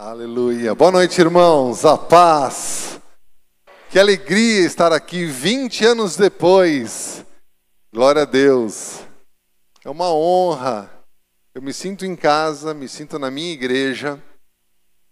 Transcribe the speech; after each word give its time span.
Aleluia. 0.00 0.76
Boa 0.76 0.92
noite, 0.92 1.20
irmãos. 1.20 1.84
A 1.84 1.98
paz. 1.98 3.00
Que 3.90 3.98
alegria 3.98 4.64
estar 4.64 4.92
aqui 4.92 5.24
20 5.24 5.84
anos 5.84 6.16
depois. 6.16 7.24
Glória 7.92 8.22
a 8.22 8.24
Deus. 8.24 9.00
É 9.84 9.90
uma 9.90 10.14
honra. 10.14 10.88
Eu 11.52 11.60
me 11.60 11.72
sinto 11.72 12.06
em 12.06 12.14
casa, 12.14 12.72
me 12.72 12.88
sinto 12.88 13.18
na 13.18 13.28
minha 13.28 13.52
igreja 13.52 14.22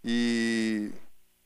e 0.05 0.93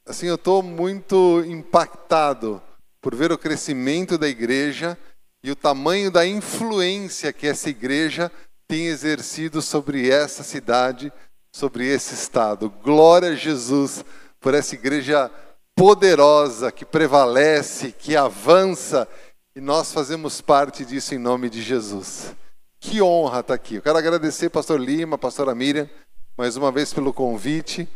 assim 0.05 0.27
eu 0.27 0.35
estou 0.35 0.61
muito 0.61 1.43
impactado 1.47 2.61
por 3.01 3.15
ver 3.15 3.31
o 3.31 3.39
crescimento 3.39 4.19
da 4.19 4.27
igreja 4.27 4.95
e 5.43 5.49
o 5.49 5.55
tamanho 5.55 6.11
da 6.11 6.27
influência 6.27 7.33
que 7.33 7.47
essa 7.47 7.71
igreja 7.71 8.31
tem 8.67 8.85
exercido 8.85 9.63
sobre 9.63 10.11
essa 10.11 10.43
cidade, 10.43 11.11
sobre 11.51 11.85
esse 11.85 12.13
estado. 12.13 12.69
Glória 12.83 13.29
a 13.29 13.35
Jesus 13.35 14.05
por 14.39 14.53
essa 14.53 14.73
igreja 14.73 15.29
poderosa 15.75 16.71
que 16.71 16.85
prevalece, 16.85 17.91
que 17.91 18.15
avança 18.15 19.07
e 19.55 19.59
nós 19.59 19.91
fazemos 19.91 20.39
parte 20.39 20.85
disso 20.85 21.13
em 21.13 21.17
nome 21.17 21.49
de 21.49 21.61
Jesus. 21.61 22.33
Que 22.79 23.01
honra 23.01 23.41
estar 23.41 23.53
aqui. 23.53 23.75
Eu 23.75 23.81
quero 23.81 23.97
agradecer 23.97 24.49
pastor 24.49 24.79
Lima, 24.79 25.17
pastora 25.17 25.53
Miriam, 25.53 25.89
mais 26.37 26.55
uma 26.55 26.71
vez 26.71 26.93
pelo 26.93 27.13
convite. 27.13 27.87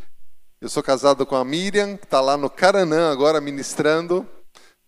Eu 0.59 0.69
sou 0.69 0.83
casado 0.83 1.25
com 1.25 1.35
a 1.35 1.45
Miriam, 1.45 1.97
que 1.97 2.05
está 2.05 2.19
lá 2.21 2.37
no 2.37 2.49
Caranã 2.49 3.11
agora 3.11 3.39
ministrando. 3.39 4.27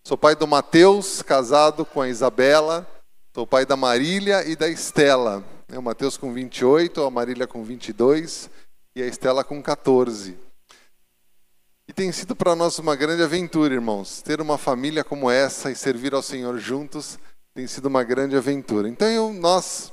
Sou 0.04 0.16
pai 0.16 0.36
do 0.36 0.46
Mateus, 0.46 1.22
casado 1.22 1.84
com 1.84 2.00
a 2.00 2.08
Isabela. 2.08 2.86
Sou 3.34 3.46
pai 3.46 3.66
da 3.66 3.76
Marília 3.76 4.46
e 4.46 4.54
da 4.54 4.68
Estela. 4.68 5.42
O 5.74 5.82
Mateus 5.82 6.16
com 6.16 6.32
28, 6.32 7.02
a 7.02 7.10
Marília 7.10 7.46
com 7.46 7.62
22 7.62 8.48
e 8.98 9.02
a 9.02 9.06
Estela 9.06 9.44
com 9.44 9.62
14. 9.62 10.36
E 11.86 11.92
tem 11.92 12.12
sido 12.12 12.36
para 12.36 12.54
nós 12.54 12.78
uma 12.78 12.94
grande 12.94 13.22
aventura, 13.22 13.72
irmãos. 13.72 14.20
Ter 14.22 14.40
uma 14.40 14.58
família 14.58 15.02
como 15.04 15.30
essa 15.30 15.70
e 15.70 15.76
servir 15.76 16.14
ao 16.14 16.22
Senhor 16.22 16.58
juntos 16.58 17.18
tem 17.54 17.66
sido 17.66 17.86
uma 17.86 18.04
grande 18.04 18.36
aventura. 18.36 18.88
Então, 18.88 19.08
eu, 19.08 19.32
nós, 19.32 19.92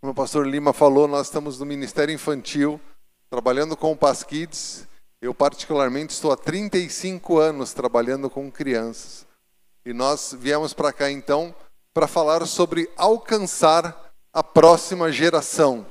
como 0.00 0.12
o 0.12 0.14
pastor 0.14 0.46
Lima 0.46 0.72
falou, 0.72 1.08
nós 1.08 1.28
estamos 1.28 1.58
no 1.58 1.66
Ministério 1.66 2.14
Infantil, 2.14 2.80
trabalhando 3.30 3.76
com 3.76 3.92
o 3.92 3.96
Paz 3.96 4.22
Kids 4.22 4.88
eu, 5.22 5.34
particularmente, 5.34 6.14
estou 6.14 6.32
há 6.32 6.36
35 6.36 7.36
anos 7.36 7.74
trabalhando 7.74 8.30
com 8.30 8.50
crianças. 8.50 9.26
E 9.84 9.92
nós 9.92 10.34
viemos 10.38 10.72
para 10.72 10.94
cá, 10.94 11.10
então, 11.10 11.54
para 11.92 12.06
falar 12.06 12.46
sobre 12.46 12.90
alcançar 12.96 14.12
a 14.32 14.42
próxima 14.42 15.12
geração. 15.12 15.84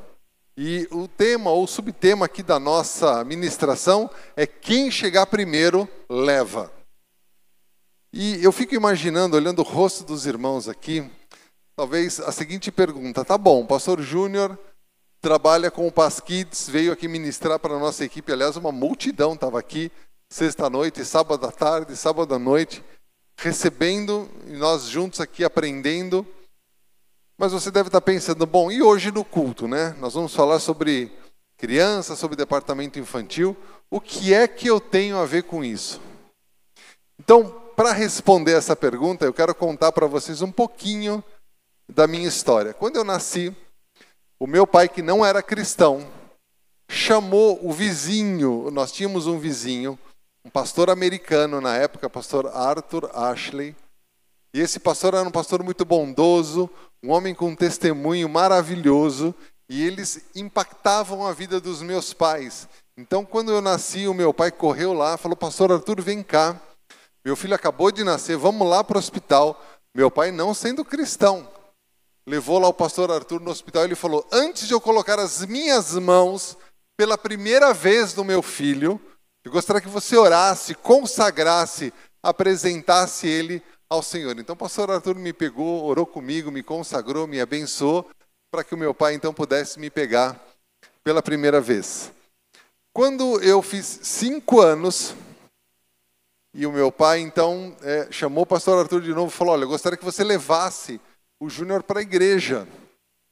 E 0.61 0.89
o 0.91 1.07
tema, 1.07 1.52
ou 1.52 1.65
subtema 1.65 2.25
aqui 2.25 2.43
da 2.43 2.59
nossa 2.59 3.23
ministração 3.23 4.09
é: 4.35 4.45
quem 4.45 4.91
chegar 4.91 5.25
primeiro, 5.27 5.88
leva. 6.09 6.69
E 8.11 8.43
eu 8.43 8.51
fico 8.51 8.75
imaginando, 8.75 9.38
olhando 9.38 9.59
o 9.59 9.63
rosto 9.63 10.03
dos 10.03 10.25
irmãos 10.25 10.67
aqui, 10.67 11.09
talvez 11.77 12.19
a 12.19 12.33
seguinte 12.33 12.73
pergunta: 12.73 13.23
tá 13.23 13.38
bom, 13.38 13.66
Pastor 13.66 14.01
Júnior 14.01 14.59
trabalha 15.21 15.71
com 15.71 15.88
o 15.88 15.91
Paz 15.93 16.19
Kids, 16.19 16.67
veio 16.67 16.91
aqui 16.91 17.07
ministrar 17.07 17.57
para 17.57 17.75
a 17.75 17.79
nossa 17.79 18.03
equipe. 18.03 18.29
Aliás, 18.29 18.57
uma 18.57 18.73
multidão 18.73 19.35
estava 19.35 19.57
aqui 19.57 19.89
sexta-noite, 20.29 21.05
sábado 21.05 21.45
à 21.45 21.53
tarde, 21.53 21.95
sábado 21.95 22.35
à 22.35 22.39
noite, 22.39 22.83
recebendo 23.38 24.29
e 24.45 24.57
nós 24.57 24.89
juntos 24.89 25.21
aqui 25.21 25.45
aprendendo. 25.45 26.27
Mas 27.39 27.53
você 27.53 27.71
deve 27.71 27.87
estar 27.87 28.01
pensando, 28.01 28.45
bom, 28.45 28.69
e 28.69 28.81
hoje 28.81 29.13
no 29.13 29.23
culto, 29.23 29.65
né? 29.65 29.95
Nós 29.97 30.13
vamos 30.13 30.35
falar 30.35 30.59
sobre 30.59 31.09
criança, 31.55 32.13
sobre 32.13 32.35
departamento 32.35 32.99
infantil. 32.99 33.55
O 33.89 34.01
que 34.01 34.33
é 34.33 34.45
que 34.45 34.67
eu 34.67 34.81
tenho 34.81 35.17
a 35.17 35.25
ver 35.25 35.43
com 35.43 35.63
isso? 35.63 36.01
Então, 37.17 37.49
para 37.77 37.93
responder 37.93 38.57
essa 38.57 38.75
pergunta, 38.75 39.23
eu 39.23 39.31
quero 39.31 39.55
contar 39.55 39.93
para 39.93 40.05
vocês 40.05 40.41
um 40.41 40.51
pouquinho 40.51 41.23
da 41.88 42.07
minha 42.07 42.28
história. 42.28 42.73
Quando 42.73 42.97
eu 42.97 43.05
nasci, 43.05 43.55
o 44.38 44.45
meu 44.45 44.67
pai, 44.67 44.89
que 44.89 45.01
não 45.01 45.25
era 45.25 45.41
cristão, 45.41 46.05
chamou 46.89 47.57
o 47.66 47.72
vizinho, 47.72 48.69
nós 48.69 48.91
tínhamos 48.91 49.28
um 49.28 49.39
vizinho, 49.39 49.97
um 50.44 50.49
pastor 50.49 50.89
americano 50.89 51.61
na 51.61 51.78
época, 51.78 52.09
pastor 52.09 52.47
Arthur 52.47 53.09
Ashley. 53.13 53.73
E 54.53 54.59
esse 54.59 54.78
pastor 54.78 55.13
era 55.13 55.25
um 55.25 55.31
pastor 55.31 55.63
muito 55.63 55.85
bondoso, 55.85 56.69
um 57.03 57.11
homem 57.11 57.33
com 57.33 57.49
um 57.49 57.55
testemunho 57.55 58.27
maravilhoso, 58.27 59.33
e 59.69 59.85
eles 59.85 60.25
impactavam 60.35 61.25
a 61.25 61.31
vida 61.31 61.59
dos 61.59 61.81
meus 61.81 62.13
pais. 62.13 62.67
Então, 62.97 63.23
quando 63.23 63.51
eu 63.51 63.61
nasci, 63.61 64.07
o 64.07 64.13
meu 64.13 64.33
pai 64.33 64.51
correu 64.51 64.93
lá, 64.93 65.15
falou: 65.17 65.37
Pastor 65.37 65.71
Arthur, 65.71 66.01
vem 66.01 66.21
cá. 66.21 66.59
Meu 67.23 67.35
filho 67.35 67.53
acabou 67.53 67.91
de 67.91 68.03
nascer, 68.03 68.37
vamos 68.37 68.67
lá 68.67 68.83
para 68.83 68.97
o 68.97 68.99
hospital. 68.99 69.63
Meu 69.93 70.09
pai, 70.09 70.31
não 70.31 70.53
sendo 70.53 70.83
cristão, 70.83 71.47
levou 72.27 72.59
lá 72.59 72.67
o 72.67 72.73
pastor 72.73 73.11
Arthur 73.11 73.39
no 73.41 73.51
hospital 73.51 73.83
e 73.83 73.85
ele 73.87 73.95
falou: 73.95 74.27
Antes 74.31 74.67
de 74.67 74.73
eu 74.73 74.81
colocar 74.81 75.19
as 75.19 75.45
minhas 75.45 75.93
mãos 75.93 76.57
pela 76.97 77.17
primeira 77.17 77.73
vez 77.73 78.13
no 78.16 78.23
meu 78.23 78.41
filho, 78.41 78.99
eu 79.43 79.51
gostaria 79.51 79.81
que 79.81 79.87
você 79.87 80.17
orasse, 80.17 80.75
consagrasse, 80.75 81.93
apresentasse 82.21 83.27
ele 83.27 83.63
ao 83.89 84.03
Senhor. 84.03 84.38
Então 84.38 84.53
o 84.53 84.57
pastor 84.57 84.91
Arthur 84.91 85.16
me 85.16 85.33
pegou, 85.33 85.83
orou 85.83 86.05
comigo, 86.05 86.51
me 86.51 86.61
consagrou, 86.61 87.25
me 87.25 87.41
abençoou, 87.41 88.07
para 88.51 88.63
que 88.63 88.75
o 88.75 88.77
meu 88.77 88.94
pai 88.94 89.16
então 89.16 89.33
pudesse 89.33 89.79
me 89.79 89.89
pegar 89.89 90.39
pela 91.03 91.23
primeira 91.23 91.59
vez. 91.59 92.11
Quando 92.94 93.41
eu 93.41 93.61
fiz 93.61 93.99
cinco 94.03 94.61
anos, 94.61 95.16
e 96.53 96.66
o 96.66 96.72
meu 96.72 96.91
pai 96.91 97.19
então 97.19 97.75
é, 97.81 98.07
chamou 98.11 98.44
o 98.44 98.47
pastor 98.47 98.79
Arthur 98.79 99.01
de 99.01 99.13
novo 99.13 99.31
e 99.31 99.35
falou: 99.35 99.53
Olha, 99.53 99.63
eu 99.63 99.69
gostaria 99.69 99.97
que 99.97 100.05
você 100.05 100.23
levasse 100.23 100.99
o 101.39 101.49
Júnior 101.49 101.83
para 101.83 101.99
a 101.99 102.03
igreja. 102.03 102.67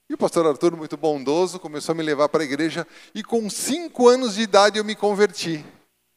E 0.10 0.14
o 0.14 0.18
pastor 0.18 0.48
Arthur, 0.48 0.76
muito 0.78 0.96
bondoso, 0.96 1.60
começou 1.60 1.92
a 1.92 1.96
me 1.96 2.04
levar 2.04 2.30
para 2.30 2.42
a 2.42 2.46
igreja 2.46 2.88
e 3.14 3.22
com 3.22 3.50
cinco 3.50 4.08
anos 4.08 4.36
de 4.36 4.42
idade 4.42 4.78
eu 4.78 4.86
me 4.86 4.96
converti. 4.96 5.66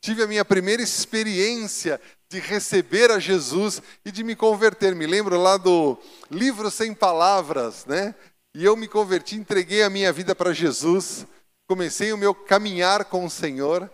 Tive 0.01 0.23
a 0.23 0.27
minha 0.27 0.45
primeira 0.45 0.81
experiência 0.81 2.01
de 2.31 2.39
receber 2.39 3.11
a 3.11 3.19
Jesus 3.19 3.83
e 4.05 4.13
de 4.13 4.23
me 4.23 4.37
converter. 4.37 4.95
Me 4.95 5.05
lembro 5.05 5.37
lá 5.37 5.57
do 5.57 5.99
livro 6.31 6.71
Sem 6.71 6.95
Palavras, 6.95 7.85
né? 7.87 8.15
E 8.55 8.65
eu 8.65 8.77
me 8.77 8.87
converti, 8.87 9.35
entreguei 9.35 9.83
a 9.83 9.91
minha 9.91 10.13
vida 10.13 10.35
para 10.35 10.53
Jesus, 10.53 11.27
comecei 11.69 12.13
o 12.13 12.19
meu 12.19 12.33
caminhar 12.33 13.05
com 13.07 13.25
o 13.25 13.31
Senhor. 13.31 13.91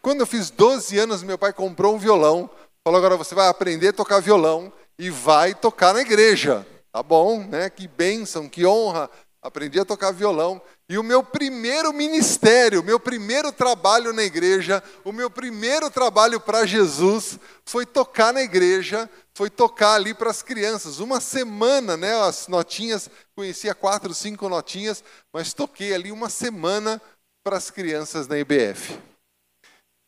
Quando 0.00 0.20
eu 0.20 0.26
fiz 0.26 0.50
12 0.50 0.98
anos, 0.98 1.22
meu 1.22 1.38
pai 1.38 1.52
comprou 1.52 1.94
um 1.94 1.98
violão, 1.98 2.50
falou: 2.82 2.98
agora 2.98 3.16
você 3.16 3.34
vai 3.34 3.48
aprender 3.48 3.88
a 3.88 3.92
tocar 3.92 4.20
violão 4.20 4.72
e 4.98 5.08
vai 5.08 5.54
tocar 5.54 5.94
na 5.94 6.00
igreja. 6.00 6.66
Tá 6.90 7.00
bom, 7.00 7.44
né? 7.44 7.70
Que 7.70 7.86
bênção, 7.86 8.48
que 8.48 8.66
honra. 8.66 9.08
Aprendi 9.40 9.78
a 9.78 9.84
tocar 9.84 10.10
violão. 10.10 10.60
E 10.92 10.98
o 10.98 11.02
meu 11.02 11.22
primeiro 11.22 11.90
ministério, 11.90 12.82
o 12.82 12.84
meu 12.84 13.00
primeiro 13.00 13.50
trabalho 13.50 14.12
na 14.12 14.22
igreja, 14.22 14.82
o 15.02 15.10
meu 15.10 15.30
primeiro 15.30 15.90
trabalho 15.90 16.38
para 16.38 16.66
Jesus 16.66 17.38
foi 17.64 17.86
tocar 17.86 18.30
na 18.30 18.42
igreja, 18.42 19.08
foi 19.32 19.48
tocar 19.48 19.94
ali 19.94 20.12
para 20.12 20.28
as 20.28 20.42
crianças. 20.42 20.98
Uma 20.98 21.18
semana, 21.18 21.96
né? 21.96 22.14
As 22.20 22.46
notinhas, 22.46 23.08
conhecia 23.34 23.74
quatro, 23.74 24.12
cinco 24.12 24.50
notinhas, 24.50 25.02
mas 25.32 25.54
toquei 25.54 25.94
ali 25.94 26.12
uma 26.12 26.28
semana 26.28 27.00
para 27.42 27.56
as 27.56 27.70
crianças 27.70 28.28
na 28.28 28.38
IBF. 28.38 29.00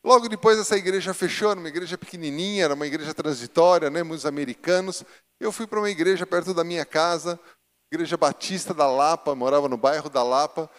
Logo 0.05 0.29
depois 0.29 0.59
essa 0.59 0.77
igreja 0.77 1.15
fechou, 1.15 1.49
era 1.49 1.59
uma 1.59 1.67
igreja 1.67 1.97
pequenininha, 1.97 2.65
era 2.65 2.75
uma 2.75 2.85
igreja 2.85 3.11
transitória, 3.11 3.89
né, 3.89 4.03
muitos 4.03 4.27
americanos. 4.27 5.03
Eu 5.39 5.51
fui 5.51 5.65
para 5.65 5.79
uma 5.79 5.89
igreja 5.89 6.27
perto 6.27 6.53
da 6.53 6.63
minha 6.63 6.85
casa, 6.85 7.39
igreja 7.91 8.17
batista 8.17 8.73
da 8.73 8.87
Lapa, 8.87 9.35
morava 9.35 9.69
no 9.69 9.77
bairro 9.77 10.09
da 10.09 10.23
Lapa. 10.23 10.69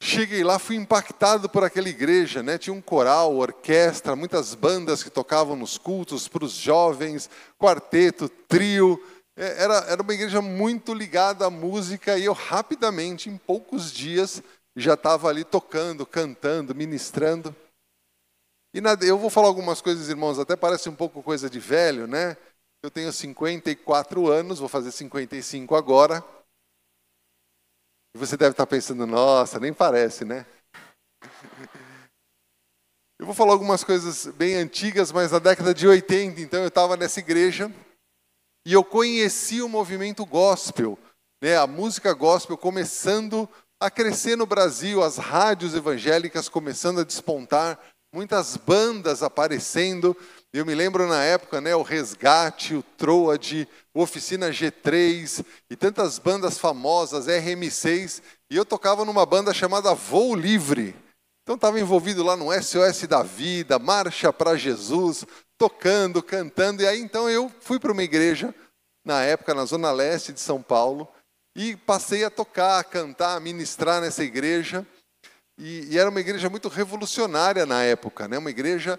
Cheguei 0.00 0.44
lá, 0.44 0.58
fui 0.58 0.76
impactado 0.76 1.48
por 1.48 1.64
aquela 1.64 1.88
igreja, 1.88 2.42
né? 2.42 2.56
Tinha 2.56 2.72
um 2.72 2.80
coral, 2.80 3.36
orquestra, 3.36 4.14
muitas 4.14 4.54
bandas 4.54 5.02
que 5.02 5.10
tocavam 5.10 5.56
nos 5.56 5.76
cultos 5.76 6.28
para 6.28 6.44
os 6.44 6.52
jovens, 6.52 7.28
quarteto, 7.58 8.28
trio. 8.28 9.02
É, 9.36 9.64
era, 9.64 9.74
era 9.88 10.02
uma 10.02 10.14
igreja 10.14 10.40
muito 10.40 10.94
ligada 10.94 11.46
à 11.46 11.50
música 11.50 12.16
e 12.16 12.24
eu 12.24 12.32
rapidamente, 12.32 13.28
em 13.28 13.36
poucos 13.36 13.92
dias, 13.92 14.40
já 14.76 14.94
estava 14.94 15.28
ali 15.28 15.42
tocando, 15.42 16.06
cantando, 16.06 16.74
ministrando. 16.74 17.54
E 18.72 18.80
na, 18.80 18.96
eu 19.00 19.18
vou 19.18 19.30
falar 19.30 19.48
algumas 19.48 19.80
coisas, 19.80 20.08
irmãos, 20.08 20.38
até 20.38 20.54
parece 20.54 20.88
um 20.88 20.94
pouco 20.94 21.22
coisa 21.22 21.50
de 21.50 21.58
velho, 21.58 22.06
né? 22.06 22.36
Eu 22.82 22.90
tenho 22.90 23.12
54 23.12 24.28
anos, 24.28 24.60
vou 24.60 24.68
fazer 24.68 24.92
55 24.92 25.74
agora. 25.74 26.24
E 28.14 28.18
você 28.18 28.36
deve 28.36 28.52
estar 28.52 28.66
pensando, 28.66 29.04
nossa, 29.06 29.58
nem 29.58 29.74
parece, 29.74 30.24
né? 30.24 30.46
Eu 33.20 33.26
vou 33.26 33.34
falar 33.34 33.52
algumas 33.52 33.82
coisas 33.82 34.26
bem 34.36 34.54
antigas, 34.54 35.10
mas 35.10 35.32
na 35.32 35.40
década 35.40 35.74
de 35.74 35.88
80, 35.88 36.40
então 36.40 36.60
eu 36.60 36.68
estava 36.68 36.96
nessa 36.96 37.18
igreja 37.18 37.68
e 38.64 38.72
eu 38.72 38.84
conheci 38.84 39.60
o 39.60 39.68
movimento 39.68 40.24
gospel, 40.24 40.96
né? 41.42 41.56
A 41.56 41.66
música 41.66 42.14
gospel 42.14 42.56
começando 42.56 43.48
a 43.82 43.90
crescer 43.90 44.36
no 44.36 44.46
Brasil, 44.46 45.02
as 45.02 45.16
rádios 45.16 45.74
evangélicas 45.74 46.48
começando 46.48 47.00
a 47.00 47.04
despontar 47.04 47.80
muitas 48.14 48.56
bandas 48.56 49.22
aparecendo. 49.22 50.16
Eu 50.50 50.64
me 50.64 50.74
lembro 50.74 51.06
na 51.06 51.22
época, 51.22 51.60
né, 51.60 51.74
o 51.74 51.82
Resgate, 51.82 52.74
o 52.74 52.82
Troad, 52.82 53.68
o 53.92 54.00
Oficina 54.00 54.48
G3 54.50 55.44
e 55.68 55.76
tantas 55.76 56.18
bandas 56.18 56.56
famosas, 56.56 57.26
RM6, 57.26 58.22
e 58.50 58.56
eu 58.56 58.64
tocava 58.64 59.04
numa 59.04 59.26
banda 59.26 59.52
chamada 59.52 59.94
Voo 59.94 60.34
Livre. 60.34 60.96
Então 61.42 61.54
estava 61.54 61.78
envolvido 61.78 62.22
lá 62.22 62.34
no 62.34 62.50
SOS 62.50 63.06
da 63.06 63.22
Vida, 63.22 63.78
Marcha 63.78 64.32
para 64.32 64.56
Jesus, 64.56 65.26
tocando, 65.58 66.22
cantando, 66.22 66.82
e 66.82 66.86
aí 66.86 67.00
então 67.00 67.28
eu 67.28 67.52
fui 67.60 67.78
para 67.78 67.92
uma 67.92 68.02
igreja 68.02 68.54
na 69.04 69.22
época 69.22 69.54
na 69.54 69.66
zona 69.66 69.90
leste 69.90 70.32
de 70.32 70.40
São 70.40 70.62
Paulo 70.62 71.06
e 71.54 71.76
passei 71.76 72.24
a 72.24 72.30
tocar, 72.30 72.78
a 72.78 72.84
cantar, 72.84 73.36
a 73.36 73.40
ministrar 73.40 74.00
nessa 74.00 74.24
igreja. 74.24 74.86
E, 75.58 75.92
e 75.92 75.98
era 75.98 76.08
uma 76.08 76.20
igreja 76.20 76.48
muito 76.48 76.68
revolucionária 76.68 77.66
na 77.66 77.82
época, 77.82 78.28
né? 78.28 78.38
uma 78.38 78.50
igreja 78.50 78.98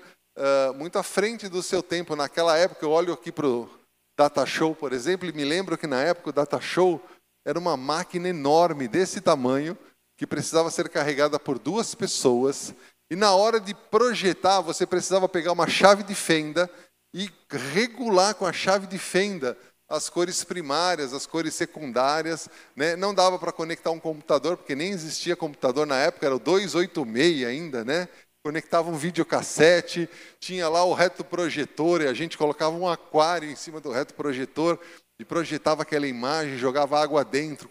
muito 0.76 0.98
à 0.98 1.04
frente 1.04 1.48
do 1.48 1.62
seu 1.62 1.84
tempo. 1.84 2.16
Naquela 2.16 2.58
época, 2.58 2.86
eu 2.86 2.92
olho 2.92 3.14
aqui 3.14 3.32
para 3.32 3.48
o 3.48 3.70
Data 4.18 4.46
Show, 4.46 4.76
por 4.76 4.94
exemplo, 4.94 5.28
e 5.28 5.34
me 5.34 5.46
lembro 5.46 5.78
que 5.78 5.88
na 5.88 6.02
época 6.02 6.30
o 6.30 6.34
Data 6.34 6.60
Show 6.60 7.02
era 7.46 7.58
uma 7.58 7.78
máquina 7.78 8.30
enorme, 8.30 8.88
desse 8.88 9.22
tamanho, 9.22 9.78
que 10.18 10.28
precisava 10.28 10.70
ser 10.70 10.90
carregada 10.90 11.40
por 11.40 11.58
duas 11.58 11.96
pessoas. 11.96 12.74
E 13.10 13.16
na 13.16 13.34
hora 13.34 13.60
de 13.60 13.74
projetar, 13.74 14.62
você 14.62 14.86
precisava 14.86 15.28
pegar 15.30 15.52
uma 15.52 15.68
chave 15.68 16.04
de 16.04 16.14
fenda 16.14 16.70
e 17.14 17.32
regular 17.50 18.36
com 18.36 18.46
a 18.46 18.54
chave 18.54 18.88
de 18.88 18.98
fenda 18.98 19.58
as 19.90 20.08
cores 20.08 20.44
primárias, 20.44 21.14
as 21.14 21.26
cores 21.26 21.56
secundárias. 21.56 22.48
Né? 22.76 22.96
Não 22.96 23.14
dava 23.14 23.40
para 23.40 23.52
conectar 23.52 23.90
um 23.90 24.00
computador, 24.00 24.56
porque 24.56 24.76
nem 24.76 24.92
existia 24.92 25.36
computador 25.36 25.88
na 25.88 25.98
época, 25.98 26.28
era 26.28 26.36
o 26.36 26.40
286 26.40 27.46
ainda, 27.46 27.84
né? 27.84 28.08
Conectava 28.44 28.90
um 28.90 28.96
videocassete, 28.96 30.10
tinha 30.40 30.70
lá 30.70 30.84
o 30.84 30.94
retroprojetor, 30.94 32.02
e 32.02 32.08
a 32.08 32.14
gente 32.14 32.38
colocava 32.38 32.76
um 32.76 32.88
aquário 32.88 33.50
em 33.50 33.56
cima 33.56 33.82
do 33.82 33.92
retroprojetor 33.92 34.80
e 35.20 35.26
projetava 35.26 35.82
aquela 35.82 36.08
imagem, 36.08 36.58
jogava 36.58 37.02
água 37.02 37.26
dentro, 37.26 37.70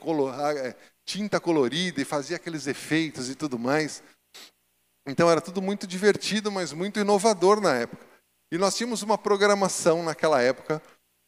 é, 0.59 0.75
tinta 1.07 1.41
colorida 1.41 2.03
e 2.03 2.05
fazia 2.05 2.37
aqueles 2.37 2.67
efeitos 2.67 3.31
e 3.31 3.35
tudo 3.35 3.59
mais. 3.59 4.03
Então 5.07 5.31
era 5.31 5.41
tudo 5.41 5.63
muito 5.63 5.87
divertido, 5.87 6.53
mas 6.53 6.73
muito 6.73 7.01
inovador 7.01 7.61
na 7.61 7.75
época. 7.75 8.07
E 8.53 8.59
nós 8.59 8.77
tínhamos 8.77 9.03
uma 9.03 9.17
programação 9.17 10.03
naquela 10.03 10.43
época 10.43 10.83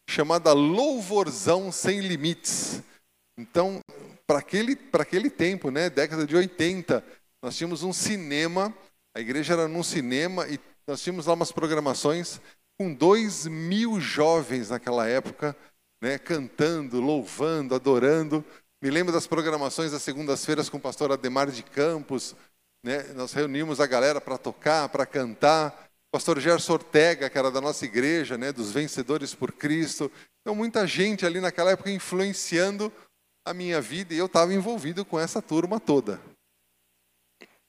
chamada 0.09 0.53
Louvorzão 0.53 1.73
Sem 1.73 2.01
Limites. 2.01 2.83
Então, 3.39 3.81
para 4.27 4.39
aquele, 4.39 4.79
aquele 4.93 5.31
tempo, 5.31 5.71
né, 5.71 5.89
década 5.89 6.27
de 6.27 6.37
80, 6.37 7.03
nós 7.43 7.57
tínhamos 7.57 7.83
um 7.83 7.93
cinema, 7.93 8.75
a 9.17 9.21
igreja 9.21 9.55
era 9.55 9.69
num 9.69 9.83
cinema 9.83 10.47
e 10.49 10.59
nós 10.87 11.03
tínhamos 11.03 11.27
lá 11.27 11.35
umas 11.35 11.53
programações 11.53 12.41
com 12.79 12.93
dois 12.93 13.47
mil 13.47 14.01
jovens 14.01 14.71
naquela 14.71 15.07
época, 15.07 15.57
né, 16.03 16.19
cantando, 16.19 17.01
louvando, 17.01 17.75
adorando. 17.75 18.45
Me 18.83 18.91
lembro 18.91 19.13
das 19.13 19.27
programações 19.27 19.93
das 19.93 20.03
segundas-feiras 20.03 20.69
com 20.69 20.79
o 20.79 20.81
pastor 20.81 21.13
Ademar 21.13 21.51
de 21.51 21.63
Campos. 21.63 22.35
Né, 22.85 23.03
nós 23.15 23.33
reunimos 23.33 23.81
a 23.81 23.87
galera 23.87 24.21
para 24.21 24.39
tocar, 24.39 24.89
para 24.89 25.05
cantar 25.05 25.91
pastor 26.11 26.41
Gerson 26.41 26.73
Ortega, 26.73 27.31
que 27.31 27.39
era 27.39 27.51
da 27.51 27.61
nossa 27.61 27.85
igreja, 27.85 28.37
né, 28.37 28.53
dos 28.53 28.73
Vencedores 28.73 29.35
por 29.35 29.53
Cristo. 29.53 30.11
Então, 30.41 30.55
muita 30.55 30.87
gente 30.87 31.25
ali 31.25 31.41
naquela 31.41 31.71
época 31.71 31.91
influenciando 31.91 32.93
a 33.47 33.55
minha 33.55 33.81
vida 33.81 34.13
e 34.13 34.19
eu 34.19 34.27
estava 34.27 34.53
envolvido 34.53 35.05
com 35.05 35.19
essa 35.19 35.41
turma 35.41 35.79
toda. 35.79 36.21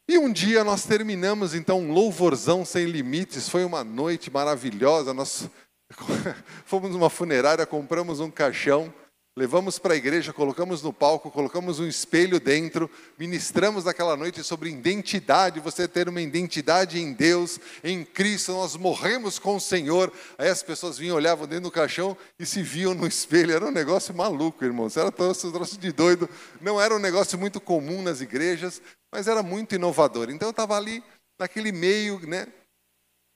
E 0.08 0.18
um 0.18 0.32
dia 0.32 0.64
nós 0.64 0.84
terminamos 0.84 1.54
então 1.54 1.80
um 1.80 1.92
louvorzão 1.92 2.66
sem 2.66 2.86
limites, 2.86 3.48
foi 3.48 3.64
uma 3.64 3.84
noite 3.84 4.30
maravilhosa. 4.30 5.14
Nós 5.14 5.50
fomos 6.66 6.92
numa 6.92 7.10
funerária, 7.10 7.66
compramos 7.66 8.20
um 8.20 8.30
caixão 8.30 8.94
Levamos 9.38 9.80
para 9.80 9.94
a 9.94 9.98
igreja, 9.98 10.34
colocamos 10.34 10.84
no 10.84 10.92
palco, 10.92 11.32
colocamos 11.32 11.80
um 11.80 11.88
espelho 11.88 12.38
dentro, 12.38 12.92
ministramos 13.18 13.86
naquela 13.86 14.18
noite 14.18 14.44
sobre 14.44 14.70
identidade, 14.70 15.62
você 15.62 15.88
ter 15.88 16.10
uma 16.10 16.20
identidade 16.20 17.00
em 17.00 17.14
Deus, 17.14 17.58
em 17.82 18.04
Cristo, 18.04 18.52
nós 18.52 18.76
morremos 18.76 19.40
com 19.40 19.56
o 19.56 19.60
Senhor. 19.62 20.12
Aí 20.38 20.50
as 20.50 20.62
pessoas 20.62 20.98
vinham, 20.98 21.16
olhavam 21.16 21.48
dentro 21.48 21.64
do 21.64 21.72
caixão 21.72 22.18
e 22.38 22.46
se 22.46 22.62
viam 22.62 22.94
no 22.94 23.08
espelho. 23.08 23.54
Era 23.54 23.66
um 23.66 23.72
negócio 23.72 24.14
maluco, 24.14 24.66
irmãos. 24.66 24.98
Era 24.98 25.10
troço, 25.10 25.50
troço 25.50 25.80
de 25.80 25.94
doido. 25.94 26.30
Não 26.60 26.80
era 26.80 26.94
um 26.94 27.00
negócio 27.00 27.40
muito 27.40 27.62
comum 27.62 28.02
nas 28.02 28.20
igrejas, 28.20 28.82
mas 29.12 29.28
era 29.28 29.44
muito 29.44 29.76
inovador. 29.76 30.30
Então 30.30 30.48
eu 30.48 30.52
estava 30.52 30.78
ali 30.78 31.04
naquele 31.40 31.72
meio, 31.72 32.20
né? 32.28 32.48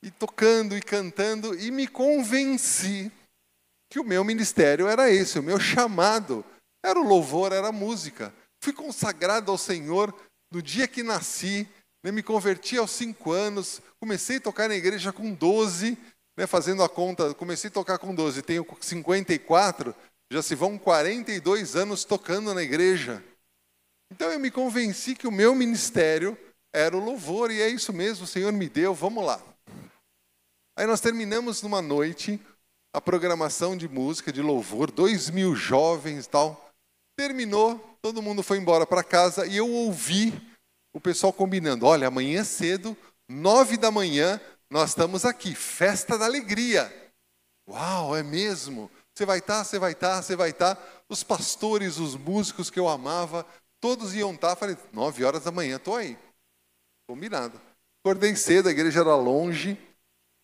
E 0.04 0.12
tocando 0.12 0.78
e 0.78 0.82
cantando 0.82 1.58
e 1.60 1.72
me 1.72 1.88
convenci 1.88 3.12
que 3.90 4.00
o 4.00 4.04
meu 4.04 4.24
ministério 4.24 4.88
era 4.88 5.10
esse, 5.10 5.40
o 5.40 5.44
meu 5.44 5.60
chamado 5.60 6.46
era 6.84 7.00
o 7.00 7.08
louvor, 7.08 7.52
era 7.52 7.70
a 7.70 7.72
música. 7.72 8.34
Fui 8.64 8.74
consagrado 8.74 9.52
ao 9.52 9.58
Senhor 9.58 10.14
no 10.52 10.62
dia 10.62 10.88
que 10.88 11.04
nasci, 11.04 11.68
né, 12.04 12.12
me 12.12 12.22
converti 12.22 12.78
aos 12.78 12.92
cinco 12.92 13.32
anos, 13.32 13.82
comecei 14.00 14.38
a 14.38 14.42
tocar 14.42 14.70
na 14.70 14.76
igreja 14.76 15.12
com 15.12 15.34
12, 15.34 15.98
né, 16.38 16.46
fazendo 16.46 16.84
a 16.84 16.90
conta, 16.90 17.34
comecei 17.34 17.70
a 17.70 17.74
tocar 17.74 17.98
com 17.98 18.14
12, 18.14 18.42
tenho 18.44 18.66
54, 18.80 19.96
já 20.32 20.42
se 20.42 20.54
vão 20.56 20.78
42 20.78 21.76
anos 21.76 22.04
tocando 22.04 22.54
na 22.54 22.62
igreja. 22.62 23.24
Então 24.16 24.32
eu 24.32 24.40
me 24.40 24.50
convenci 24.50 25.14
que 25.14 25.28
o 25.28 25.32
meu 25.32 25.54
ministério 25.54 26.38
era 26.74 26.96
o 26.96 27.04
louvor, 27.04 27.52
e 27.52 27.62
é 27.62 27.68
isso 27.68 27.92
mesmo, 27.92 28.24
o 28.24 28.28
Senhor 28.28 28.50
me 28.54 28.70
deu, 28.70 28.94
vamos 28.94 29.26
lá. 29.26 29.44
Aí 30.78 30.88
nós 30.88 31.02
terminamos 31.02 31.62
numa 31.62 31.82
noite, 31.82 32.40
a 32.94 33.02
programação 33.02 33.76
de 33.76 33.90
música, 33.90 34.32
de 34.32 34.42
louvor, 34.42 34.90
dois 34.90 35.30
mil 35.30 35.54
jovens 35.54 36.26
e 36.26 36.30
tal. 36.30 36.72
Terminou, 37.18 37.78
todo 38.02 38.22
mundo 38.22 38.42
foi 38.42 38.58
embora 38.58 38.88
para 38.88 39.04
casa 39.04 39.46
e 39.46 39.58
eu 39.58 39.70
ouvi 39.70 40.34
o 40.94 41.02
pessoal 41.02 41.34
combinando: 41.34 41.86
olha, 41.86 42.08
amanhã 42.08 42.46
cedo, 42.46 42.96
nove 43.30 43.76
da 43.76 43.92
manhã, 43.92 44.40
nós 44.72 44.92
estamos 44.92 45.26
aqui, 45.26 45.54
festa 45.54 46.18
da 46.18 46.24
alegria. 46.24 47.12
Uau, 47.70 48.16
é 48.16 48.24
mesmo? 48.24 48.90
Você 49.14 49.26
vai 49.26 49.40
estar, 49.40 49.58
tá, 49.58 49.64
você 49.66 49.78
vai 49.78 49.92
estar, 49.92 50.16
tá, 50.16 50.22
você 50.22 50.36
vai 50.38 50.52
estar. 50.52 50.76
Tá. 50.76 50.82
Os 51.10 51.22
pastores, 51.22 51.98
os 51.98 52.16
músicos 52.16 52.70
que 52.70 52.80
eu 52.80 52.88
amava, 52.88 53.46
todos 53.80 54.14
iam 54.16 54.34
estar. 54.34 54.56
Falei, 54.56 54.78
nove 54.92 55.24
horas 55.24 55.44
da 55.44 55.52
manhã, 55.52 55.78
estou 55.78 55.96
aí. 55.96 56.18
Combinado. 57.08 57.60
Acordei 58.04 58.36
cedo, 58.36 58.70
a 58.70 58.72
igreja 58.72 59.02
era 59.02 59.16
longe. 59.16 59.78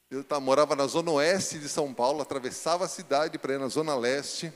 Eu 0.09 0.25
morava 0.41 0.75
na 0.75 0.87
zona 0.87 1.11
oeste 1.11 1.57
de 1.57 1.69
São 1.69 1.93
Paulo, 1.93 2.21
atravessava 2.21 2.85
a 2.85 2.89
cidade 2.89 3.37
para 3.37 3.53
ir 3.53 3.59
na 3.59 3.67
zona 3.67 3.95
leste. 3.95 4.51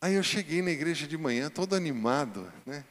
Aí 0.00 0.14
eu 0.14 0.22
cheguei 0.22 0.62
na 0.62 0.70
igreja 0.70 1.06
de 1.06 1.18
manhã 1.18 1.50
todo 1.50 1.74
animado, 1.74 2.52
né? 2.64 2.84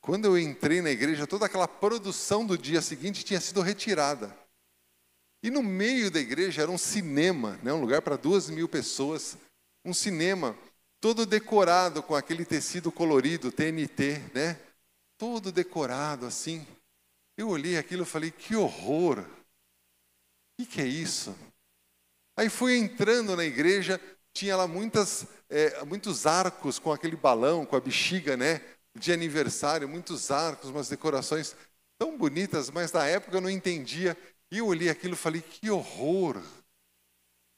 Quando 0.00 0.26
eu 0.26 0.38
entrei 0.38 0.80
na 0.80 0.90
igreja, 0.90 1.26
toda 1.26 1.46
aquela 1.46 1.66
produção 1.66 2.46
do 2.46 2.56
dia 2.56 2.80
seguinte 2.80 3.24
tinha 3.24 3.40
sido 3.40 3.60
retirada. 3.60 4.32
E 5.42 5.50
no 5.50 5.62
meio 5.62 6.10
da 6.10 6.20
igreja 6.20 6.62
era 6.62 6.70
um 6.70 6.78
cinema, 6.78 7.58
né? 7.62 7.72
um 7.72 7.80
lugar 7.80 8.00
para 8.02 8.16
duas 8.16 8.48
mil 8.48 8.68
pessoas, 8.68 9.36
um 9.84 9.92
cinema 9.92 10.56
todo 11.06 11.24
decorado 11.24 12.02
com 12.02 12.16
aquele 12.16 12.44
tecido 12.44 12.90
colorido, 12.90 13.52
TNT, 13.52 14.18
né? 14.34 14.58
Todo 15.16 15.52
decorado 15.52 16.26
assim. 16.26 16.66
Eu 17.38 17.48
olhei 17.48 17.78
aquilo 17.78 18.02
e 18.02 18.06
falei, 18.06 18.32
que 18.32 18.56
horror! 18.56 19.20
O 19.20 19.24
que, 20.58 20.66
que, 20.66 20.80
é 20.80 20.84
isso? 20.84 21.32
Aí 22.36 22.50
fui 22.50 22.76
entrando 22.76 23.36
na 23.36 23.44
igreja, 23.44 24.00
tinha 24.34 24.56
lá 24.56 24.66
muitas, 24.66 25.28
é, 25.48 25.84
muitos 25.84 26.26
arcos 26.26 26.80
com 26.80 26.92
aquele 26.92 27.14
balão, 27.14 27.64
com 27.64 27.76
a 27.76 27.80
bexiga, 27.80 28.36
né? 28.36 28.60
De 28.98 29.12
aniversário, 29.12 29.88
muitos 29.88 30.32
arcos, 30.32 30.70
umas 30.70 30.88
decorações 30.88 31.54
tão 31.96 32.18
bonitas, 32.18 32.68
mas 32.68 32.90
na 32.90 33.06
época 33.06 33.36
eu 33.36 33.40
não 33.40 33.48
entendia. 33.48 34.18
E 34.50 34.58
eu 34.58 34.66
olhei 34.66 34.88
aquilo 34.88 35.14
e 35.14 35.16
falei: 35.16 35.40
que 35.40 35.70
horror! 35.70 36.38
O 36.38 36.42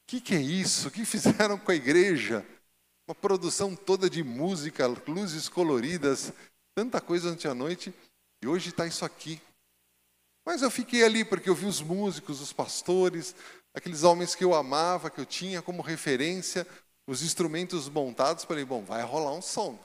que, 0.06 0.20
que 0.20 0.34
é 0.34 0.40
isso? 0.42 0.88
O 0.88 0.90
que 0.90 1.06
fizeram 1.06 1.56
com 1.56 1.70
a 1.70 1.74
igreja? 1.74 2.44
Uma 3.08 3.14
produção 3.14 3.74
toda 3.74 4.10
de 4.10 4.22
música, 4.22 4.86
luzes 4.86 5.48
coloridas, 5.48 6.30
tanta 6.74 7.00
coisa 7.00 7.32
ontem 7.32 7.48
à 7.48 7.54
noite, 7.54 7.90
e 8.42 8.46
hoje 8.46 8.68
está 8.68 8.86
isso 8.86 9.02
aqui. 9.02 9.40
Mas 10.44 10.60
eu 10.60 10.70
fiquei 10.70 11.02
ali 11.02 11.24
porque 11.24 11.48
eu 11.48 11.54
vi 11.54 11.64
os 11.64 11.80
músicos, 11.80 12.42
os 12.42 12.52
pastores, 12.52 13.34
aqueles 13.72 14.02
homens 14.02 14.34
que 14.34 14.44
eu 14.44 14.54
amava, 14.54 15.08
que 15.08 15.18
eu 15.18 15.24
tinha 15.24 15.62
como 15.62 15.80
referência, 15.80 16.66
os 17.06 17.22
instrumentos 17.22 17.88
montados. 17.88 18.44
Falei, 18.44 18.66
bom, 18.66 18.84
vai 18.84 19.02
rolar 19.02 19.32
um 19.32 19.40
som. 19.40 19.82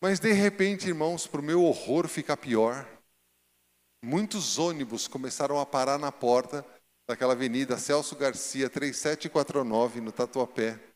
Mas 0.00 0.18
de 0.18 0.32
repente, 0.32 0.88
irmãos, 0.88 1.26
para 1.26 1.42
o 1.42 1.44
meu 1.44 1.62
horror 1.62 2.08
ficar 2.08 2.38
pior, 2.38 2.88
muitos 4.02 4.58
ônibus 4.58 5.06
começaram 5.06 5.60
a 5.60 5.66
parar 5.66 5.98
na 5.98 6.10
porta 6.10 6.64
daquela 7.06 7.34
avenida 7.34 7.76
Celso 7.76 8.16
Garcia 8.16 8.70
3749, 8.70 10.00
no 10.00 10.10
Tatuapé, 10.10 10.89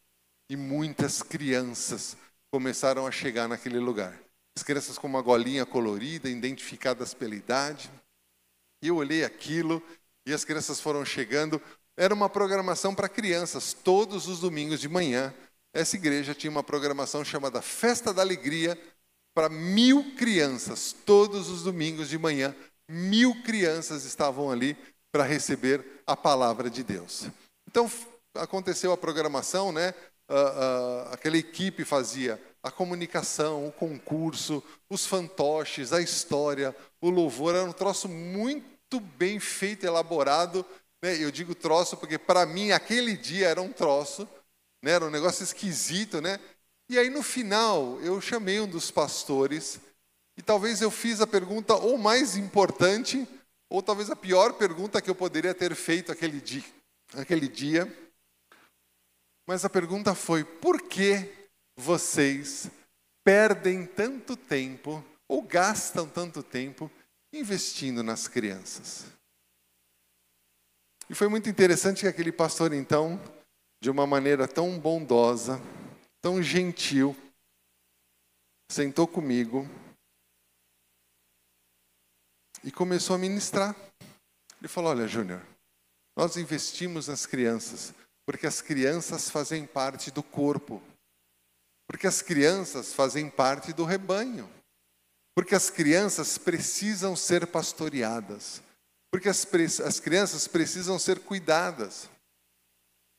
e 0.55 0.57
muitas 0.57 1.21
crianças 1.21 2.17
começaram 2.49 3.09
a 3.09 3.11
chegar 3.11 3.49
naquele 3.49 3.81
lugar. 3.81 4.17
As 4.57 4.63
crianças 4.63 4.97
com 4.97 5.09
uma 5.09 5.21
golinha 5.21 5.67
colorida, 5.67 6.31
identificadas 6.31 7.13
pela 7.13 7.35
idade. 7.35 7.91
E 8.81 8.87
eu 8.87 8.95
olhei 8.95 9.25
aquilo 9.25 9.83
e 10.25 10.33
as 10.33 10.45
crianças 10.45 10.81
foram 10.81 11.05
chegando. 11.05 11.61
Era 11.97 12.15
uma 12.15 12.31
programação 12.31 12.95
para 12.95 13.09
crianças, 13.09 13.73
todos 13.73 14.29
os 14.29 14.39
domingos 14.39 14.81
de 14.81 14.89
manhã. 14.89 15.35
Essa 15.73 15.97
igreja 15.97 16.37
tinha 16.37 16.53
uma 16.53 16.63
programação 16.63 17.25
chamada 17.25 17.61
Festa 17.61 18.15
da 18.15 18.23
Alegria 18.23 18.79
para 19.35 19.49
mil 19.49 20.15
crianças, 20.15 20.95
todos 21.05 21.49
os 21.49 21.65
domingos 21.65 22.09
de 22.09 22.17
manhã. 22.17 22.55
Mil 22.89 23.43
crianças 23.43 24.05
estavam 24.05 24.53
ali 24.53 24.77
para 25.11 25.25
receber 25.25 25.85
a 26.07 26.17
palavra 26.17 26.71
de 26.71 26.85
Deus. 26.85 27.27
Então 27.69 27.91
aconteceu 28.37 28.93
a 28.93 28.97
programação, 28.97 29.73
né? 29.73 29.93
Uh, 30.29 30.35
uh, 30.35 31.13
aquela 31.13 31.37
equipe 31.37 31.85
fazia 31.85 32.41
a 32.63 32.71
comunicação, 32.71 33.69
o 33.69 33.73
concurso, 33.73 34.63
os 34.89 35.05
fantoches, 35.05 35.93
a 35.93 36.01
história, 36.01 36.75
o 36.99 37.11
louvor. 37.11 37.55
Era 37.55 37.65
um 37.65 37.73
troço 37.73 38.09
muito 38.09 38.99
bem 38.99 39.39
feito, 39.39 39.85
elaborado. 39.85 40.65
Né? 41.03 41.23
Eu 41.23 41.31
digo 41.31 41.55
troço 41.55 41.95
porque, 41.99 42.17
para 42.19 42.47
mim, 42.47 42.71
aquele 42.71 43.19
dia 43.19 43.49
era 43.49 43.61
um 43.61 43.71
troço. 43.71 44.27
Né? 44.83 44.93
Era 44.93 45.05
um 45.05 45.11
negócio 45.11 45.45
esquisito. 45.45 46.23
Né? 46.23 46.41
E 46.89 46.99
aí, 46.99 47.11
no 47.11 47.23
final, 47.23 48.01
eu 48.01 48.19
chamei 48.19 48.59
um 48.61 48.67
dos 48.67 48.91
pastores 48.91 49.79
e 50.37 50.43
talvez 50.43 50.81
eu 50.81 50.91
fiz 50.91 51.21
a 51.21 51.27
pergunta 51.27 51.75
ou 51.75 51.97
mais 51.99 52.35
importante, 52.35 53.29
ou 53.69 53.83
talvez 53.83 54.11
a 54.11 54.17
pior 54.17 54.55
pergunta 54.55 55.01
que 55.01 55.11
eu 55.11 55.15
poderia 55.15 55.55
ter 55.55 55.75
feito 55.75 56.11
aquele 56.11 56.41
dia. 56.41 56.65
Aquele 57.15 57.47
dia. 57.47 58.04
Mas 59.47 59.65
a 59.65 59.71
pergunta 59.71 60.15
foi: 60.15 60.45
por 60.45 60.83
que 60.83 61.31
vocês 61.77 62.71
perdem 63.25 63.87
tanto 63.87 64.37
tempo 64.37 65.03
ou 65.27 65.43
gastam 65.43 66.09
tanto 66.09 66.43
tempo 66.43 66.91
investindo 67.33 68.03
nas 68.03 68.29
crianças. 68.29 69.07
E 71.09 71.15
foi 71.15 71.29
muito 71.29 71.49
interessante 71.49 72.03
que 72.03 72.07
aquele 72.07 72.31
pastor, 72.31 72.73
então, 72.73 73.21
de 73.83 73.91
uma 73.91 74.07
maneira 74.07 74.47
tão 74.47 74.79
bondosa, 74.79 75.61
tão 76.21 76.43
gentil, 76.43 77.17
sentou 78.71 79.07
comigo 79.07 79.69
e 82.63 82.71
começou 82.71 83.17
a 83.17 83.19
ministrar. 83.19 83.75
Ele 84.59 84.69
falou: 84.69 84.91
Olha, 84.91 85.09
Júnior, 85.09 85.45
nós 86.17 86.37
investimos 86.37 87.09
nas 87.09 87.27
crianças 87.27 87.93
porque 88.27 88.47
as 88.47 88.61
crianças 88.61 89.29
fazem 89.29 89.67
parte 89.67 90.11
do 90.11 90.23
corpo. 90.23 90.83
Porque 91.87 92.07
as 92.07 92.23
crianças 92.23 92.93
fazem 92.93 93.29
parte 93.29 93.73
do 93.73 93.85
rebanho. 93.85 94.51
Porque 95.35 95.55
as 95.55 95.69
crianças 95.69 96.39
precisam 96.39 97.15
ser 97.15 97.47
pastoreadas. 97.47 98.63
Porque 99.11 99.29
as, 99.29 99.47
as 99.81 100.01
crianças 100.01 100.49
precisam 100.49 100.99
ser 100.99 101.21
cuidadas. 101.21 102.09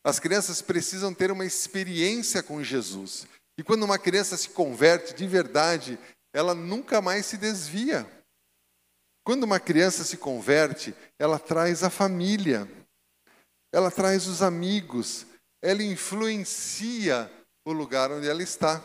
As 0.03 0.19
crianças 0.19 0.61
precisam 0.61 1.13
ter 1.13 1.31
uma 1.31 1.45
experiência 1.45 2.41
com 2.41 2.63
Jesus. 2.63 3.27
E 3.57 3.63
quando 3.63 3.83
uma 3.83 3.97
criança 3.97 4.35
se 4.37 4.49
converte 4.49 5.13
de 5.13 5.27
verdade, 5.27 5.99
ela 6.33 6.53
nunca 6.53 7.01
mais 7.01 7.25
se 7.25 7.37
desvia. 7.37 8.09
Quando 9.23 9.43
uma 9.43 9.59
criança 9.59 10.03
se 10.03 10.17
converte, 10.17 10.93
ela 11.17 11.39
traz 11.39 11.81
a 11.81 11.89
família, 11.89 12.69
ela 13.75 13.91
traz 13.91 14.25
os 14.25 14.41
amigos, 14.41 15.25
ela 15.61 15.83
influencia 15.83 17.29
o 17.67 17.73
lugar 17.73 18.09
onde 18.09 18.25
ela 18.25 18.41
está. 18.41 18.81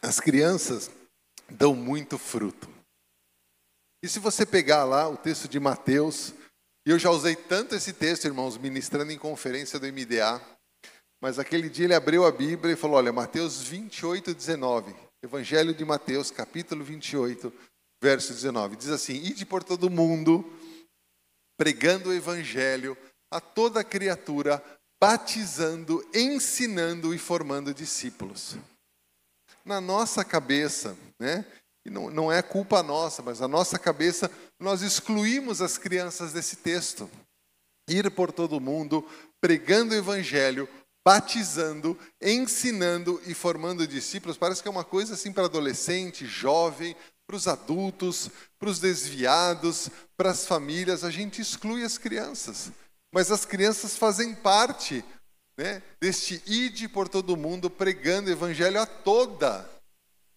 As 0.00 0.18
crianças 0.18 0.90
dão 1.50 1.74
muito 1.74 2.16
fruto. 2.16 2.66
E 4.02 4.08
se 4.08 4.18
você 4.18 4.46
pegar 4.46 4.84
lá 4.84 5.06
o 5.06 5.18
texto 5.18 5.46
de 5.46 5.60
Mateus, 5.60 6.32
e 6.86 6.90
eu 6.90 6.98
já 6.98 7.10
usei 7.10 7.36
tanto 7.36 7.74
esse 7.74 7.92
texto, 7.92 8.24
irmãos, 8.24 8.56
ministrando 8.56 9.12
em 9.12 9.18
conferência 9.18 9.78
do 9.78 9.86
MDA, 9.86 10.40
mas 11.22 11.38
aquele 11.38 11.68
dia 11.68 11.84
ele 11.84 11.94
abriu 11.94 12.24
a 12.24 12.32
Bíblia 12.32 12.72
e 12.72 12.76
falou: 12.76 12.96
Olha, 12.96 13.12
Mateus 13.12 13.60
28, 13.60 14.32
19, 14.32 14.96
Evangelho 15.22 15.74
de 15.74 15.84
Mateus, 15.84 16.30
capítulo 16.30 16.82
28, 16.82 17.52
verso 18.02 18.32
19, 18.32 18.76
diz 18.76 18.88
assim: 18.88 19.12
Ide 19.12 19.44
por 19.44 19.62
todo 19.62 19.90
mundo, 19.90 20.42
pregando 21.56 22.10
o 22.10 22.12
Evangelho 22.12 22.96
a 23.30 23.40
toda 23.40 23.84
criatura, 23.84 24.62
batizando, 25.00 26.06
ensinando 26.14 27.14
e 27.14 27.18
formando 27.18 27.74
discípulos. 27.74 28.56
Na 29.64 29.80
nossa 29.80 30.24
cabeça, 30.24 30.96
né? 31.18 31.44
E 31.86 31.90
não, 31.90 32.10
não 32.10 32.32
é 32.32 32.40
culpa 32.40 32.82
nossa, 32.82 33.22
mas 33.22 33.40
na 33.40 33.48
nossa 33.48 33.78
cabeça 33.78 34.30
nós 34.58 34.82
excluímos 34.82 35.60
as 35.60 35.76
crianças 35.76 36.32
desse 36.32 36.56
texto. 36.56 37.10
Ir 37.88 38.10
por 38.10 38.32
todo 38.32 38.60
mundo, 38.60 39.06
pregando 39.40 39.94
o 39.94 39.98
evangelho, 39.98 40.66
batizando, 41.06 41.98
ensinando 42.22 43.20
e 43.26 43.34
formando 43.34 43.86
discípulos, 43.86 44.38
parece 44.38 44.62
que 44.62 44.68
é 44.68 44.70
uma 44.70 44.84
coisa 44.84 45.12
assim 45.12 45.30
para 45.30 45.44
adolescente, 45.44 46.24
jovem, 46.24 46.96
para 47.26 47.36
os 47.36 47.48
adultos, 47.48 48.30
para 48.58 48.68
os 48.68 48.78
desviados, 48.78 49.88
para 50.16 50.30
as 50.30 50.46
famílias, 50.46 51.04
a 51.04 51.10
gente 51.10 51.40
exclui 51.40 51.82
as 51.84 51.98
crianças. 51.98 52.70
Mas 53.12 53.30
as 53.30 53.44
crianças 53.44 53.96
fazem 53.96 54.34
parte 54.34 55.04
né, 55.56 55.82
deste 56.00 56.42
ide 56.46 56.88
por 56.88 57.08
todo 57.08 57.36
mundo 57.36 57.70
pregando 57.70 58.28
o 58.28 58.32
evangelho 58.32 58.80
a 58.80 58.86
toda. 58.86 59.68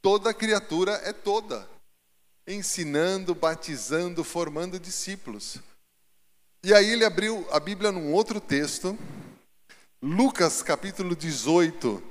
Toda 0.02 0.34
criatura 0.34 0.94
é 1.04 1.12
toda. 1.12 1.68
Ensinando, 2.48 3.36
batizando, 3.36 4.24
formando 4.24 4.80
discípulos. 4.80 5.58
E 6.64 6.74
aí 6.74 6.92
ele 6.92 7.04
abriu 7.04 7.48
a 7.52 7.60
Bíblia 7.60 7.92
num 7.92 8.14
outro 8.14 8.40
texto, 8.40 8.98
Lucas 10.02 10.62
capítulo 10.62 11.16
18, 11.16 12.02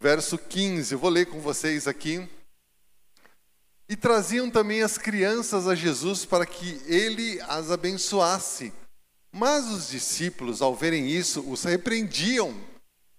verso 0.00 0.38
15. 0.38 0.94
Eu 0.94 0.98
vou 0.98 1.10
ler 1.10 1.26
com 1.26 1.40
vocês 1.40 1.86
aqui. 1.86 2.28
E 3.88 3.94
traziam 3.94 4.50
também 4.50 4.82
as 4.82 4.98
crianças 4.98 5.68
a 5.68 5.74
Jesus 5.74 6.24
para 6.24 6.44
que 6.44 6.80
ele 6.86 7.40
as 7.42 7.70
abençoasse. 7.70 8.72
Mas 9.32 9.66
os 9.66 9.88
discípulos, 9.90 10.62
ao 10.62 10.74
verem 10.74 11.08
isso, 11.08 11.40
os 11.48 11.62
repreendiam. 11.62 12.54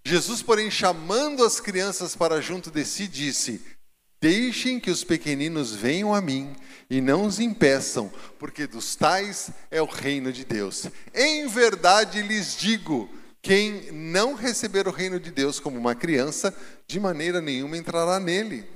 Jesus, 0.06 0.42
porém, 0.42 0.70
chamando 0.72 1.44
as 1.44 1.60
crianças 1.60 2.16
para 2.16 2.42
junto 2.42 2.72
de 2.72 2.84
si, 2.84 3.08
disse: 3.08 3.62
Deixem 4.20 4.80
que 4.80 4.90
os 4.90 5.04
pequeninos 5.04 5.74
venham 5.74 6.14
a 6.14 6.20
mim 6.20 6.56
e 6.90 7.00
não 7.00 7.26
os 7.26 7.40
impeçam, 7.40 8.12
porque 8.40 8.66
dos 8.66 8.96
tais 8.96 9.52
é 9.70 9.82
o 9.82 9.86
reino 9.86 10.34
de 10.34 10.44
Deus. 10.44 10.88
Em 11.14 11.48
verdade 11.48 12.22
lhes 12.24 12.58
digo: 12.58 13.10
quem 13.42 13.92
não 13.92 14.34
receber 14.34 14.88
o 14.88 14.92
reino 14.92 15.20
de 15.20 15.30
Deus 15.30 15.60
como 15.60 15.78
uma 15.78 15.94
criança, 15.94 16.54
de 16.88 17.00
maneira 17.00 17.40
nenhuma 17.40 17.78
entrará 17.78 18.20
nele. 18.20 18.68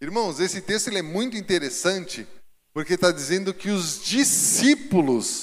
Irmãos, 0.00 0.38
esse 0.38 0.60
texto 0.60 0.86
ele 0.86 1.00
é 1.00 1.02
muito 1.02 1.36
interessante, 1.36 2.24
porque 2.72 2.94
está 2.94 3.10
dizendo 3.10 3.52
que 3.52 3.68
os 3.68 4.00
discípulos 4.00 5.42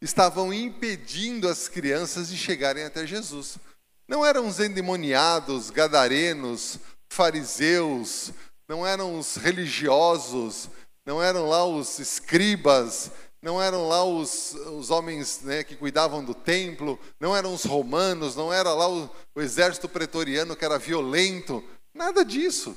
estavam 0.00 0.54
impedindo 0.54 1.48
as 1.48 1.66
crianças 1.66 2.28
de 2.28 2.36
chegarem 2.36 2.84
até 2.84 3.04
Jesus. 3.04 3.58
Não 4.06 4.24
eram 4.24 4.46
os 4.46 4.60
endemoniados, 4.60 5.70
gadarenos, 5.70 6.78
fariseus, 7.08 8.30
não 8.68 8.86
eram 8.86 9.18
os 9.18 9.34
religiosos, 9.34 10.70
não 11.04 11.20
eram 11.20 11.48
lá 11.48 11.64
os 11.64 11.98
escribas, 11.98 13.10
não 13.42 13.60
eram 13.60 13.88
lá 13.88 14.04
os, 14.04 14.54
os 14.54 14.90
homens 14.90 15.40
né, 15.42 15.64
que 15.64 15.74
cuidavam 15.74 16.24
do 16.24 16.34
templo, 16.34 17.00
não 17.18 17.36
eram 17.36 17.52
os 17.52 17.64
romanos, 17.64 18.36
não 18.36 18.52
era 18.52 18.72
lá 18.72 18.88
o, 18.88 19.10
o 19.34 19.40
exército 19.40 19.88
pretoriano 19.88 20.54
que 20.54 20.64
era 20.64 20.78
violento, 20.78 21.64
nada 21.92 22.24
disso 22.24 22.76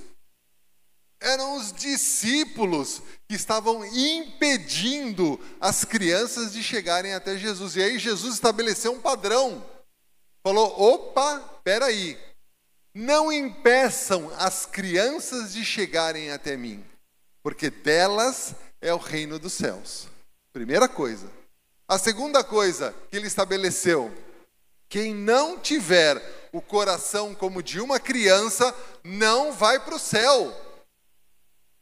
eram 1.21 1.55
os 1.55 1.71
discípulos 1.71 3.01
que 3.27 3.35
estavam 3.35 3.85
impedindo 3.85 5.39
as 5.59 5.85
crianças 5.85 6.51
de 6.51 6.63
chegarem 6.63 7.13
até 7.13 7.37
Jesus. 7.37 7.75
E 7.75 7.83
aí 7.83 7.99
Jesus 7.99 8.33
estabeleceu 8.33 8.91
um 8.91 8.99
padrão. 8.99 9.63
Falou: 10.43 10.73
opa, 10.81 11.39
peraí, 11.63 12.17
não 12.93 13.31
impeçam 13.31 14.31
as 14.37 14.65
crianças 14.65 15.53
de 15.53 15.63
chegarem 15.63 16.31
até 16.31 16.57
mim, 16.57 16.83
porque 17.43 17.69
delas 17.69 18.55
é 18.81 18.91
o 18.93 18.97
reino 18.97 19.37
dos 19.37 19.53
céus. 19.53 20.07
Primeira 20.51 20.89
coisa. 20.89 21.29
A 21.87 21.99
segunda 21.99 22.43
coisa 22.43 22.95
que 23.11 23.15
ele 23.15 23.27
estabeleceu: 23.27 24.11
quem 24.89 25.13
não 25.13 25.59
tiver 25.59 26.49
o 26.51 26.61
coração 26.61 27.35
como 27.35 27.61
de 27.61 27.79
uma 27.79 27.99
criança, 27.99 28.75
não 29.03 29.53
vai 29.53 29.79
para 29.79 29.95
o 29.95 29.99
céu. 29.99 30.70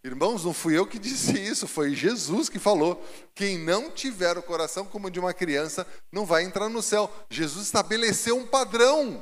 Irmãos, 0.01 0.45
não 0.45 0.53
fui 0.53 0.77
eu 0.77 0.87
que 0.87 0.97
disse 0.97 1.37
isso, 1.37 1.67
foi 1.67 1.93
Jesus 1.93 2.47
que 2.47 2.57
falou. 2.57 3.05
Quem 3.35 3.57
não 3.57 3.91
tiver 3.91 4.37
o 4.37 4.43
coração 4.43 4.85
como 4.85 5.11
de 5.11 5.19
uma 5.19 5.33
criança 5.33 5.85
não 6.09 6.25
vai 6.25 6.43
entrar 6.43 6.69
no 6.69 6.81
céu. 6.81 7.11
Jesus 7.29 7.65
estabeleceu 7.65 8.37
um 8.37 8.47
padrão. 8.47 9.21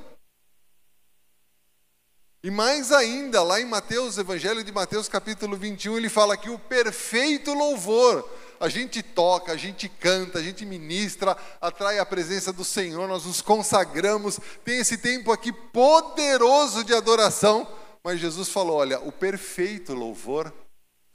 E 2.43 2.51
mais 2.51 2.91
ainda, 2.91 3.41
lá 3.41 3.60
em 3.60 3.65
Mateus, 3.65 4.19
Evangelho 4.19 4.63
de 4.63 4.72
Mateus, 4.72 5.10
capítulo 5.10 5.57
21, 5.57 5.98
ele 5.98 6.10
fala 6.10 6.38
que 6.38 6.51
o 6.51 6.60
perfeito 6.60 7.51
louvor, 7.53 8.24
a 8.60 8.69
gente 8.69 9.01
toca, 9.01 9.51
a 9.51 9.57
gente 9.57 9.89
canta, 9.89 10.38
a 10.38 10.43
gente 10.43 10.63
ministra, 10.63 11.36
atrai 11.60 11.98
a 11.98 12.05
presença 12.05 12.53
do 12.53 12.63
Senhor, 12.63 13.07
nós 13.07 13.25
nos 13.25 13.41
consagramos, 13.41 14.39
tem 14.63 14.77
esse 14.77 15.00
tempo 15.00 15.31
aqui 15.31 15.51
poderoso 15.51 16.84
de 16.84 16.93
adoração, 16.93 17.67
mas 18.03 18.19
Jesus 18.19 18.50
falou: 18.50 18.77
olha, 18.77 19.00
o 19.00 19.12
perfeito 19.12 19.96
louvor 19.96 20.53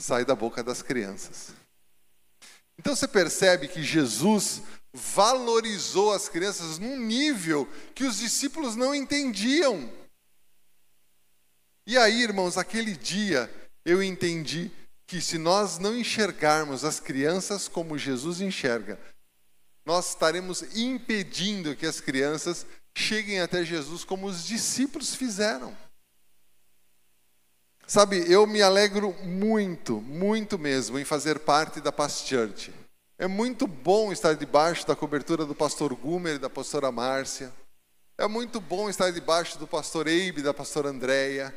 sai 0.03 0.25
da 0.25 0.35
boca 0.35 0.63
das 0.63 0.83
crianças. 0.83 1.55
Então 2.79 2.95
você 2.97 3.07
percebe 3.07 3.69
que 3.69 3.83
Jesus 3.83 4.63
valorizou 4.93 6.13
as 6.13 6.29
crianças 6.29 6.79
num 6.79 6.99
nível 6.99 7.67
que 7.95 8.05
os 8.05 8.19
discípulos 8.19 8.77
não 8.77 8.95
entendiam. 8.95 9.91
E 11.87 11.97
aí, 11.97 12.23
irmãos, 12.23 12.59
aquele 12.59 12.97
dia 12.97 13.51
eu 13.85 14.03
entendi 14.03 14.71
que 15.07 15.21
se 15.21 15.39
nós 15.39 15.79
não 15.79 15.97
enxergarmos 15.97 16.85
as 16.85 17.01
crianças 17.01 17.69
como 17.69 17.99
Jesus 17.99 18.41
enxerga, 18.41 18.99
nós 19.85 20.11
estaremos 20.11 20.63
impedindo 20.77 21.75
que 21.75 21.87
as 21.87 22.01
crianças 22.01 22.65
cheguem 22.97 23.41
até 23.41 23.65
Jesus 23.65 24.05
como 24.05 24.27
os 24.27 24.45
discípulos 24.45 25.15
fizeram. 25.15 25.77
Sabe, 27.87 28.25
eu 28.33 28.47
me 28.47 28.63
alegro 28.63 29.15
muito, 29.23 30.01
muito 30.01 30.59
mesmo 30.59 30.99
em 30.99 31.05
fazer 31.05 31.41
parte 31.41 31.81
da 31.81 31.93
Past 31.93 32.29
Church. 32.29 32.73
É 33.19 33.27
muito 33.27 33.67
bom 33.67 34.13
estar 34.13 34.35
debaixo 34.35 34.87
da 34.87 34.97
cobertura 34.97 35.45
do 35.45 35.55
pastor 35.55 35.95
Gumer 35.95 36.37
e 36.37 36.39
da 36.39 36.49
pastora 36.49 36.91
Márcia. 36.91 37.53
É 38.17 38.27
muito 38.27 38.61
bom 38.61 38.89
estar 38.89 39.11
debaixo 39.11 39.59
do 39.59 39.67
pastor 39.67 40.07
Eibe 40.07 40.41
e 40.41 40.45
da 40.45 40.55
pastora 40.55 40.89
Andréia. 40.89 41.55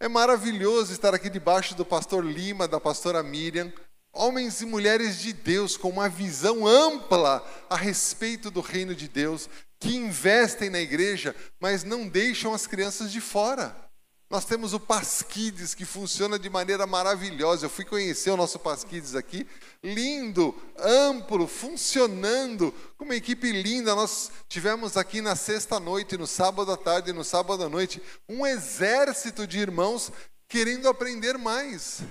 É 0.00 0.08
maravilhoso 0.08 0.92
estar 0.92 1.14
aqui 1.14 1.28
debaixo 1.30 1.74
do 1.74 1.84
pastor 1.84 2.24
Lima, 2.24 2.66
da 2.66 2.80
pastora 2.80 3.22
Miriam. 3.22 3.72
Homens 4.12 4.60
e 4.60 4.66
mulheres 4.66 5.18
de 5.18 5.32
Deus 5.32 5.76
com 5.76 5.90
uma 5.90 6.08
visão 6.08 6.66
ampla 6.66 7.44
a 7.70 7.76
respeito 7.76 8.50
do 8.50 8.60
reino 8.60 8.94
de 8.94 9.06
Deus, 9.06 9.48
que 9.78 9.96
investem 9.96 10.70
na 10.70 10.80
igreja, 10.80 11.36
mas 11.60 11.84
não 11.84 12.08
deixam 12.08 12.52
as 12.52 12.66
crianças 12.66 13.12
de 13.12 13.20
fora. 13.20 13.87
Nós 14.30 14.44
temos 14.44 14.74
o 14.74 14.80
Pasquides, 14.80 15.74
que 15.74 15.86
funciona 15.86 16.38
de 16.38 16.50
maneira 16.50 16.86
maravilhosa. 16.86 17.64
Eu 17.64 17.70
fui 17.70 17.84
conhecer 17.84 18.30
o 18.30 18.36
nosso 18.36 18.58
Pasquides 18.58 19.14
aqui, 19.14 19.46
lindo, 19.82 20.54
amplo, 20.78 21.46
funcionando, 21.46 22.70
com 22.98 23.06
uma 23.06 23.16
equipe 23.16 23.50
linda. 23.50 23.94
Nós 23.94 24.30
tivemos 24.46 24.98
aqui 24.98 25.22
na 25.22 25.34
sexta-noite, 25.34 26.18
no 26.18 26.26
sábado 26.26 26.70
à 26.70 26.76
tarde 26.76 27.08
e 27.08 27.14
no 27.14 27.24
sábado 27.24 27.64
à 27.64 27.70
noite, 27.70 28.02
um 28.28 28.46
exército 28.46 29.46
de 29.46 29.58
irmãos 29.58 30.12
querendo 30.46 30.88
aprender 30.88 31.38
mais. 31.38 32.02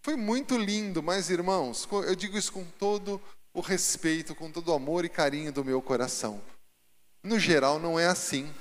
Foi 0.00 0.16
muito 0.16 0.56
lindo, 0.56 1.02
mas 1.02 1.28
irmãos, 1.28 1.86
eu 1.90 2.16
digo 2.16 2.38
isso 2.38 2.52
com 2.52 2.64
todo 2.64 3.20
o 3.52 3.60
respeito, 3.60 4.34
com 4.34 4.50
todo 4.50 4.68
o 4.68 4.74
amor 4.74 5.04
e 5.04 5.08
carinho 5.10 5.52
do 5.52 5.62
meu 5.62 5.82
coração. 5.82 6.40
No 7.22 7.38
geral, 7.38 7.78
não 7.78 8.00
é 8.00 8.06
assim. 8.06 8.52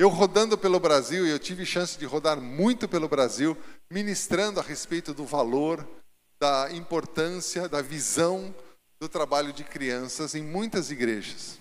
Eu 0.00 0.08
rodando 0.08 0.56
pelo 0.56 0.80
Brasil, 0.80 1.26
e 1.26 1.30
eu 1.30 1.38
tive 1.38 1.66
chance 1.66 1.98
de 1.98 2.06
rodar 2.06 2.40
muito 2.40 2.88
pelo 2.88 3.06
Brasil, 3.06 3.54
ministrando 3.90 4.58
a 4.58 4.62
respeito 4.62 5.12
do 5.12 5.26
valor, 5.26 5.86
da 6.40 6.72
importância, 6.72 7.68
da 7.68 7.82
visão 7.82 8.54
do 8.98 9.10
trabalho 9.10 9.52
de 9.52 9.62
crianças 9.62 10.34
em 10.34 10.42
muitas 10.42 10.90
igrejas. 10.90 11.58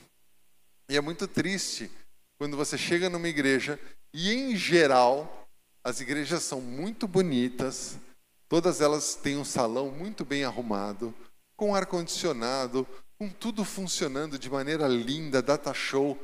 E 0.89 0.95
é 0.95 1.01
muito 1.01 1.27
triste 1.27 1.91
quando 2.37 2.55
você 2.55 2.77
chega 2.77 3.09
numa 3.09 3.27
igreja 3.27 3.77
e, 4.13 4.31
em 4.31 4.55
geral, 4.55 5.45
as 5.83 5.99
igrejas 5.99 6.41
são 6.41 6.61
muito 6.61 7.09
bonitas, 7.09 7.97
todas 8.47 8.79
elas 8.79 9.15
têm 9.15 9.35
um 9.35 9.43
salão 9.43 9.91
muito 9.91 10.23
bem 10.23 10.45
arrumado, 10.45 11.13
com 11.57 11.75
ar-condicionado, 11.75 12.87
com 13.17 13.27
tudo 13.27 13.65
funcionando 13.65 14.39
de 14.39 14.49
maneira 14.49 14.87
linda, 14.87 15.41
data 15.41 15.73
show, 15.73 16.17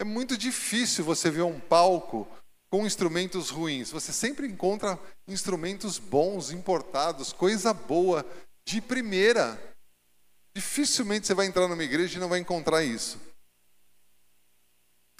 é 0.00 0.04
muito 0.04 0.34
difícil 0.38 1.04
você 1.04 1.30
ver 1.30 1.42
um 1.42 1.60
palco 1.60 2.26
com 2.70 2.86
instrumentos 2.86 3.50
ruins. 3.50 3.90
Você 3.90 4.14
sempre 4.14 4.46
encontra 4.46 4.98
instrumentos 5.28 5.98
bons, 5.98 6.50
importados, 6.50 7.34
coisa 7.34 7.74
boa, 7.74 8.24
de 8.64 8.80
primeira. 8.80 9.60
Dificilmente 10.54 11.26
você 11.26 11.34
vai 11.34 11.44
entrar 11.44 11.68
numa 11.68 11.84
igreja 11.84 12.16
e 12.16 12.20
não 12.20 12.30
vai 12.30 12.38
encontrar 12.38 12.82
isso. 12.82 13.20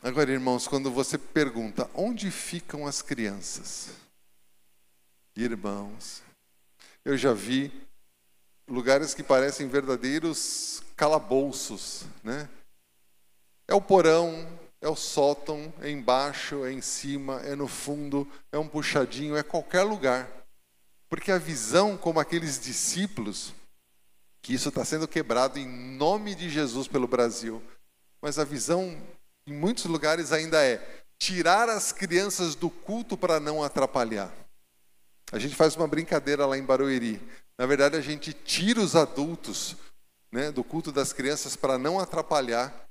Agora, 0.03 0.33
irmãos, 0.33 0.66
quando 0.66 0.90
você 0.90 1.19
pergunta 1.19 1.90
onde 1.93 2.31
ficam 2.31 2.87
as 2.87 3.03
crianças, 3.03 3.90
irmãos, 5.37 6.23
eu 7.05 7.19
já 7.19 7.35
vi 7.35 7.71
lugares 8.66 9.12
que 9.12 9.23
parecem 9.23 9.69
verdadeiros 9.69 10.83
calabouços, 10.97 12.05
né? 12.25 12.49
É 13.69 13.75
o 13.75 13.81
porão, 13.81 14.59
é 14.81 14.88
o 14.88 14.97
sótão, 14.97 15.73
é 15.81 15.90
embaixo, 15.90 16.64
é 16.64 16.73
em 16.73 16.81
cima, 16.81 17.40
é 17.43 17.55
no 17.55 17.69
fundo, 17.69 18.27
é 18.51 18.59
um 18.59 18.66
puxadinho, 18.66 19.37
é 19.37 19.43
qualquer 19.43 19.83
lugar. 19.83 20.29
Porque 21.09 21.31
a 21.31 21.38
visão, 21.38 21.97
como 21.97 22.21
aqueles 22.21 22.59
discípulos, 22.59 23.53
que 24.40 24.55
isso 24.55 24.71
está 24.71 24.85
sendo 24.85 25.07
quebrado 25.07 25.59
em 25.59 25.66
nome 25.66 26.35
de 26.35 26.49
Jesus 26.49 26.88
pelo 26.88 27.07
Brasil, 27.07 27.62
mas 28.23 28.38
a 28.38 28.45
visão 28.45 28.97
em 29.47 29.53
muitos 29.53 29.85
lugares 29.85 30.33
ainda 30.33 30.64
é 30.64 31.05
tirar 31.19 31.69
as 31.69 31.93
crianças 31.93 32.55
do 32.55 32.71
culto 32.71 33.16
para 33.16 33.38
não 33.38 33.62
atrapalhar. 33.62 34.33
A 35.31 35.38
gente 35.38 35.55
faz 35.55 35.77
uma 35.77 35.87
brincadeira 35.87 36.47
lá 36.47 36.57
em 36.57 36.64
Barueri. 36.64 37.21
Na 37.59 37.66
verdade, 37.66 37.97
a 37.97 38.01
gente 38.01 38.33
tira 38.33 38.81
os 38.81 38.97
adultos 38.97 39.77
né, 40.33 40.51
do 40.51 40.64
culto 40.64 40.90
das 40.90 41.12
crianças 41.12 41.55
para 41.55 41.77
não 41.77 42.01
atrapalhar 42.01 42.89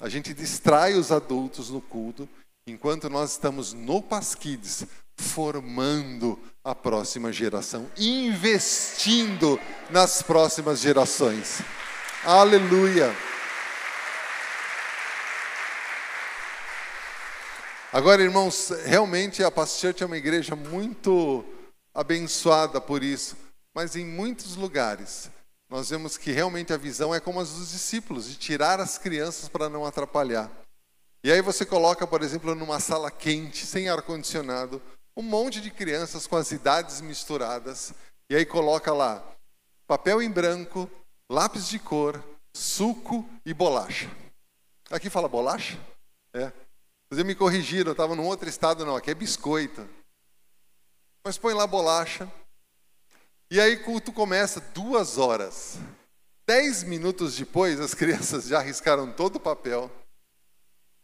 a 0.00 0.08
gente 0.08 0.32
distrai 0.32 0.94
os 0.94 1.12
adultos 1.12 1.68
no 1.68 1.80
culto, 1.80 2.26
enquanto 2.66 3.10
nós 3.10 3.32
estamos 3.32 3.74
no 3.74 4.00
Pasquides 4.00 4.86
formando 5.14 6.38
a 6.64 6.74
próxima 6.74 7.30
geração, 7.30 7.86
investindo 7.98 9.60
nas 9.90 10.22
próximas 10.22 10.80
gerações. 10.80 11.60
Aleluia! 12.24 13.14
Agora, 17.92 18.22
irmãos, 18.22 18.70
realmente 18.86 19.42
a 19.42 19.50
Pastor 19.50 19.90
Church 19.90 20.02
é 20.02 20.06
uma 20.06 20.16
igreja 20.16 20.56
muito 20.56 21.44
abençoada 21.92 22.80
por 22.80 23.02
isso, 23.02 23.36
mas 23.74 23.96
em 23.96 24.04
muitos 24.06 24.56
lugares 24.56 25.28
nós 25.70 25.88
vemos 25.88 26.18
que 26.18 26.32
realmente 26.32 26.72
a 26.72 26.76
visão 26.76 27.14
é 27.14 27.20
como 27.20 27.38
a 27.38 27.44
dos 27.44 27.70
discípulos, 27.70 28.28
de 28.28 28.34
tirar 28.34 28.80
as 28.80 28.98
crianças 28.98 29.48
para 29.48 29.68
não 29.68 29.86
atrapalhar. 29.86 30.50
E 31.22 31.30
aí 31.30 31.40
você 31.40 31.64
coloca, 31.64 32.06
por 32.08 32.22
exemplo, 32.22 32.54
numa 32.56 32.80
sala 32.80 33.08
quente, 33.08 33.64
sem 33.64 33.88
ar-condicionado, 33.88 34.82
um 35.16 35.22
monte 35.22 35.60
de 35.60 35.70
crianças 35.70 36.26
com 36.26 36.36
as 36.36 36.50
idades 36.50 37.00
misturadas, 37.00 37.94
e 38.28 38.34
aí 38.34 38.44
coloca 38.44 38.92
lá 38.92 39.24
papel 39.86 40.20
em 40.20 40.30
branco, 40.30 40.90
lápis 41.30 41.68
de 41.68 41.78
cor, 41.78 42.20
suco 42.52 43.24
e 43.46 43.54
bolacha. 43.54 44.10
Aqui 44.90 45.08
fala 45.08 45.28
bolacha? 45.28 45.78
É. 46.34 46.52
Vocês 47.08 47.24
me 47.24 47.34
corrigiram, 47.34 47.90
eu 47.90 47.92
estava 47.92 48.16
num 48.16 48.26
outro 48.26 48.48
estado, 48.48 48.84
não, 48.84 48.96
aqui 48.96 49.10
é 49.10 49.14
biscoito. 49.14 49.88
Mas 51.24 51.38
põe 51.38 51.54
lá 51.54 51.66
bolacha, 51.66 52.30
e 53.50 53.60
aí 53.60 53.76
culto 53.78 54.12
começa 54.12 54.60
duas 54.60 55.18
horas. 55.18 55.78
Dez 56.46 56.82
minutos 56.82 57.36
depois, 57.36 57.80
as 57.80 57.94
crianças 57.94 58.46
já 58.46 58.60
riscaram 58.60 59.12
todo 59.12 59.36
o 59.36 59.40
papel, 59.40 59.90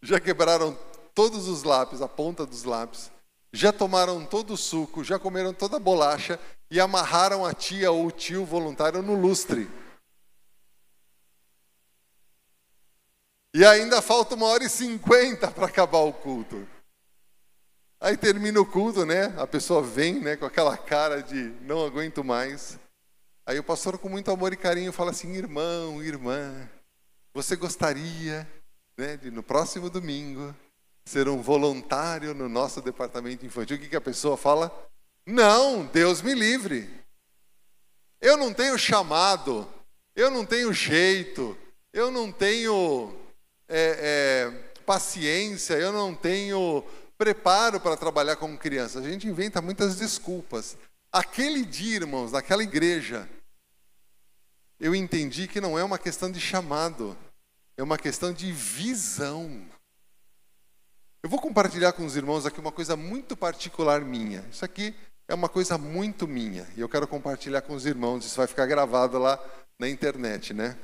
já 0.02 0.20
quebraram 0.20 0.78
todos 1.14 1.48
os 1.48 1.62
lápis, 1.62 2.02
a 2.02 2.08
ponta 2.08 2.44
dos 2.44 2.64
lápis, 2.64 3.10
já 3.52 3.72
tomaram 3.72 4.24
todo 4.24 4.54
o 4.54 4.56
suco, 4.56 5.02
já 5.02 5.18
comeram 5.18 5.52
toda 5.54 5.76
a 5.76 5.80
bolacha 5.80 6.38
e 6.70 6.80
amarraram 6.80 7.44
a 7.44 7.54
tia 7.54 7.90
ou 7.90 8.06
o 8.06 8.10
tio 8.10 8.44
voluntário 8.44 9.02
no 9.02 9.14
lustre. 9.14 9.70
E 13.54 13.64
ainda 13.64 14.02
falta 14.02 14.34
uma 14.34 14.46
hora 14.46 14.64
e 14.64 14.68
cinquenta 14.68 15.50
para 15.50 15.66
acabar 15.66 16.00
o 16.00 16.12
culto. 16.12 16.68
Aí 18.00 18.16
termina 18.16 18.60
o 18.60 18.66
culto, 18.66 19.06
né? 19.06 19.34
A 19.38 19.46
pessoa 19.46 19.82
vem, 19.82 20.20
né, 20.20 20.36
com 20.36 20.44
aquela 20.44 20.76
cara 20.76 21.22
de 21.22 21.52
não 21.62 21.84
aguento 21.84 22.22
mais. 22.22 22.78
Aí 23.46 23.58
o 23.58 23.64
pastor, 23.64 23.96
com 23.98 24.08
muito 24.08 24.30
amor 24.30 24.52
e 24.52 24.56
carinho, 24.56 24.92
fala 24.92 25.12
assim: 25.12 25.32
irmão, 25.32 26.02
irmã, 26.02 26.68
você 27.32 27.56
gostaria, 27.56 28.46
né, 28.98 29.16
de 29.16 29.30
no 29.30 29.42
próximo 29.42 29.88
domingo 29.88 30.54
ser 31.06 31.28
um 31.28 31.40
voluntário 31.40 32.34
no 32.34 32.48
nosso 32.48 32.82
departamento 32.82 33.46
infantil? 33.46 33.76
O 33.76 33.80
que, 33.80 33.88
que 33.88 33.96
a 33.96 34.00
pessoa 34.00 34.36
fala? 34.36 34.70
Não, 35.24 35.86
Deus 35.86 36.20
me 36.20 36.34
livre. 36.34 36.88
Eu 38.20 38.36
não 38.36 38.52
tenho 38.52 38.78
chamado, 38.78 39.66
eu 40.14 40.30
não 40.30 40.44
tenho 40.44 40.72
jeito, 40.72 41.56
eu 41.92 42.10
não 42.10 42.30
tenho 42.30 43.14
é, 43.68 44.50
é, 44.50 44.82
paciência, 44.84 45.74
eu 45.74 45.92
não 45.92 46.14
tenho 46.14 46.84
preparo 47.18 47.80
para 47.80 47.96
trabalhar 47.96 48.36
com 48.36 48.56
crianças. 48.56 49.04
A 49.04 49.08
gente 49.08 49.26
inventa 49.26 49.62
muitas 49.62 49.96
desculpas. 49.96 50.76
Aquele 51.10 51.64
dia, 51.64 51.96
irmãos, 51.96 52.32
naquela 52.32 52.62
igreja, 52.62 53.28
eu 54.78 54.94
entendi 54.94 55.48
que 55.48 55.60
não 55.60 55.78
é 55.78 55.84
uma 55.84 55.98
questão 55.98 56.30
de 56.30 56.40
chamado, 56.40 57.16
é 57.76 57.82
uma 57.82 57.96
questão 57.96 58.32
de 58.32 58.52
visão. 58.52 59.66
Eu 61.22 61.30
vou 61.30 61.40
compartilhar 61.40 61.92
com 61.92 62.04
os 62.04 62.16
irmãos 62.16 62.46
aqui 62.46 62.60
uma 62.60 62.72
coisa 62.72 62.96
muito 62.96 63.36
particular 63.36 64.02
minha. 64.02 64.44
Isso 64.50 64.64
aqui 64.64 64.94
é 65.26 65.34
uma 65.34 65.48
coisa 65.48 65.76
muito 65.76 66.28
minha 66.28 66.66
e 66.76 66.80
eu 66.80 66.88
quero 66.88 67.08
compartilhar 67.08 67.62
com 67.62 67.74
os 67.74 67.86
irmãos. 67.86 68.24
Isso 68.24 68.36
vai 68.36 68.46
ficar 68.46 68.66
gravado 68.66 69.18
lá 69.18 69.42
na 69.78 69.88
internet, 69.88 70.52
né? 70.52 70.76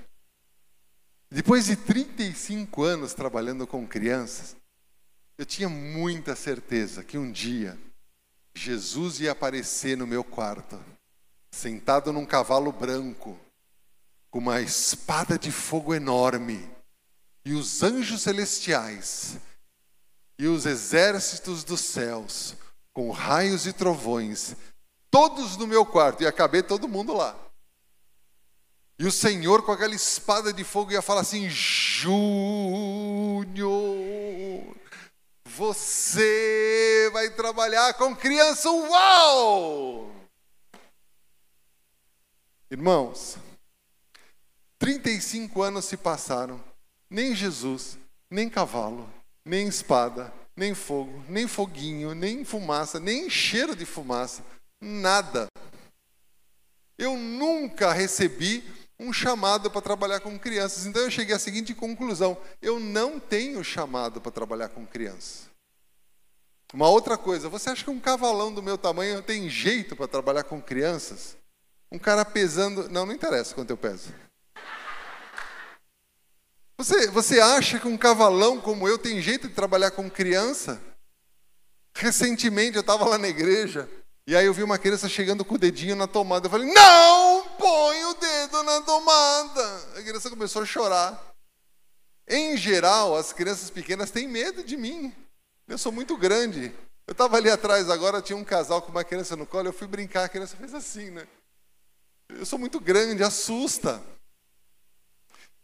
Depois 1.31 1.67
de 1.67 1.77
35 1.77 2.83
anos 2.83 3.15
trabalhando 3.15 3.67
com 3.67 3.87
crianças, 3.87 4.57
eu 5.39 5.47
tinha 5.47 5.69
muita 5.69 6.37
certeza 6.37 7.03
que 7.03 7.19
um 7.19 7.31
dia 7.31 7.79
Jesus 8.55 9.21
ia 9.21 9.33
aparecer 9.33 9.97
no 9.97 10.07
meu 10.07 10.23
quarto, 10.23 10.79
sentado 11.51 12.13
num 12.13 12.27
cavalo 12.27 12.71
branco, 12.71 13.39
com 14.31 14.39
uma 14.39 14.61
espada 14.61 15.39
de 15.39 15.51
fogo 15.51 15.95
enorme, 15.95 16.71
e 17.45 17.53
os 17.55 17.83
anjos 17.83 18.23
celestiais 18.23 19.37
e 20.39 20.47
os 20.47 20.67
exércitos 20.67 21.65
dos 21.65 21.81
céus, 21.81 22.55
com 22.93 23.11
raios 23.11 23.67
e 23.67 23.73
trovões, 23.73 24.55
todos 25.11 25.57
no 25.57 25.67
meu 25.67 25.85
quarto, 25.85 26.23
ia 26.23 26.33
caber 26.33 26.65
todo 26.65 26.89
mundo 26.89 27.13
lá. 27.15 27.37
E 28.99 29.07
o 29.07 29.13
Senhor, 29.13 29.63
com 29.63 29.73
aquela 29.73 29.95
espada 29.95 30.53
de 30.53 30.63
fogo, 30.63 30.93
ia 30.93 31.03
falar 31.03 31.23
assim: 31.23 31.49
Júnior, 31.49 32.23
você 35.57 37.11
vai 37.13 37.29
trabalhar 37.31 37.93
com 37.95 38.17
criança, 38.17 38.71
uau! 38.71 40.11
Irmãos, 42.71 43.37
35 44.79 45.63
anos 45.63 45.85
se 45.85 45.97
passaram, 45.97 46.63
nem 47.11 47.35
Jesus, 47.35 47.99
nem 48.31 48.49
cavalo, 48.49 49.09
nem 49.45 49.69
espada, 49.69 50.33
nem 50.57 50.75
fogo, 50.75 51.23
nem 51.29 51.47
foguinho, 51.47 52.15
nem 52.15 52.45
fumaça, 52.45 52.99
nem 52.99 53.29
cheiro 53.29 53.77
de 53.77 53.85
fumaça, 53.85 54.43
nada. 54.81 55.49
Eu 56.97 57.17
nunca 57.17 57.93
recebi 57.93 58.65
um 59.03 59.13
chamado 59.13 59.71
para 59.71 59.81
trabalhar 59.81 60.21
com 60.21 60.39
crianças. 60.39 60.87
Então 60.87 61.03
eu 61.03 61.11
cheguei 61.11 61.35
à 61.35 61.39
seguinte 61.39 61.75
conclusão: 61.75 62.39
eu 62.61 62.79
não 62.79 63.19
tenho 63.19 63.63
chamado 63.65 64.21
para 64.21 64.31
trabalhar 64.31 64.69
com 64.69 64.87
crianças. 64.87 65.51
Uma 66.73 66.89
outra 66.89 67.19
coisa, 67.19 67.49
você 67.49 67.69
acha 67.69 67.85
que 67.85 67.91
um 67.91 68.01
cavalão 68.01 68.53
do 68.53 68.63
meu 68.63 68.79
tamanho 68.79 69.21
tem 69.23 69.49
jeito 69.51 69.95
para 69.95 70.09
trabalhar 70.09 70.45
com 70.45 70.61
crianças? 70.61 71.37
Um 71.91 71.99
cara 71.99 72.25
pesando. 72.25 72.89
Não, 72.89 73.05
não 73.05 73.13
interessa 73.13 73.55
quanto 73.55 73.71
eu 73.71 73.77
peso. 73.77 74.15
Você, 76.79 77.09
você 77.09 77.39
acha 77.39 77.79
que 77.79 77.87
um 77.87 77.99
cavalão 77.99 78.61
como 78.61 78.89
eu 78.89 78.99
tem 78.99 79.21
jeito 79.21 79.49
de 79.49 79.55
trabalhar 79.55 79.91
com 79.91 80.11
criança? 80.11 80.81
Recentemente 81.95 82.77
eu 82.77 82.81
estava 82.81 83.05
lá 83.05 83.19
na 83.19 83.29
igreja 83.29 83.89
e 84.27 84.35
aí 84.35 84.47
eu 84.47 84.55
vi 84.55 84.63
uma 84.63 84.79
criança 84.79 85.09
chegando 85.09 85.45
com 85.45 85.57
o 85.57 85.59
dedinho 85.59 85.95
na 85.95 86.07
tomada. 86.07 86.47
Eu 86.47 86.51
falei: 86.51 86.73
Não 86.73 87.42
põe 87.59 88.05
o 88.05 88.15
dedo 88.15 88.63
na 88.63 88.81
tomada. 88.83 89.99
A 89.99 90.03
criança 90.03 90.31
começou 90.31 90.63
a 90.63 90.67
chorar. 90.67 91.35
Em 92.29 92.57
geral, 92.57 93.17
as 93.17 93.33
crianças 93.33 93.71
pequenas 93.71 94.11
têm 94.11 94.29
medo 94.29 94.63
de 94.63 94.77
mim. 94.77 95.15
Eu 95.67 95.79
sou 95.79 95.93
muito 95.93 96.17
grande. 96.17 96.73
Eu 97.07 97.13
estava 97.13 97.37
ali 97.37 97.51
atrás 97.51 97.91
agora, 97.91 98.23
tinha 98.23 98.37
um 98.37 98.45
casal 98.45 98.81
com 98.81 98.91
uma 98.91 99.05
criança 99.05 99.37
no 99.37 99.47
colo. 99.47 99.69
Eu 99.69 99.73
fui 99.73 99.87
brincar, 99.87 100.25
a 100.25 100.29
criança 100.29 100.57
fez 100.57 100.73
assim, 100.73 101.11
né? 101.11 101.27
Eu 102.29 102.47
sou 102.47 102.59
muito 102.59 102.81
grande, 102.81 103.23
assusta. 103.23 104.03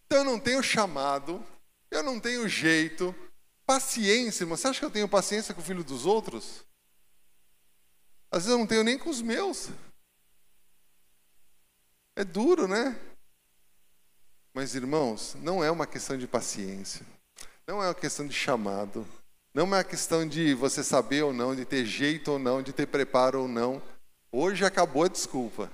Então 0.07 0.19
eu 0.19 0.25
não 0.25 0.39
tenho 0.41 0.63
chamado, 0.63 1.45
eu 1.91 2.03
não 2.03 2.19
tenho 2.19 2.49
jeito. 2.49 3.15
Paciência, 3.65 4.45
irmão. 4.45 4.57
Você 4.57 4.69
acha 4.69 4.79
que 4.79 4.85
eu 4.85 4.91
tenho 4.91 5.09
paciência 5.09 5.55
com 5.55 5.61
o 5.61 5.65
filho 5.65 5.85
dos 5.85 6.07
outros? 6.07 6.65
Às 8.31 8.45
vezes 8.45 8.53
eu 8.53 8.59
não 8.59 8.67
tenho 8.67 8.83
nem 8.83 8.99
com 8.99 9.11
os 9.11 9.23
meus. 9.23 9.69
É 12.19 12.25
duro, 12.25 12.67
né? 12.67 12.99
Mas, 14.53 14.75
irmãos, 14.75 15.37
não 15.41 15.63
é 15.63 15.71
uma 15.71 15.87
questão 15.87 16.19
de 16.19 16.27
paciência, 16.27 17.07
não 17.65 17.81
é 17.81 17.87
uma 17.87 17.95
questão 17.95 18.27
de 18.27 18.35
chamado, 18.35 19.07
não 19.55 19.63
é 19.63 19.67
uma 19.67 19.85
questão 19.85 20.27
de 20.27 20.53
você 20.53 20.83
saber 20.83 21.23
ou 21.23 21.33
não, 21.33 21.55
de 21.55 21.65
ter 21.65 21.87
jeito 21.87 22.33
ou 22.33 22.39
não, 22.41 22.61
de 22.61 22.73
ter 22.73 22.89
preparo 22.89 23.43
ou 23.43 23.47
não. 23.47 23.81
Hoje 24.33 24.65
acabou 24.65 25.05
a 25.05 25.09
desculpa. 25.09 25.71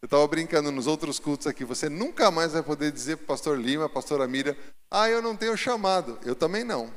Eu 0.00 0.06
estava 0.06 0.24
brincando 0.28 0.70
nos 0.70 0.86
outros 0.86 1.18
cultos 1.18 1.48
aqui, 1.48 1.64
você 1.64 1.88
nunca 1.88 2.30
mais 2.30 2.52
vai 2.52 2.62
poder 2.62 2.92
dizer 2.92 3.16
para 3.16 3.24
o 3.24 3.26
pastor 3.26 3.58
Lima, 3.58 3.88
pastora 3.88 4.28
Mira, 4.28 4.56
ah, 4.88 5.08
eu 5.08 5.20
não 5.20 5.36
tenho 5.36 5.56
chamado. 5.56 6.20
Eu 6.24 6.36
também 6.36 6.62
não. 6.62 6.88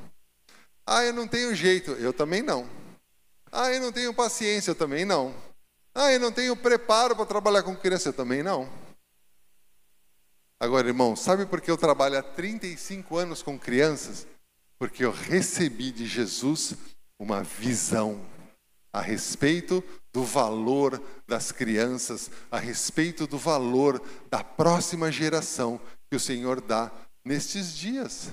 Ah, 0.85 1.03
eu 1.03 1.13
não 1.13 1.27
tenho 1.27 1.55
jeito. 1.55 1.93
Eu 1.93 2.13
também 2.13 2.43
não. 2.43 2.69
Ah, 3.51 3.71
eu 3.71 3.81
não 3.81 3.91
tenho 3.91 4.13
paciência, 4.13 4.69
eu 4.69 4.75
também 4.75 5.03
não. 5.03 5.33
Ah, 5.97 6.11
eu 6.11 6.19
não 6.19 6.29
tenho 6.29 6.57
preparo 6.57 7.15
para 7.15 7.25
trabalhar 7.25 7.63
com 7.63 7.73
criança, 7.73 8.09
eu 8.09 8.13
também 8.13 8.43
não. 8.43 8.69
Agora, 10.59 10.89
irmão, 10.89 11.15
sabe 11.15 11.45
por 11.45 11.61
que 11.61 11.71
eu 11.71 11.77
trabalho 11.77 12.19
há 12.19 12.21
35 12.21 13.17
anos 13.17 13.41
com 13.41 13.57
crianças? 13.57 14.27
Porque 14.77 15.05
eu 15.05 15.11
recebi 15.11 15.93
de 15.93 16.05
Jesus 16.05 16.75
uma 17.17 17.41
visão 17.41 18.19
a 18.91 18.99
respeito 18.99 19.81
do 20.11 20.23
valor 20.23 21.01
das 21.25 21.53
crianças, 21.53 22.29
a 22.51 22.59
respeito 22.59 23.25
do 23.25 23.37
valor 23.37 24.01
da 24.29 24.43
próxima 24.43 25.09
geração 25.09 25.79
que 26.09 26.17
o 26.17 26.19
Senhor 26.19 26.59
dá 26.59 26.91
nestes 27.23 27.73
dias. 27.73 28.29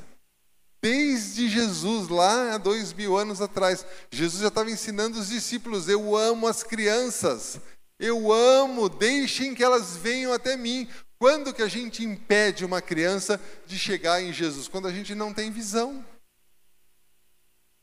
Desde 0.83 1.49
Jesus, 1.49 2.09
lá 2.09 2.55
há 2.55 2.59
dois 2.59 2.92
mil 2.92 3.16
anos 3.16 3.40
atrás, 3.40 3.87
Jesus 4.11 4.42
já 4.42 4.49
estava 4.49 4.71
ensinando 4.71 5.18
os 5.18 5.29
discípulos: 5.29 5.88
Eu 5.88 6.16
amo 6.16 6.49
as 6.49 6.64
crianças, 6.64 7.61
eu 7.99 8.33
amo, 8.33 8.88
deixem 8.88 9.55
que 9.55 9.62
elas 9.62 9.97
venham 9.97 10.33
até 10.33 10.57
mim. 10.57 10.88
Quando 11.18 11.55
que 11.55 11.62
a 11.62 11.68
gente 11.68 12.03
impede 12.03 12.64
uma 12.64 12.83
criança 12.83 13.40
de 13.64 13.79
chegar 13.79 14.21
em 14.21 14.33
Jesus? 14.33 14.66
Quando 14.66 14.88
a 14.88 14.92
gente 14.92 15.14
não 15.14 15.33
tem 15.33 15.53
visão. 15.53 16.05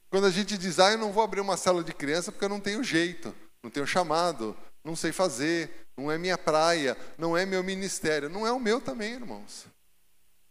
Quando 0.09 0.25
a 0.25 0.31
gente 0.31 0.57
diz, 0.57 0.77
ah, 0.79 0.91
eu 0.91 0.97
não 0.97 1.13
vou 1.13 1.23
abrir 1.23 1.39
uma 1.39 1.55
célula 1.55 1.83
de 1.83 1.93
criança 1.93 2.31
porque 2.31 2.43
eu 2.43 2.49
não 2.49 2.59
tenho 2.59 2.83
jeito, 2.83 3.33
não 3.63 3.69
tenho 3.69 3.85
chamado, 3.85 4.57
não 4.83 4.95
sei 4.95 5.13
fazer, 5.13 5.88
não 5.95 6.12
é 6.12 6.17
minha 6.17 6.38
praia, 6.38 6.97
não 7.17 7.38
é 7.38 7.45
meu 7.45 7.63
ministério. 7.63 8.27
Não 8.27 8.45
é 8.45 8.51
o 8.51 8.59
meu 8.59 8.81
também, 8.81 9.13
irmãos. 9.13 9.65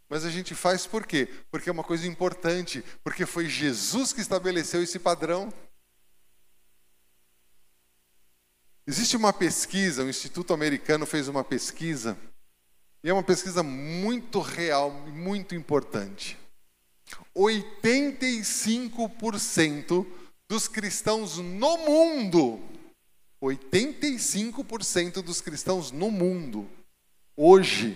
Mas 0.09 0.25
a 0.25 0.29
gente 0.31 0.55
faz 0.55 0.87
por 0.87 1.05
quê? 1.05 1.29
Porque 1.51 1.69
é 1.69 1.71
uma 1.71 1.83
coisa 1.83 2.07
importante, 2.07 2.83
porque 3.03 3.27
foi 3.27 3.47
Jesus 3.47 4.11
que 4.11 4.21
estabeleceu 4.21 4.81
esse 4.81 4.97
padrão. 4.97 5.53
Existe 8.87 9.15
uma 9.15 9.31
pesquisa, 9.31 10.03
o 10.03 10.09
Instituto 10.09 10.51
Americano 10.51 11.05
fez 11.05 11.27
uma 11.27 11.43
pesquisa, 11.43 12.17
e 13.03 13.09
é 13.09 13.13
uma 13.13 13.21
pesquisa 13.21 13.61
muito 13.61 14.41
real, 14.41 14.89
muito 14.91 15.53
importante. 15.53 16.35
85% 17.35 20.07
dos 20.49 20.67
cristãos 20.67 21.37
no 21.37 21.77
mundo, 21.77 22.59
85% 23.39 25.21
dos 25.21 25.39
cristãos 25.39 25.91
no 25.91 26.09
mundo, 26.09 26.67
hoje, 27.37 27.95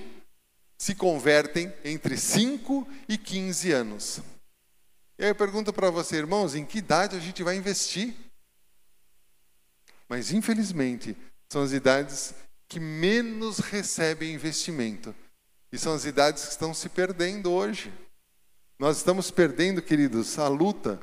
se 0.83 0.93
convertem 0.93 1.73
entre 1.85 2.17
5 2.17 2.85
e 3.07 3.17
15 3.17 3.71
anos. 3.71 4.19
E 5.17 5.23
aí 5.23 5.29
eu 5.29 5.35
pergunto 5.35 5.71
para 5.71 5.89
você, 5.89 6.17
irmãos, 6.17 6.55
em 6.55 6.65
que 6.65 6.79
idade 6.79 7.15
a 7.15 7.21
gente 7.21 7.41
vai 7.41 7.55
investir? 7.55 8.13
Mas 10.09 10.33
infelizmente, 10.33 11.15
são 11.49 11.61
as 11.61 11.71
idades 11.71 12.35
que 12.67 12.81
menos 12.81 13.59
recebem 13.59 14.33
investimento. 14.33 15.15
E 15.71 15.79
são 15.79 15.93
as 15.93 16.03
idades 16.03 16.43
que 16.43 16.51
estão 16.51 16.73
se 16.73 16.89
perdendo 16.89 17.49
hoje. 17.49 17.89
Nós 18.77 18.97
estamos 18.97 19.31
perdendo, 19.31 19.81
queridos, 19.81 20.37
a 20.37 20.49
luta, 20.49 20.99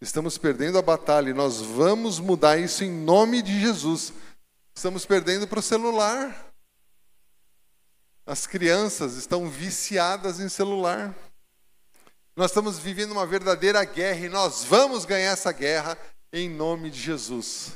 estamos 0.00 0.38
perdendo 0.38 0.78
a 0.78 0.82
batalha 0.82 1.30
e 1.30 1.34
nós 1.34 1.60
vamos 1.60 2.20
mudar 2.20 2.56
isso 2.56 2.84
em 2.84 2.90
nome 2.92 3.42
de 3.42 3.60
Jesus. 3.60 4.12
Estamos 4.72 5.04
perdendo 5.04 5.48
para 5.48 5.58
o 5.58 5.62
celular. 5.62 6.53
As 8.26 8.46
crianças 8.46 9.16
estão 9.16 9.48
viciadas 9.48 10.40
em 10.40 10.48
celular. 10.48 11.14
Nós 12.34 12.50
estamos 12.50 12.78
vivendo 12.78 13.12
uma 13.12 13.26
verdadeira 13.26 13.84
guerra 13.84 14.26
e 14.26 14.28
nós 14.28 14.64
vamos 14.64 15.04
ganhar 15.04 15.32
essa 15.32 15.52
guerra 15.52 15.98
em 16.32 16.48
nome 16.48 16.90
de 16.90 17.00
Jesus. 17.00 17.72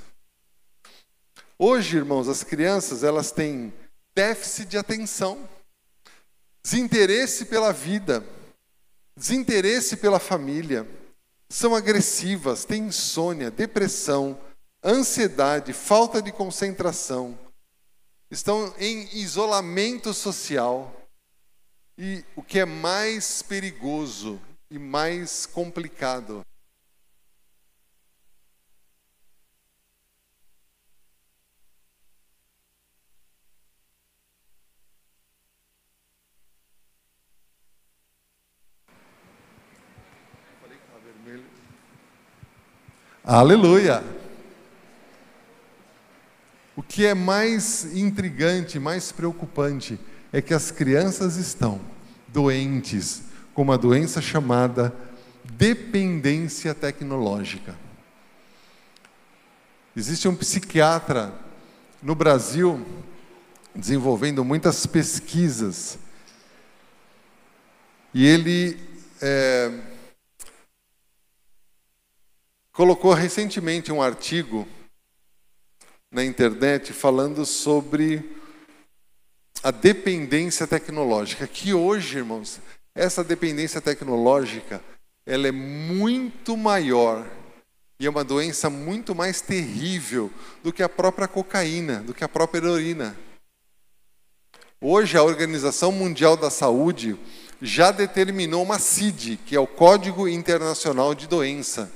Hoje, 1.58 1.98
irmãos, 1.98 2.28
as 2.28 2.42
crianças, 2.42 3.04
elas 3.04 3.30
têm 3.30 3.72
déficit 4.14 4.70
de 4.70 4.78
atenção, 4.78 5.48
desinteresse 6.62 7.44
pela 7.44 7.72
vida, 7.72 8.24
desinteresse 9.16 9.96
pela 9.96 10.18
família, 10.18 10.88
são 11.48 11.74
agressivas, 11.74 12.64
têm 12.64 12.88
insônia, 12.88 13.50
depressão, 13.50 14.40
ansiedade, 14.82 15.72
falta 15.72 16.22
de 16.22 16.32
concentração, 16.32 17.38
estão 18.30 18.74
em 18.78 19.08
isolamento 19.16 20.12
social. 20.12 20.94
E 21.96 22.24
o 22.36 22.42
que 22.42 22.60
é 22.60 22.64
mais 22.64 23.42
perigoso 23.42 24.40
e 24.70 24.78
mais 24.78 25.46
complicado 25.46 26.44
Aleluia! 43.30 44.17
O 46.78 46.82
que 46.84 47.04
é 47.04 47.12
mais 47.12 47.92
intrigante, 47.92 48.78
mais 48.78 49.10
preocupante, 49.10 49.98
é 50.32 50.40
que 50.40 50.54
as 50.54 50.70
crianças 50.70 51.34
estão 51.34 51.80
doentes 52.28 53.22
com 53.52 53.62
uma 53.62 53.76
doença 53.76 54.22
chamada 54.22 54.94
dependência 55.42 56.72
tecnológica. 56.72 57.74
Existe 59.96 60.28
um 60.28 60.36
psiquiatra 60.36 61.34
no 62.00 62.14
Brasil 62.14 62.86
desenvolvendo 63.74 64.44
muitas 64.44 64.86
pesquisas 64.86 65.98
e 68.14 68.24
ele 68.24 68.78
é, 69.20 69.80
colocou 72.72 73.12
recentemente 73.14 73.90
um 73.90 74.00
artigo 74.00 74.64
na 76.10 76.24
internet 76.24 76.92
falando 76.92 77.44
sobre 77.44 78.36
a 79.62 79.70
dependência 79.70 80.66
tecnológica, 80.66 81.46
que 81.46 81.74
hoje, 81.74 82.18
irmãos, 82.18 82.60
essa 82.94 83.22
dependência 83.22 83.80
tecnológica, 83.80 84.82
ela 85.26 85.48
é 85.48 85.52
muito 85.52 86.56
maior 86.56 87.26
e 88.00 88.06
é 88.06 88.10
uma 88.10 88.24
doença 88.24 88.70
muito 88.70 89.14
mais 89.14 89.40
terrível 89.40 90.32
do 90.62 90.72
que 90.72 90.82
a 90.82 90.88
própria 90.88 91.28
cocaína, 91.28 92.00
do 92.00 92.14
que 92.14 92.24
a 92.24 92.28
própria 92.28 92.60
heroína. 92.60 93.16
Hoje 94.80 95.16
a 95.16 95.22
Organização 95.22 95.90
Mundial 95.90 96.36
da 96.36 96.50
Saúde 96.50 97.18
já 97.60 97.90
determinou 97.90 98.62
uma 98.62 98.78
CID, 98.78 99.38
que 99.44 99.56
é 99.56 99.60
o 99.60 99.66
Código 99.66 100.28
Internacional 100.28 101.14
de 101.14 101.26
Doença 101.26 101.92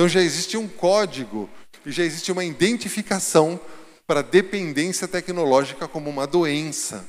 então 0.00 0.08
já 0.08 0.22
existe 0.22 0.56
um 0.56 0.66
código 0.66 1.46
e 1.84 1.92
já 1.92 2.04
existe 2.04 2.30
uma 2.30 2.44
identificação 2.44 3.58
para 4.06 4.22
dependência 4.22 5.06
tecnológica 5.06 5.86
como 5.86 6.10
uma 6.10 6.26
doença, 6.26 7.06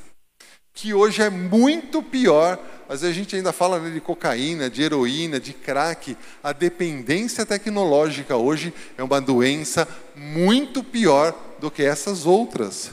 que 0.72 0.94
hoje 0.94 1.20
é 1.20 1.28
muito 1.28 2.02
pior. 2.02 2.58
Às 2.88 3.00
vezes 3.00 3.16
a 3.16 3.18
gente 3.18 3.36
ainda 3.36 3.52
fala 3.52 3.78
né, 3.78 3.90
de 3.90 4.00
cocaína, 4.00 4.70
de 4.70 4.82
heroína, 4.82 5.40
de 5.40 5.52
crack. 5.52 6.16
A 6.42 6.52
dependência 6.52 7.44
tecnológica 7.44 8.36
hoje 8.36 8.72
é 8.96 9.02
uma 9.02 9.20
doença 9.20 9.86
muito 10.14 10.82
pior 10.84 11.36
do 11.60 11.70
que 11.70 11.82
essas 11.82 12.24
outras. 12.24 12.90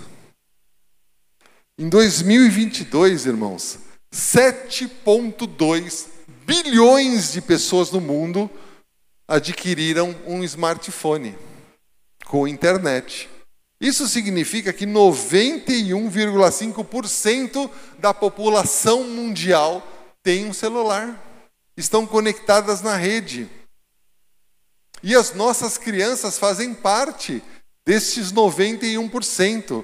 Em 1.78 1.88
2022, 1.88 3.26
irmãos, 3.26 3.80
7,2 4.12 6.08
bilhões 6.46 7.32
de 7.32 7.42
pessoas 7.42 7.92
no 7.92 8.02
mundo 8.02 8.50
adquiriram 9.28 10.16
um 10.26 10.44
smartphone 10.44 11.38
com 12.30 12.48
internet. 12.48 13.28
Isso 13.82 14.08
significa 14.08 14.72
que 14.72 14.86
91,5% 14.86 17.70
da 17.98 18.14
população 18.14 19.04
mundial 19.04 19.82
tem 20.22 20.46
um 20.46 20.54
celular, 20.54 21.20
estão 21.76 22.06
conectadas 22.06 22.84
na 22.84 22.96
rede. 22.96 23.50
E 25.02 25.16
as 25.16 25.34
nossas 25.34 25.78
crianças 25.78 26.38
fazem 26.38 26.74
parte 26.74 27.42
desses 27.84 28.32
91%. 28.32 29.84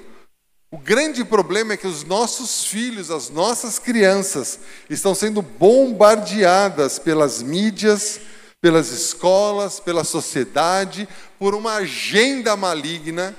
O 0.70 0.78
grande 0.78 1.24
problema 1.24 1.72
é 1.72 1.76
que 1.76 1.88
os 1.88 2.04
nossos 2.04 2.66
filhos, 2.66 3.10
as 3.10 3.28
nossas 3.28 3.80
crianças, 3.80 4.60
estão 4.88 5.16
sendo 5.16 5.42
bombardeadas 5.42 7.00
pelas 7.00 7.42
mídias, 7.42 8.20
pelas 8.66 8.90
escolas, 8.90 9.78
pela 9.78 10.02
sociedade, 10.02 11.08
por 11.38 11.54
uma 11.54 11.74
agenda 11.74 12.56
maligna, 12.56 13.32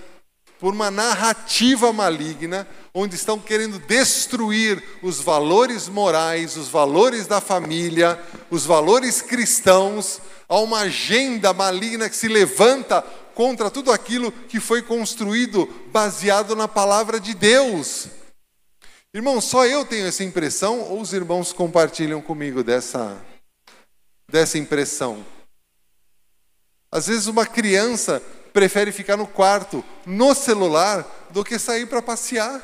por 0.58 0.74
uma 0.74 0.90
narrativa 0.90 1.92
maligna, 1.92 2.66
onde 2.94 3.16
estão 3.16 3.38
querendo 3.38 3.78
destruir 3.78 4.82
os 5.04 5.20
valores 5.20 5.90
morais, 5.90 6.56
os 6.56 6.70
valores 6.70 7.28
da 7.28 7.42
família, 7.42 8.18
os 8.50 8.66
valores 8.66 9.22
cristãos, 9.22 10.22
há 10.48 10.62
uma 10.62 10.84
agenda 10.84 11.52
maligna 11.52 12.10
que 12.10 12.16
se 12.16 12.30
levanta 12.30 13.02
contra 13.36 13.70
tudo 13.70 13.92
aquilo 13.92 14.32
que 14.32 14.62
foi 14.62 14.82
construído 14.82 15.68
baseado 15.92 16.56
na 16.56 16.70
palavra 16.70 17.20
de 17.20 17.34
Deus. 17.34 18.08
Irmão, 19.13 19.42
só 19.42 19.66
eu 19.66 19.84
tenho 19.84 20.08
essa 20.08 20.24
impressão 20.24 20.80
ou 20.84 21.02
os 21.02 21.12
irmãos 21.12 21.52
compartilham 21.52 22.22
comigo 22.22 22.63
dessa 22.63 23.22
dessa 24.30 24.58
impressão. 24.58 25.26
Às 26.92 27.08
vezes 27.08 27.28
uma 27.28 27.46
criança 27.46 28.22
prefere 28.54 28.92
ficar 28.92 29.18
no 29.18 29.28
quarto, 29.28 29.84
no 30.06 30.34
celular, 30.34 31.06
do 31.30 31.44
que 31.44 31.60
sair 31.60 31.86
para 31.86 32.02
passear. 32.02 32.62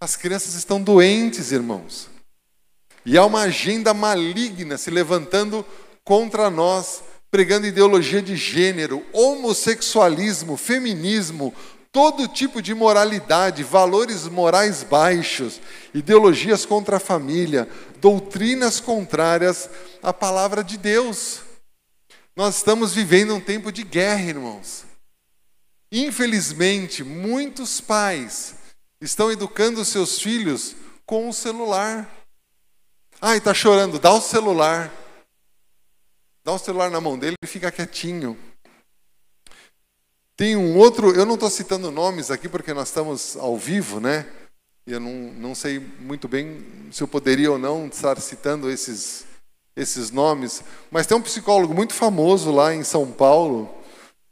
As 0.00 0.16
crianças 0.16 0.54
estão 0.54 0.82
doentes, 0.82 1.52
irmãos. 1.52 2.08
E 3.04 3.18
há 3.18 3.24
uma 3.24 3.42
agenda 3.42 3.92
maligna 3.92 4.78
se 4.78 4.90
levantando 4.90 5.64
contra 6.02 6.48
nós, 6.48 7.02
pregando 7.30 7.66
ideologia 7.66 8.22
de 8.22 8.36
gênero, 8.36 9.04
homossexualismo, 9.12 10.56
feminismo, 10.56 11.52
todo 11.94 12.26
tipo 12.26 12.60
de 12.60 12.74
moralidade, 12.74 13.62
valores 13.62 14.26
morais 14.26 14.82
baixos, 14.82 15.60
ideologias 15.94 16.66
contra 16.66 16.96
a 16.96 17.00
família, 17.00 17.68
doutrinas 18.00 18.80
contrárias 18.80 19.70
à 20.02 20.12
palavra 20.12 20.64
de 20.64 20.76
Deus. 20.76 21.42
Nós 22.34 22.56
estamos 22.56 22.92
vivendo 22.92 23.36
um 23.36 23.40
tempo 23.40 23.70
de 23.70 23.84
guerra, 23.84 24.22
irmãos. 24.22 24.84
Infelizmente, 25.92 27.04
muitos 27.04 27.80
pais 27.80 28.56
estão 29.00 29.30
educando 29.30 29.84
seus 29.84 30.18
filhos 30.18 30.74
com 31.06 31.28
o 31.28 31.32
celular. 31.32 32.10
Ai, 33.20 33.38
está 33.38 33.54
chorando, 33.54 34.00
dá 34.00 34.12
o 34.12 34.20
celular. 34.20 34.92
Dá 36.42 36.50
o 36.50 36.58
celular 36.58 36.90
na 36.90 37.00
mão 37.00 37.16
dele 37.16 37.36
e 37.40 37.46
fica 37.46 37.70
quietinho. 37.70 38.36
Tem 40.36 40.56
um 40.56 40.76
outro, 40.76 41.14
eu 41.14 41.24
não 41.24 41.34
estou 41.34 41.48
citando 41.48 41.92
nomes 41.92 42.30
aqui 42.30 42.48
porque 42.48 42.74
nós 42.74 42.88
estamos 42.88 43.36
ao 43.36 43.56
vivo, 43.56 44.00
né? 44.00 44.26
E 44.84 44.92
eu 44.92 44.98
não, 44.98 45.32
não 45.34 45.54
sei 45.54 45.78
muito 46.00 46.26
bem 46.26 46.64
se 46.90 47.02
eu 47.02 47.08
poderia 47.08 47.52
ou 47.52 47.58
não 47.58 47.86
estar 47.86 48.20
citando 48.20 48.68
esses, 48.68 49.24
esses 49.76 50.10
nomes, 50.10 50.62
mas 50.90 51.06
tem 51.06 51.16
um 51.16 51.22
psicólogo 51.22 51.72
muito 51.72 51.94
famoso 51.94 52.50
lá 52.50 52.74
em 52.74 52.82
São 52.82 53.10
Paulo, 53.10 53.72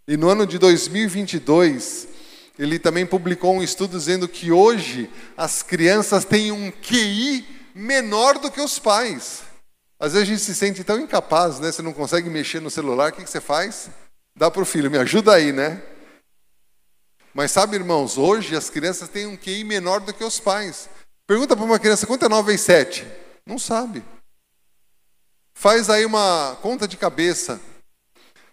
e 0.07 0.17
no 0.17 0.29
ano 0.29 0.45
de 0.45 0.59
2022, 0.59 2.09
ele 2.59 2.81
também 2.81 3.07
publicou 3.07 3.55
um 3.55 3.63
estudo 3.63 3.97
dizendo 3.97 4.27
que 4.27 4.51
hoje 4.51 5.09
as 5.37 5.63
crianças 5.63 6.25
têm 6.25 6.51
um 6.51 6.73
QI 6.73 7.47
menor 7.75 8.39
do 8.39 8.51
que 8.51 8.61
os 8.61 8.79
pais. 8.79 9.43
Às 10.01 10.15
vezes 10.15 10.29
a 10.29 10.31
gente 10.33 10.43
se 10.43 10.55
sente 10.55 10.83
tão 10.83 10.99
incapaz, 10.99 11.61
né? 11.61 11.71
Você 11.71 11.81
não 11.81 11.93
consegue 11.93 12.29
mexer 12.29 12.61
no 12.61 12.71
celular, 12.71 13.13
o 13.13 13.15
que, 13.15 13.23
que 13.23 13.31
você 13.31 13.41
faz? 13.41 13.89
Dá 14.37 14.51
para 14.51 14.63
o 14.63 14.67
filho, 14.67 14.91
me 14.91 14.99
ajuda 14.99 15.33
aí, 15.33 15.53
né? 15.53 15.81
Mas 17.35 17.51
sabe, 17.51 17.77
irmãos, 17.77 18.19
hoje 18.19 18.55
as 18.55 18.69
crianças 18.69 19.09
têm 19.09 19.27
um 19.27 19.37
QI 19.37 19.65
menor 19.65 20.01
do 20.01 20.13
que 20.13 20.23
os 20.23 20.39
pais. 20.39 20.89
Pergunta 21.27 21.57
para 21.57 21.65
uma 21.65 21.79
criança 21.79 22.07
quanto 22.07 22.27
é 22.27 22.29
9 22.29 22.47
vezes 22.47 22.67
7? 22.67 23.07
Não 23.47 23.59
sabe. 23.59 24.05
Faz 25.55 25.89
aí 25.89 26.05
uma 26.05 26.59
conta 26.61 26.87
de 26.87 26.97
cabeça. 26.97 27.61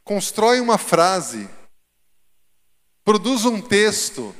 Constrói 0.03 0.59
uma 0.59 0.77
frase. 0.77 1.49
Produz 3.03 3.45
um 3.45 3.61
texto. 3.61 4.33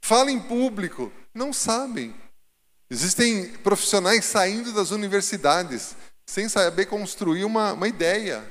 Fala 0.00 0.30
em 0.30 0.40
público. 0.40 1.12
Não 1.32 1.52
sabem. 1.52 2.14
Existem 2.90 3.48
profissionais 3.58 4.24
saindo 4.24 4.72
das 4.72 4.90
universidades 4.90 5.96
sem 6.24 6.48
saber 6.48 6.86
construir 6.86 7.44
uma, 7.44 7.72
uma 7.72 7.86
ideia, 7.86 8.44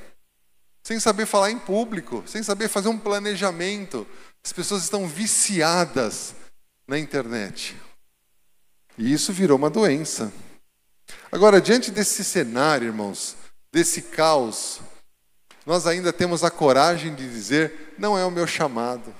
sem 0.84 1.00
saber 1.00 1.26
falar 1.26 1.52
em 1.52 1.60
público, 1.60 2.24
sem 2.26 2.41
saber 2.41 2.70
fazer 2.70 2.88
um 2.88 2.98
planejamento, 2.98 4.08
as 4.45 4.53
pessoas 4.53 4.84
estão 4.84 5.08
viciadas 5.08 6.36
na 6.88 6.99
internet. 6.99 7.75
E 8.95 9.12
isso 9.12 9.34
virou 9.34 9.58
uma 9.58 9.71
doença. 9.71 10.31
Agora, 11.31 11.60
diante 11.60 11.89
desse 11.89 12.23
cenário, 12.23 12.86
irmãos, 12.86 13.36
desse 13.73 14.03
caos, 14.03 14.81
nós 15.65 15.88
ainda 15.88 16.13
temos 16.13 16.43
a 16.43 16.51
coragem 16.51 17.15
de 17.15 17.27
dizer: 17.27 17.95
não 17.97 18.15
é 18.15 18.23
o 18.23 18.29
meu 18.29 18.45
chamado, 18.45 19.15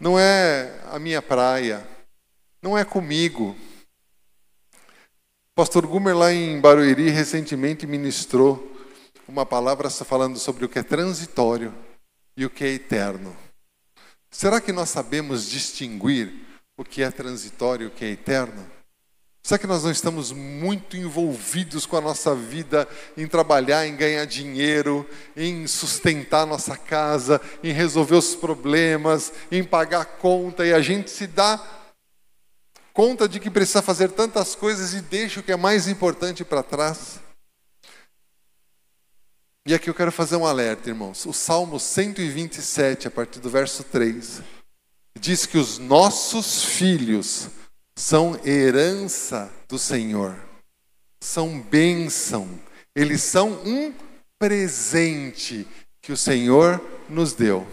não 0.00 0.18
é 0.18 0.80
a 0.90 0.98
minha 0.98 1.20
praia, 1.20 1.86
não 2.62 2.78
é 2.78 2.82
comigo. 2.82 3.54
O 5.50 5.54
pastor 5.54 5.86
Gumer, 5.86 6.16
lá 6.16 6.32
em 6.32 6.58
Barueri, 6.58 7.10
recentemente 7.10 7.86
ministrou 7.86 8.74
uma 9.28 9.44
palavra 9.44 9.90
falando 9.90 10.38
sobre 10.38 10.64
o 10.64 10.68
que 10.68 10.78
é 10.78 10.82
transitório 10.82 11.74
e 12.34 12.46
o 12.46 12.50
que 12.50 12.64
é 12.64 12.68
eterno. 12.68 13.36
Será 14.38 14.60
que 14.60 14.70
nós 14.70 14.90
sabemos 14.90 15.48
distinguir 15.48 16.30
o 16.76 16.84
que 16.84 17.02
é 17.02 17.10
transitório 17.10 17.84
e 17.84 17.86
o 17.86 17.90
que 17.90 18.04
é 18.04 18.10
eterno? 18.10 18.70
Será 19.42 19.58
que 19.58 19.66
nós 19.66 19.82
não 19.82 19.90
estamos 19.90 20.30
muito 20.30 20.94
envolvidos 20.94 21.86
com 21.86 21.96
a 21.96 22.02
nossa 22.02 22.34
vida 22.34 22.86
em 23.16 23.26
trabalhar, 23.26 23.86
em 23.86 23.96
ganhar 23.96 24.26
dinheiro, 24.26 25.08
em 25.34 25.66
sustentar 25.66 26.44
nossa 26.44 26.76
casa, 26.76 27.40
em 27.64 27.72
resolver 27.72 28.16
os 28.16 28.34
problemas, 28.34 29.32
em 29.50 29.64
pagar 29.64 30.04
conta 30.04 30.66
e 30.66 30.74
a 30.74 30.82
gente 30.82 31.10
se 31.10 31.26
dá 31.26 31.58
conta 32.92 33.26
de 33.26 33.40
que 33.40 33.48
precisa 33.48 33.80
fazer 33.80 34.10
tantas 34.10 34.54
coisas 34.54 34.92
e 34.92 35.00
deixa 35.00 35.40
o 35.40 35.42
que 35.42 35.52
é 35.52 35.56
mais 35.56 35.88
importante 35.88 36.44
para 36.44 36.62
trás? 36.62 37.25
E 39.66 39.74
aqui 39.74 39.90
eu 39.90 39.94
quero 39.94 40.12
fazer 40.12 40.36
um 40.36 40.46
alerta, 40.46 40.88
irmãos. 40.88 41.26
O 41.26 41.32
Salmo 41.32 41.80
127, 41.80 43.08
a 43.08 43.10
partir 43.10 43.40
do 43.40 43.50
verso 43.50 43.82
3, 43.82 44.40
diz 45.18 45.44
que 45.44 45.58
os 45.58 45.78
nossos 45.78 46.64
filhos 46.64 47.48
são 47.96 48.38
herança 48.44 49.50
do 49.68 49.76
Senhor, 49.76 50.36
são 51.20 51.58
bênção, 51.58 52.48
eles 52.94 53.22
são 53.22 53.54
um 53.64 53.92
presente 54.38 55.66
que 56.00 56.12
o 56.12 56.16
Senhor 56.16 56.80
nos 57.08 57.32
deu. 57.32 57.66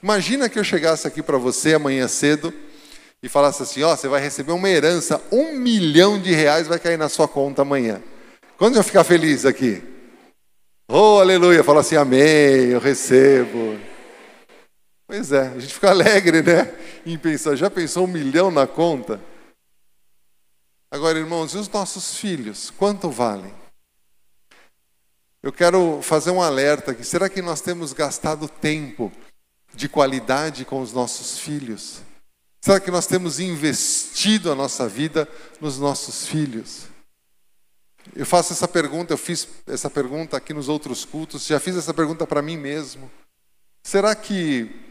Imagina 0.00 0.48
que 0.48 0.56
eu 0.56 0.62
chegasse 0.62 1.04
aqui 1.04 1.20
para 1.20 1.36
você 1.36 1.74
amanhã 1.74 2.06
cedo 2.06 2.54
e 3.20 3.28
falasse 3.28 3.60
assim: 3.60 3.82
Ó, 3.82 3.92
oh, 3.92 3.96
você 3.96 4.06
vai 4.06 4.20
receber 4.20 4.52
uma 4.52 4.68
herança, 4.68 5.20
um 5.32 5.52
milhão 5.58 6.16
de 6.16 6.32
reais 6.32 6.68
vai 6.68 6.78
cair 6.78 6.96
na 6.96 7.08
sua 7.08 7.26
conta 7.26 7.62
amanhã. 7.62 8.00
Quando 8.56 8.76
eu 8.76 8.84
ficar 8.84 9.02
feliz 9.02 9.44
aqui? 9.44 9.95
Oh, 10.88 11.18
aleluia! 11.18 11.64
Fala 11.64 11.80
assim: 11.80 11.96
Amém, 11.96 12.70
eu 12.70 12.78
recebo. 12.78 13.76
Pois 15.04 15.32
é, 15.32 15.48
a 15.48 15.58
gente 15.58 15.74
fica 15.74 15.90
alegre, 15.90 16.42
né? 16.42 16.72
Em 17.04 17.18
pensar, 17.18 17.56
já 17.56 17.68
pensou 17.68 18.04
um 18.04 18.08
milhão 18.08 18.50
na 18.52 18.66
conta? 18.68 19.20
Agora, 20.88 21.18
irmãos, 21.18 21.54
e 21.54 21.58
os 21.58 21.68
nossos 21.68 22.16
filhos? 22.16 22.70
Quanto 22.70 23.10
valem? 23.10 23.52
Eu 25.42 25.52
quero 25.52 26.00
fazer 26.02 26.30
um 26.30 26.40
alerta 26.40 26.92
aqui. 26.92 27.04
Será 27.04 27.28
que 27.28 27.42
nós 27.42 27.60
temos 27.60 27.92
gastado 27.92 28.48
tempo 28.48 29.12
de 29.74 29.88
qualidade 29.88 30.64
com 30.64 30.80
os 30.80 30.92
nossos 30.92 31.38
filhos? 31.38 32.00
Será 32.60 32.78
que 32.78 32.90
nós 32.90 33.06
temos 33.06 33.40
investido 33.40 34.50
a 34.50 34.54
nossa 34.54 34.88
vida 34.88 35.28
nos 35.60 35.78
nossos 35.78 36.26
filhos? 36.26 36.88
Eu 38.14 38.26
faço 38.26 38.52
essa 38.52 38.68
pergunta, 38.68 39.12
eu 39.12 39.18
fiz 39.18 39.48
essa 39.66 39.90
pergunta 39.90 40.36
aqui 40.36 40.52
nos 40.52 40.68
outros 40.68 41.04
cultos, 41.04 41.46
já 41.46 41.58
fiz 41.58 41.76
essa 41.76 41.92
pergunta 41.92 42.26
para 42.26 42.42
mim 42.42 42.56
mesmo. 42.56 43.10
Será 43.82 44.14
que 44.14 44.84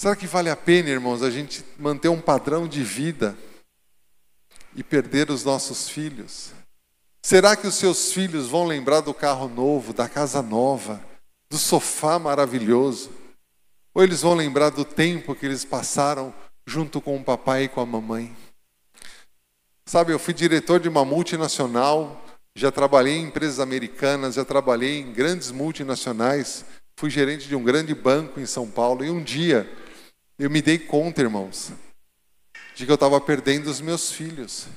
Será 0.00 0.16
que 0.16 0.26
vale 0.26 0.48
a 0.48 0.56
pena, 0.56 0.88
irmãos, 0.88 1.22
a 1.22 1.30
gente 1.30 1.62
manter 1.78 2.08
um 2.08 2.22
padrão 2.22 2.66
de 2.66 2.82
vida 2.82 3.36
e 4.74 4.82
perder 4.82 5.30
os 5.30 5.44
nossos 5.44 5.90
filhos? 5.90 6.52
Será 7.22 7.54
que 7.54 7.66
os 7.66 7.74
seus 7.74 8.10
filhos 8.10 8.48
vão 8.48 8.64
lembrar 8.64 9.00
do 9.00 9.12
carro 9.12 9.46
novo, 9.46 9.92
da 9.92 10.08
casa 10.08 10.40
nova, 10.40 11.04
do 11.50 11.58
sofá 11.58 12.18
maravilhoso? 12.18 13.10
Ou 13.92 14.02
eles 14.02 14.22
vão 14.22 14.32
lembrar 14.32 14.70
do 14.70 14.86
tempo 14.86 15.34
que 15.34 15.44
eles 15.44 15.66
passaram 15.66 16.32
junto 16.64 16.98
com 16.98 17.18
o 17.18 17.22
papai 17.22 17.64
e 17.64 17.68
com 17.68 17.82
a 17.82 17.86
mamãe? 17.86 18.34
Sabe, 19.90 20.12
eu 20.12 20.20
fui 20.20 20.32
diretor 20.32 20.78
de 20.78 20.88
uma 20.88 21.04
multinacional, 21.04 22.24
já 22.54 22.70
trabalhei 22.70 23.16
em 23.16 23.24
empresas 23.24 23.58
americanas, 23.58 24.36
já 24.36 24.44
trabalhei 24.44 25.00
em 25.00 25.12
grandes 25.12 25.50
multinacionais, 25.50 26.64
fui 26.96 27.10
gerente 27.10 27.48
de 27.48 27.56
um 27.56 27.64
grande 27.64 27.92
banco 27.92 28.38
em 28.38 28.46
São 28.46 28.70
Paulo 28.70 29.04
e 29.04 29.10
um 29.10 29.20
dia 29.20 29.68
eu 30.38 30.48
me 30.48 30.62
dei 30.62 30.78
conta, 30.78 31.22
irmãos, 31.22 31.72
de 32.76 32.86
que 32.86 32.92
eu 32.92 32.94
estava 32.94 33.20
perdendo 33.20 33.66
os 33.66 33.80
meus 33.80 34.12
filhos. 34.12 34.68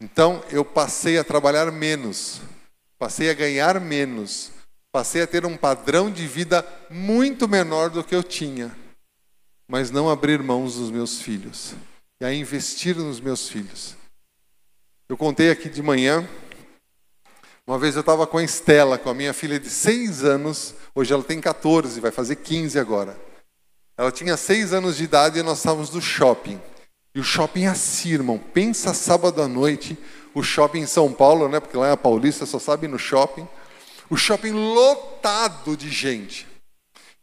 Então 0.00 0.40
eu 0.48 0.64
passei 0.64 1.18
a 1.18 1.24
trabalhar 1.24 1.72
menos, 1.72 2.40
passei 2.96 3.28
a 3.28 3.34
ganhar 3.34 3.80
menos, 3.80 4.52
passei 4.92 5.20
a 5.20 5.26
ter 5.26 5.44
um 5.44 5.56
padrão 5.56 6.08
de 6.08 6.28
vida 6.28 6.64
muito 6.88 7.48
menor 7.48 7.90
do 7.90 8.04
que 8.04 8.14
eu 8.14 8.22
tinha, 8.22 8.70
mas 9.66 9.90
não 9.90 10.08
abrir 10.08 10.40
mãos 10.40 10.76
dos 10.76 10.92
meus 10.92 11.20
filhos 11.20 11.74
e 12.20 12.24
a 12.24 12.32
investir 12.32 12.96
nos 12.96 13.20
meus 13.20 13.48
filhos. 13.48 13.96
Eu 15.08 15.16
contei 15.16 15.50
aqui 15.50 15.68
de 15.68 15.82
manhã, 15.82 16.28
uma 17.66 17.78
vez 17.78 17.94
eu 17.94 18.00
estava 18.00 18.26
com 18.26 18.38
a 18.38 18.42
Estela, 18.42 18.98
com 18.98 19.10
a 19.10 19.14
minha 19.14 19.32
filha 19.32 19.58
de 19.60 19.70
seis 19.70 20.24
anos, 20.24 20.74
Hoje 20.98 21.14
ela 21.14 21.22
tem 21.22 21.40
14, 21.40 22.00
vai 22.00 22.10
fazer 22.10 22.34
15 22.34 22.76
agora. 22.76 23.16
Ela 23.96 24.10
tinha 24.10 24.36
6 24.36 24.72
anos 24.72 24.96
de 24.96 25.04
idade 25.04 25.38
e 25.38 25.44
nós 25.44 25.58
estávamos 25.58 25.90
no 25.90 26.02
shopping. 26.02 26.60
E 27.14 27.20
o 27.20 27.22
shopping 27.22 27.66
é 27.66 27.68
assim, 27.68 28.14
irmão. 28.14 28.36
Pensa 28.36 28.92
sábado 28.92 29.40
à 29.40 29.46
noite, 29.46 29.96
o 30.34 30.42
shopping 30.42 30.80
em 30.80 30.86
São 30.88 31.12
Paulo, 31.12 31.48
né? 31.48 31.60
Porque 31.60 31.76
lá 31.76 31.86
é 31.86 31.92
a 31.92 31.96
Paulista, 31.96 32.44
só 32.46 32.58
sabe 32.58 32.88
no 32.88 32.98
shopping. 32.98 33.46
O 34.10 34.16
shopping 34.16 34.50
lotado 34.50 35.76
de 35.76 35.88
gente. 35.88 36.48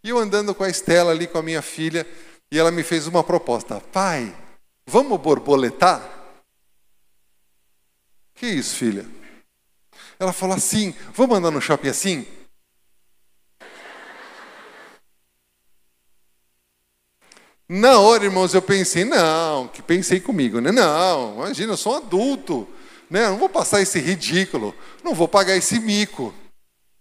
E 0.02 0.08
eu 0.08 0.20
andando 0.20 0.56
com 0.56 0.64
a 0.64 0.70
Estela 0.70 1.12
ali, 1.12 1.28
com 1.28 1.38
a 1.38 1.44
minha 1.44 1.62
filha, 1.62 2.08
e 2.50 2.58
ela 2.58 2.72
me 2.72 2.82
fez 2.82 3.08
uma 3.08 3.26
proposta. 3.26 3.82
Pai, 3.92 4.34
vamos 4.86 5.20
borboletar? 5.20 6.02
Que 8.34 8.48
isso, 8.48 8.76
filha? 8.76 9.06
Ela 10.20 10.34
falou 10.34 10.56
assim, 10.56 10.94
vamos 11.14 11.38
andar 11.38 11.52
no 11.52 11.62
shopping 11.62 11.90
assim? 11.90 12.28
Na 17.68 18.00
hora, 18.00 18.26
irmãos, 18.26 18.54
eu 18.54 18.62
pensei, 18.62 19.04
não, 19.04 19.68
que 19.68 19.82
pensei 19.82 20.20
comigo, 20.20 20.62
né? 20.62 20.72
Não, 20.72 21.36
imagina, 21.36 21.74
eu 21.74 21.78
sou 21.78 21.94
um 21.94 21.98
adulto, 21.98 22.68
né? 23.10 23.28
não 23.28 23.38
vou 23.38 23.50
passar 23.50 23.82
esse 23.82 24.00
ridículo, 24.00 24.76
não 25.04 25.16
vou 25.16 25.28
pagar 25.28 25.56
esse 25.56 25.80
mico. 25.80 26.32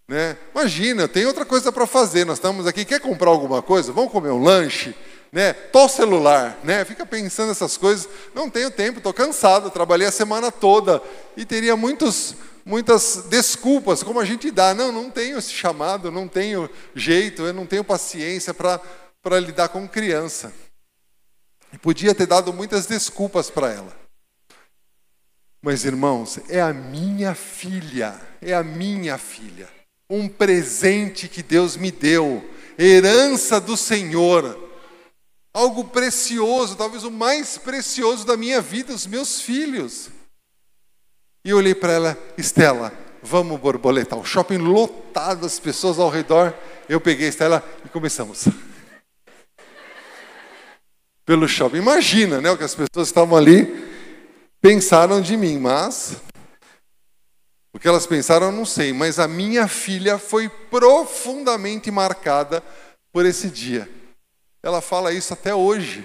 Né? 0.08 0.36
Imagina, 0.54 1.06
tem 1.06 1.26
outra 1.26 1.44
coisa 1.44 1.70
para 1.70 1.86
fazer. 1.86 2.24
Nós 2.24 2.38
estamos 2.38 2.66
aqui, 2.66 2.84
quer 2.84 3.00
comprar 3.00 3.30
alguma 3.30 3.62
coisa? 3.62 3.92
Vamos 3.92 4.12
comer 4.12 4.30
um 4.30 4.42
lanche? 4.42 4.94
Né? 5.34 5.52
Tô 5.52 5.88
celular, 5.88 6.58
né? 6.62 6.84
Fica 6.84 7.04
pensando 7.04 7.50
essas 7.50 7.76
coisas. 7.76 8.08
Não 8.32 8.48
tenho 8.48 8.70
tempo, 8.70 8.98
estou 8.98 9.12
cansado, 9.12 9.68
trabalhei 9.68 10.06
a 10.06 10.12
semana 10.12 10.52
toda 10.52 11.02
e 11.36 11.44
teria 11.44 11.76
muitos, 11.76 12.36
muitas 12.64 13.24
desculpas, 13.28 14.04
como 14.04 14.20
a 14.20 14.24
gente 14.24 14.52
dá. 14.52 14.72
Não, 14.72 14.92
não 14.92 15.10
tenho 15.10 15.36
esse 15.36 15.50
chamado, 15.50 16.12
não 16.12 16.28
tenho 16.28 16.70
jeito, 16.94 17.42
eu 17.42 17.52
não 17.52 17.66
tenho 17.66 17.82
paciência 17.82 18.54
para 18.54 18.80
para 19.24 19.40
lidar 19.40 19.70
com 19.70 19.88
criança. 19.88 20.52
E 21.72 21.78
podia 21.78 22.14
ter 22.14 22.26
dado 22.26 22.52
muitas 22.52 22.84
desculpas 22.84 23.48
para 23.50 23.72
ela. 23.72 23.96
Mas, 25.62 25.86
irmãos, 25.86 26.38
é 26.50 26.60
a 26.60 26.74
minha 26.74 27.34
filha, 27.34 28.20
é 28.42 28.52
a 28.52 28.62
minha 28.62 29.16
filha. 29.16 29.66
Um 30.10 30.28
presente 30.28 31.26
que 31.26 31.42
Deus 31.42 31.74
me 31.74 31.90
deu, 31.90 32.48
herança 32.78 33.58
do 33.58 33.78
Senhor. 33.78 34.73
Algo 35.54 35.84
precioso, 35.84 36.74
talvez 36.74 37.04
o 37.04 37.12
mais 37.12 37.56
precioso 37.56 38.26
da 38.26 38.36
minha 38.36 38.60
vida, 38.60 38.92
os 38.92 39.06
meus 39.06 39.40
filhos. 39.40 40.10
E 41.44 41.50
eu 41.50 41.58
olhei 41.58 41.76
para 41.76 41.92
ela, 41.92 42.18
Estela, 42.36 42.92
vamos 43.22 43.60
borboletar. 43.60 44.18
O 44.18 44.24
shopping 44.24 44.58
lotado, 44.58 45.46
as 45.46 45.60
pessoas 45.60 46.00
ao 46.00 46.10
redor. 46.10 46.52
Eu 46.88 47.00
peguei 47.00 47.26
a 47.26 47.28
Estela 47.28 47.64
e 47.84 47.88
começamos 47.88 48.48
pelo 51.24 51.46
shopping. 51.46 51.76
Imagina 51.76 52.40
né, 52.40 52.50
o 52.50 52.58
que 52.58 52.64
as 52.64 52.74
pessoas 52.74 53.06
estavam 53.06 53.38
ali 53.38 53.94
pensaram 54.60 55.20
de 55.20 55.36
mim, 55.36 55.58
mas 55.58 56.16
o 57.72 57.78
que 57.78 57.86
elas 57.86 58.06
pensaram 58.06 58.46
eu 58.46 58.52
não 58.52 58.64
sei, 58.64 58.92
mas 58.92 59.18
a 59.18 59.28
minha 59.28 59.68
filha 59.68 60.18
foi 60.18 60.48
profundamente 60.48 61.90
marcada 61.90 62.62
por 63.12 63.24
esse 63.24 63.48
dia. 63.50 63.88
Ela 64.64 64.80
fala 64.80 65.12
isso 65.12 65.34
até 65.34 65.54
hoje. 65.54 66.02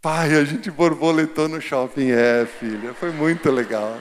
Pai, 0.00 0.34
a 0.34 0.42
gente 0.44 0.70
borboletou 0.70 1.46
no 1.46 1.60
shopping. 1.60 2.10
É, 2.10 2.46
filha, 2.46 2.94
foi 2.94 3.10
muito 3.10 3.50
legal. 3.50 4.00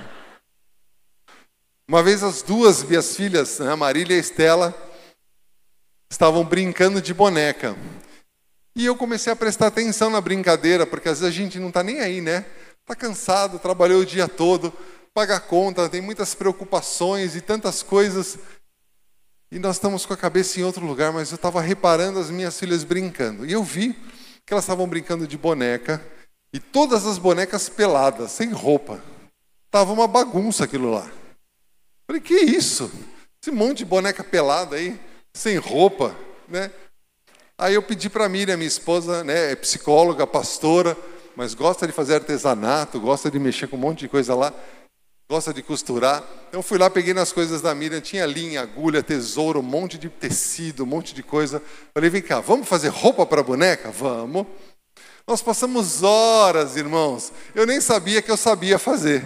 Uma 1.86 2.02
vez 2.02 2.24
as 2.24 2.42
duas 2.42 2.82
minhas 2.84 3.18
filhas, 3.18 3.60
né, 3.60 3.70
a 3.70 3.76
Marília 3.76 4.16
e 4.16 4.18
a 4.18 4.22
Estela, 4.22 4.74
estavam 6.10 6.46
brincando 6.46 7.02
de 7.02 7.14
boneca. 7.14 7.76
E 8.78 8.86
eu 8.86 8.96
comecei 8.96 9.34
a 9.34 9.36
prestar 9.36 9.68
atenção 9.68 10.10
na 10.10 10.22
brincadeira, 10.22 10.88
porque 10.88 11.10
às 11.10 11.20
vezes 11.20 11.36
a 11.36 11.38
gente 11.38 11.60
não 11.60 11.68
está 11.68 11.84
nem 11.84 12.00
aí, 12.00 12.22
né? 12.22 12.46
Está 12.80 12.96
cansado, 12.96 13.60
trabalhou 13.60 14.04
o 14.04 14.06
dia 14.06 14.30
todo, 14.30 14.72
pagar 15.14 15.42
conta, 15.42 15.90
tem 15.90 16.00
muitas 16.00 16.34
preocupações 16.34 17.36
e 17.36 17.42
tantas 17.42 17.84
coisas. 17.84 18.40
E 19.52 19.58
nós 19.58 19.78
estamos 19.78 20.06
com 20.06 20.14
a 20.14 20.18
cabeça 20.18 20.60
em 20.60 20.64
outro 20.64 20.86
lugar, 20.86 21.12
mas 21.12 21.32
eu 21.32 21.36
estava 21.36 21.60
reparando 21.60 22.20
as 22.20 22.30
minhas 22.30 22.60
filhas 22.60 22.84
brincando. 22.84 23.46
E 23.46 23.52
eu 23.52 23.64
vi 23.64 23.94
que 24.46 24.54
elas 24.54 24.64
estavam 24.64 24.88
brincando 24.88 25.28
de 25.28 25.38
boneca, 25.38 26.04
e 26.54 26.60
todas 26.60 27.06
as 27.06 27.18
bonecas 27.18 27.70
peladas, 27.70 28.32
sem 28.32 28.52
roupa. 28.52 29.02
Tava 29.72 29.92
uma 29.92 30.08
bagunça 30.08 30.64
aquilo 30.64 30.92
lá. 30.92 31.10
Falei, 32.08 32.22
que 32.22 32.34
isso? 32.34 32.92
Esse 33.42 33.52
monte 33.52 33.80
de 33.80 33.86
boneca 33.86 34.24
pelada 34.24 34.76
aí, 34.76 35.00
sem 35.34 35.58
roupa, 35.58 36.16
né? 36.48 36.72
Aí 37.58 37.74
eu 37.74 37.84
pedi 37.84 38.10
para 38.10 38.26
a 38.26 38.30
Miriam, 38.30 38.58
minha 38.58 38.68
esposa, 38.68 39.24
né, 39.24 39.52
é 39.52 39.56
psicóloga, 39.56 40.26
pastora, 40.26 40.98
mas 41.36 41.54
gosta 41.54 41.86
de 41.86 41.94
fazer 41.94 42.16
artesanato, 42.16 43.00
gosta 43.00 43.30
de 43.30 43.38
mexer 43.38 43.68
com 43.68 43.76
um 43.76 43.80
monte 43.80 44.00
de 44.00 44.08
coisa 44.08 44.34
lá, 44.34 44.54
gosta 45.30 45.54
de 45.54 45.62
costurar. 45.62 46.24
Então 46.50 46.64
fui 46.64 46.80
lá, 46.80 46.90
peguei 46.90 47.14
nas 47.14 47.32
coisas 47.32 47.62
da 47.62 47.76
Miriam, 47.76 48.02
tinha 48.02 48.26
linha, 48.26 48.62
agulha, 48.62 49.04
tesouro, 49.04 49.60
um 49.60 49.64
monte 49.64 49.96
de 49.98 50.10
tecido, 50.10 50.84
um 50.84 50.88
monte 50.88 51.14
de 51.14 51.22
coisa. 51.22 51.62
Falei, 51.94 52.10
vem 52.10 52.22
cá, 52.22 52.40
vamos 52.40 52.68
fazer 52.68 52.88
roupa 52.88 53.26
para 53.28 53.44
boneca? 53.44 53.92
Vamos. 53.92 54.48
Nós 55.28 55.40
passamos 55.40 56.02
horas, 56.02 56.76
irmãos. 56.76 57.32
Eu 57.54 57.68
nem 57.68 57.80
sabia 57.80 58.24
que 58.24 58.32
eu 58.32 58.38
sabia 58.38 58.80
fazer. 58.80 59.24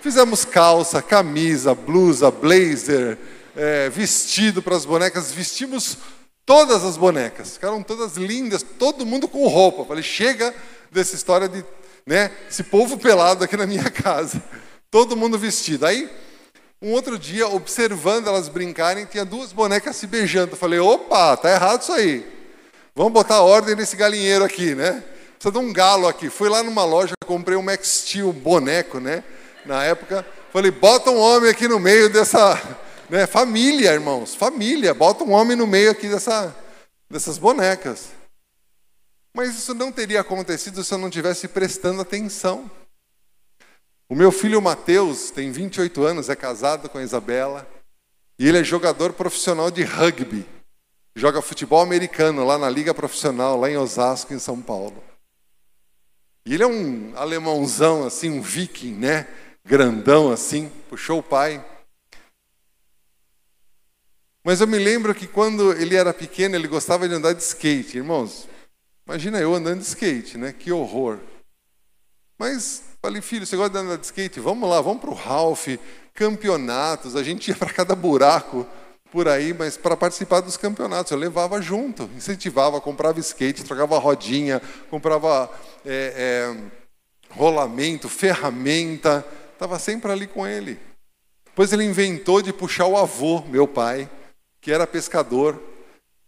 Fizemos 0.00 0.44
calça, 0.44 1.02
camisa, 1.02 1.74
blusa, 1.74 2.30
blazer, 2.30 3.18
é, 3.56 3.88
vestido 3.90 4.62
para 4.62 4.76
as 4.76 4.84
bonecas, 4.84 5.32
vestimos 5.32 5.98
Todas 6.44 6.82
as 6.82 6.96
bonecas, 6.96 7.52
ficaram 7.52 7.84
todas 7.84 8.16
lindas, 8.16 8.64
todo 8.76 9.06
mundo 9.06 9.28
com 9.28 9.46
roupa. 9.46 9.84
Falei, 9.84 10.02
chega 10.02 10.52
dessa 10.90 11.14
história 11.14 11.48
de, 11.48 11.64
né, 12.04 12.32
esse 12.50 12.64
povo 12.64 12.98
pelado 12.98 13.44
aqui 13.44 13.56
na 13.56 13.64
minha 13.64 13.88
casa. 13.90 14.42
Todo 14.92 15.16
mundo 15.16 15.38
vestido. 15.38 15.86
Aí, 15.86 16.08
um 16.80 16.92
outro 16.92 17.18
dia, 17.18 17.48
observando 17.48 18.28
elas 18.28 18.48
brincarem, 18.48 19.06
tinha 19.06 19.24
duas 19.24 19.50
bonecas 19.52 19.96
se 19.96 20.06
beijando. 20.06 20.54
Falei, 20.54 20.78
opa, 20.78 21.36
tá 21.36 21.50
errado 21.50 21.80
isso 21.80 21.92
aí. 21.92 22.24
Vamos 22.94 23.12
botar 23.12 23.40
ordem 23.40 23.74
nesse 23.74 23.96
galinheiro 23.96 24.44
aqui, 24.44 24.74
né? 24.74 25.02
Precisa 25.38 25.50
de 25.50 25.58
um 25.58 25.72
galo 25.72 26.06
aqui. 26.06 26.28
Fui 26.28 26.48
lá 26.48 26.62
numa 26.62 26.84
loja, 26.84 27.14
comprei 27.26 27.56
um 27.56 27.62
Max 27.62 27.88
Steel 27.88 28.32
boneco, 28.34 29.00
né? 29.00 29.24
Na 29.64 29.82
época, 29.82 30.26
falei, 30.52 30.70
bota 30.70 31.10
um 31.10 31.18
homem 31.18 31.50
aqui 31.50 31.66
no 31.66 31.80
meio 31.80 32.10
dessa 32.10 32.60
né? 33.08 33.26
Família, 33.26 33.92
irmãos, 33.92 34.34
família. 34.34 34.94
Bota 34.94 35.24
um 35.24 35.32
homem 35.32 35.56
no 35.56 35.66
meio 35.66 35.90
aqui 35.90 36.08
dessa, 36.08 36.54
dessas 37.10 37.38
bonecas. 37.38 38.08
Mas 39.34 39.56
isso 39.56 39.72
não 39.74 39.90
teria 39.90 40.20
acontecido 40.20 40.84
se 40.84 40.92
eu 40.92 40.98
não 40.98 41.08
tivesse 41.08 41.48
prestando 41.48 42.02
atenção. 42.02 42.70
O 44.08 44.14
meu 44.14 44.30
filho 44.30 44.60
Mateus 44.60 45.30
tem 45.30 45.50
28 45.50 46.04
anos, 46.04 46.28
é 46.28 46.36
casado 46.36 46.88
com 46.88 46.98
a 46.98 47.02
Isabela, 47.02 47.66
e 48.38 48.48
ele 48.48 48.58
é 48.58 48.64
jogador 48.64 49.12
profissional 49.12 49.70
de 49.70 49.82
rugby. 49.82 50.46
Joga 51.14 51.42
futebol 51.42 51.80
americano 51.80 52.44
lá 52.44 52.58
na 52.58 52.68
liga 52.68 52.94
profissional, 52.94 53.58
lá 53.58 53.70
em 53.70 53.76
Osasco, 53.76 54.32
em 54.32 54.38
São 54.38 54.60
Paulo. 54.60 55.02
E 56.44 56.54
ele 56.54 56.62
é 56.62 56.66
um 56.66 57.12
alemãozão 57.16 58.04
assim, 58.04 58.30
um 58.30 58.42
viking, 58.42 58.94
né? 58.94 59.28
Grandão 59.64 60.32
assim, 60.32 60.70
puxou 60.88 61.20
o 61.20 61.22
pai. 61.22 61.64
Mas 64.42 64.60
eu 64.60 64.66
me 64.66 64.78
lembro 64.78 65.14
que 65.14 65.28
quando 65.28 65.72
ele 65.72 65.94
era 65.94 66.12
pequeno, 66.12 66.56
ele 66.56 66.66
gostava 66.66 67.08
de 67.08 67.14
andar 67.14 67.32
de 67.32 67.42
skate. 67.42 67.98
Irmãos, 67.98 68.48
imagina 69.06 69.38
eu 69.38 69.54
andando 69.54 69.78
de 69.78 69.86
skate, 69.86 70.36
né? 70.36 70.52
Que 70.52 70.72
horror. 70.72 71.20
Mas 72.36 72.82
falei, 73.02 73.20
filho, 73.20 73.44
você 73.44 73.56
gosta 73.56 73.78
de 73.78 73.84
andar 73.84 73.98
de 73.98 74.06
skate? 74.06 74.40
Vamos 74.40 74.68
lá, 74.68 74.80
vamos 74.80 75.00
para 75.00 75.10
o 75.10 75.14
Ralph, 75.14 75.68
campeonatos. 76.14 77.16
A 77.16 77.22
gente 77.22 77.48
ia 77.48 77.56
para 77.56 77.72
cada 77.72 77.94
buraco 77.94 78.66
por 79.10 79.28
aí, 79.28 79.52
mas 79.52 79.76
para 79.76 79.96
participar 79.96 80.40
dos 80.40 80.56
campeonatos. 80.56 81.12
Eu 81.12 81.18
levava 81.18 81.60
junto, 81.60 82.08
incentivava, 82.16 82.80
comprava 82.80 83.20
skate, 83.20 83.64
trocava 83.64 83.98
rodinha, 83.98 84.62
comprava 84.88 85.50
é, 85.84 86.54
é, 86.54 87.34
rolamento, 87.34 88.08
ferramenta. 88.08 89.22
Estava 89.52 89.78
sempre 89.78 90.10
ali 90.10 90.26
com 90.26 90.46
ele. 90.46 90.78
Depois 91.44 91.72
ele 91.72 91.84
inventou 91.84 92.40
de 92.40 92.52
puxar 92.52 92.86
o 92.86 92.96
avô, 92.96 93.42
meu 93.42 93.68
pai 93.68 94.08
que 94.62 94.72
era 94.72 94.86
pescador. 94.86 95.60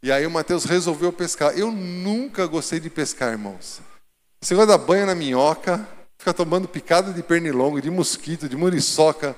E 0.02 0.12
aí 0.12 0.26
o 0.26 0.30
Mateus 0.30 0.64
resolveu 0.64 1.10
pescar. 1.10 1.56
Eu 1.56 1.70
nunca 1.70 2.46
gostei 2.46 2.78
de 2.78 2.90
pescar, 2.90 3.32
irmãos. 3.32 3.80
Você 4.42 4.54
gosta 4.54 4.76
da 4.76 4.78
banha 4.78 5.06
na 5.06 5.14
minhoca, 5.14 5.88
fica 6.18 6.32
tomando 6.32 6.68
picada 6.68 7.12
de 7.12 7.22
pernilongo, 7.22 7.80
de 7.80 7.90
mosquito, 7.90 8.48
de 8.48 8.56
muriçoca, 8.56 9.36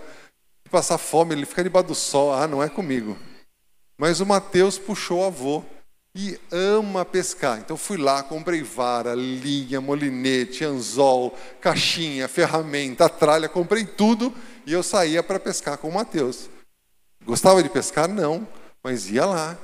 de 0.65 0.71
passar 0.71 0.99
fome, 0.99 1.35
ele 1.35 1.47
fica 1.47 1.63
debaixo 1.63 1.89
do 1.89 1.95
sol. 1.95 2.33
Ah, 2.33 2.47
não 2.47 2.63
é 2.63 2.69
comigo. 2.69 3.17
Mas 3.99 4.21
o 4.21 4.27
Mateus 4.27 4.79
puxou 4.79 5.21
o 5.21 5.25
avô 5.25 5.65
e 6.15 6.39
ama 6.51 7.05
pescar. 7.05 7.59
Então 7.59 7.77
fui 7.77 7.97
lá, 7.97 8.23
comprei 8.23 8.63
vara, 8.63 9.15
linha, 9.15 9.81
molinete, 9.81 10.65
anzol, 10.65 11.37
caixinha, 11.61 12.29
ferramenta, 12.29 13.09
tralha, 13.09 13.49
comprei 13.49 13.85
tudo 13.85 14.33
e 14.67 14.73
eu 14.73 14.83
saía 14.83 15.23
para 15.23 15.41
pescar 15.41 15.79
com 15.79 15.89
o 15.89 15.95
Mateus. 15.95 16.51
Gostava 17.25 17.63
de 17.63 17.69
pescar? 17.69 18.09
Não 18.09 18.47
mas 18.87 19.11
ia 19.11 19.27
lá. 19.27 19.59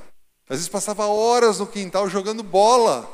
Às 0.49 0.57
vezes 0.57 0.67
passava 0.67 1.05
horas 1.05 1.59
no 1.59 1.65
quintal 1.65 2.09
jogando 2.09 2.43
bola. 2.43 3.09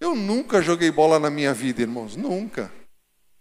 Eu 0.00 0.14
nunca 0.14 0.62
joguei 0.62 0.90
bola 0.90 1.18
na 1.18 1.28
minha 1.28 1.52
vida, 1.52 1.82
irmãos, 1.82 2.16
nunca. 2.16 2.72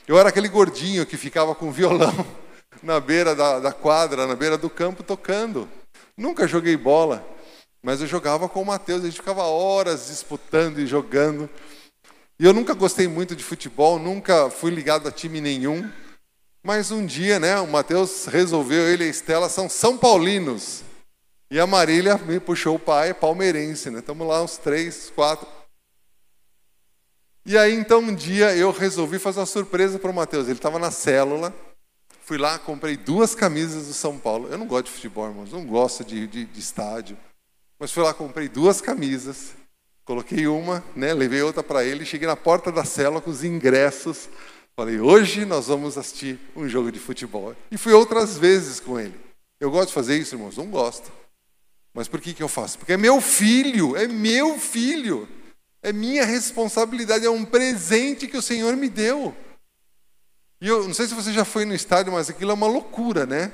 Eu 0.06 0.20
era 0.20 0.30
aquele 0.30 0.50
gordinho 0.50 1.06
que 1.06 1.16
ficava 1.16 1.56
com 1.56 1.72
violão 1.72 2.14
na 2.84 3.00
beira 3.00 3.34
da, 3.34 3.60
da 3.60 3.72
quadra, 3.72 4.28
na 4.28 4.36
beira 4.36 4.58
do 4.58 4.70
campo, 4.70 5.02
tocando. 5.02 5.70
Nunca 6.18 6.48
joguei 6.48 6.76
bola, 6.76 7.26
mas 7.82 8.02
eu 8.02 8.08
jogava 8.08 8.50
com 8.50 8.62
o 8.62 8.66
Mateus, 8.66 9.02
a 9.02 9.06
gente 9.06 9.16
ficava 9.16 9.44
horas 9.44 10.08
disputando 10.08 10.80
e 10.80 10.86
jogando. 10.86 11.50
E 12.38 12.46
eu 12.46 12.54
nunca 12.54 12.74
gostei 12.74 13.08
muito 13.08 13.36
de 13.36 13.44
futebol, 13.44 13.98
nunca 13.98 14.50
fui 14.50 14.72
ligado 14.72 15.08
a 15.08 15.12
time 15.12 15.40
nenhum. 15.40 15.90
Mas 16.62 16.92
um 16.92 17.06
dia, 17.06 17.40
né, 17.40 17.60
o 17.60 17.68
Mateus 17.68 18.26
resolveu, 18.26 18.84
ele 18.84 19.06
e 19.06 19.08
a 19.08 19.10
Estela 19.10 19.48
são 19.48 19.70
São 19.70 19.98
Paulinos. 19.98 20.84
E 21.50 21.60
a 21.60 21.68
Marília 21.68 22.18
me 22.18 22.40
puxou 22.40 22.76
o 22.76 22.80
pai, 22.80 23.14
palmeirense, 23.14 23.90
né? 23.90 24.00
Estamos 24.00 24.28
lá 24.28 24.42
uns 24.42 24.58
três, 24.58 25.12
quatro. 25.14 25.48
E 27.46 27.58
aí, 27.58 27.74
então, 27.74 28.00
um 28.00 28.16
dia 28.16 28.56
eu 28.56 28.72
resolvi 28.72 29.20
fazer 29.20 29.42
uma 29.42 29.46
surpresa 29.46 30.00
para 30.00 30.10
o 30.10 30.14
Matheus. 30.14 30.46
Ele 30.46 30.54
estava 30.54 30.80
na 30.80 30.92
célula. 30.92 31.54
Fui 32.22 32.38
lá, 32.38 32.58
comprei 32.58 32.96
duas 32.96 33.36
camisas 33.36 33.88
do 33.88 33.94
São 33.94 34.18
Paulo. 34.18 34.48
Eu 34.50 34.58
não 34.58 34.66
gosto 34.66 34.86
de 34.86 34.92
futebol, 34.92 35.28
irmãos, 35.28 35.52
não 35.52 35.66
gosto 35.66 36.06
de, 36.06 36.26
de, 36.26 36.46
de 36.46 36.60
estádio. 36.60 37.18
Mas 37.78 37.92
fui 37.92 38.02
lá, 38.02 38.14
comprei 38.14 38.48
duas 38.48 38.80
camisas. 38.80 39.52
Coloquei 40.06 40.48
uma, 40.48 40.82
né, 40.96 41.14
levei 41.14 41.42
outra 41.42 41.62
para 41.62 41.84
ele. 41.84 42.06
Cheguei 42.06 42.28
na 42.28 42.38
porta 42.38 42.72
da 42.72 42.86
célula 42.86 43.20
com 43.20 43.30
os 43.30 43.44
ingressos. 43.44 44.30
Falei, 44.74 45.02
hoje 45.02 45.44
nós 45.44 45.68
vamos 45.68 45.98
assistir 45.98 46.40
um 46.56 46.68
jogo 46.70 46.94
de 46.94 47.00
futebol. 47.00 47.54
E 47.70 47.78
fui 47.78 47.92
outras 47.92 48.38
vezes 48.38 48.80
com 48.80 48.98
ele. 48.98 49.14
Eu 49.60 49.70
gosto 49.70 49.90
de 49.90 49.94
fazer 49.94 50.18
isso, 50.18 50.36
irmãos? 50.36 50.56
Não 50.56 50.68
gosto. 50.68 51.12
Mas 51.94 52.08
por 52.08 52.22
que, 52.22 52.34
que 52.34 52.42
eu 52.42 52.48
faço? 52.48 52.80
Porque 52.80 52.94
é 52.94 52.98
meu 52.98 53.20
filho, 53.20 53.98
é 53.98 54.08
meu 54.08 54.58
filho. 54.58 55.28
É 55.84 55.92
minha 55.92 56.26
responsabilidade, 56.26 57.26
é 57.26 57.30
um 57.30 57.44
presente 57.44 58.28
que 58.28 58.38
o 58.38 58.42
Senhor 58.42 58.76
me 58.76 58.90
deu. 58.90 59.36
E 60.62 60.68
eu 60.68 60.88
não 60.88 60.94
sei 60.94 61.06
se 61.08 61.14
você 61.14 61.34
já 61.34 61.44
foi 61.44 61.66
no 61.66 61.76
estádio, 61.76 62.14
mas 62.14 62.30
aquilo 62.30 62.52
é 62.52 62.54
uma 62.54 62.68
loucura, 62.68 63.26
né? 63.26 63.52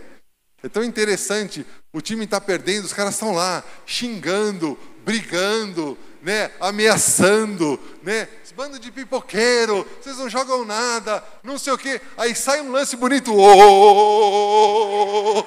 É 0.61 0.69
tão 0.69 0.83
interessante, 0.83 1.65
o 1.91 2.01
time 2.01 2.25
está 2.25 2.39
perdendo, 2.39 2.85
os 2.85 2.93
caras 2.93 3.15
estão 3.15 3.31
lá 3.31 3.63
xingando, 3.85 4.77
brigando, 5.03 5.97
né, 6.21 6.51
ameaçando, 6.59 7.79
né, 8.03 8.27
esse 8.43 8.53
bando 8.53 8.77
de 8.77 8.91
pipoqueiro, 8.91 9.87
vocês 10.01 10.17
não 10.17 10.29
jogam 10.29 10.65
nada, 10.65 11.23
não 11.41 11.57
sei 11.57 11.71
o 11.71 11.77
quê. 11.77 12.01
Aí 12.17 12.35
sai 12.35 12.61
um 12.61 12.71
lance 12.71 12.97
bonito, 12.97 13.33
oh, 13.33 13.57
oh, 13.57 15.39
oh, 15.39 15.45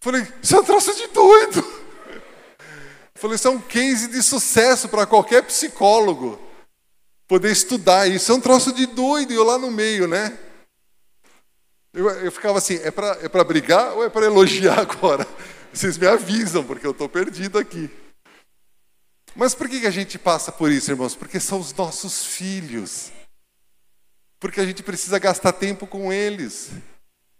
Falei, 0.00 0.26
isso 0.42 0.56
é 0.56 0.60
um 0.60 0.64
troço 0.64 0.94
de 0.94 1.06
doido. 1.08 1.79
Falei, 3.20 3.36
isso 3.36 3.48
é 3.48 3.50
um 3.50 3.60
case 3.60 4.08
de 4.08 4.22
sucesso 4.22 4.88
para 4.88 5.04
qualquer 5.04 5.42
psicólogo. 5.42 6.40
Poder 7.28 7.52
estudar 7.52 8.06
isso. 8.06 8.32
É 8.32 8.34
um 8.34 8.40
troço 8.40 8.72
de 8.72 8.86
doido. 8.86 9.30
E 9.30 9.36
eu 9.36 9.44
lá 9.44 9.58
no 9.58 9.70
meio, 9.70 10.08
né? 10.08 10.38
Eu, 11.92 12.08
eu 12.08 12.32
ficava 12.32 12.56
assim, 12.56 12.76
é 12.82 12.90
para 12.90 13.18
é 13.20 13.44
brigar 13.44 13.92
ou 13.92 14.02
é 14.02 14.08
para 14.08 14.24
elogiar 14.24 14.80
agora? 14.80 15.28
Vocês 15.70 15.98
me 15.98 16.06
avisam, 16.06 16.64
porque 16.64 16.86
eu 16.86 16.92
estou 16.92 17.10
perdido 17.10 17.58
aqui. 17.58 17.90
Mas 19.36 19.54
por 19.54 19.68
que, 19.68 19.80
que 19.80 19.86
a 19.86 19.92
gente 19.92 20.18
passa 20.18 20.50
por 20.50 20.72
isso, 20.72 20.90
irmãos? 20.90 21.14
Porque 21.14 21.38
são 21.38 21.60
os 21.60 21.74
nossos 21.74 22.24
filhos. 22.24 23.12
Porque 24.40 24.62
a 24.62 24.64
gente 24.64 24.82
precisa 24.82 25.18
gastar 25.18 25.52
tempo 25.52 25.86
com 25.86 26.10
eles. 26.10 26.70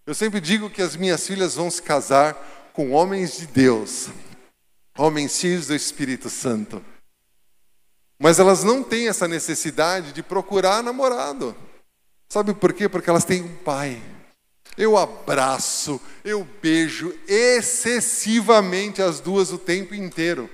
Eu 0.07 0.15
sempre 0.15 0.43
digo 0.43 0.69
que 0.69 0.83
as 0.83 0.95
minhas 0.95 1.27
filhas 1.27 1.55
vão 1.55 1.71
se 1.71 1.81
casar 1.81 2.35
com 2.75 2.93
homens 2.93 3.39
de 3.39 3.47
Deus, 3.47 4.11
homens 4.97 5.33
cheios 5.33 5.67
do 5.67 5.75
Espírito 5.75 6.29
Santo. 6.29 6.85
Mas 8.19 8.39
elas 8.39 8.63
não 8.63 8.83
têm 8.83 9.09
essa 9.09 9.27
necessidade 9.27 10.13
de 10.13 10.23
procurar 10.23 10.83
namorado. 10.83 11.57
Sabe 12.29 12.55
por 12.55 12.73
quê? 12.73 12.89
Porque 12.89 13.09
elas 13.09 13.25
têm 13.25 13.43
um 13.43 13.57
pai. 13.57 14.01
Eu 14.77 14.97
abraço, 14.97 16.01
eu 16.25 16.47
beijo 16.63 17.13
excessivamente 17.27 19.03
as 19.03 19.21
duas 19.21 19.53
o 19.53 19.59
tempo 19.59 19.95
inteiro. 19.95 20.49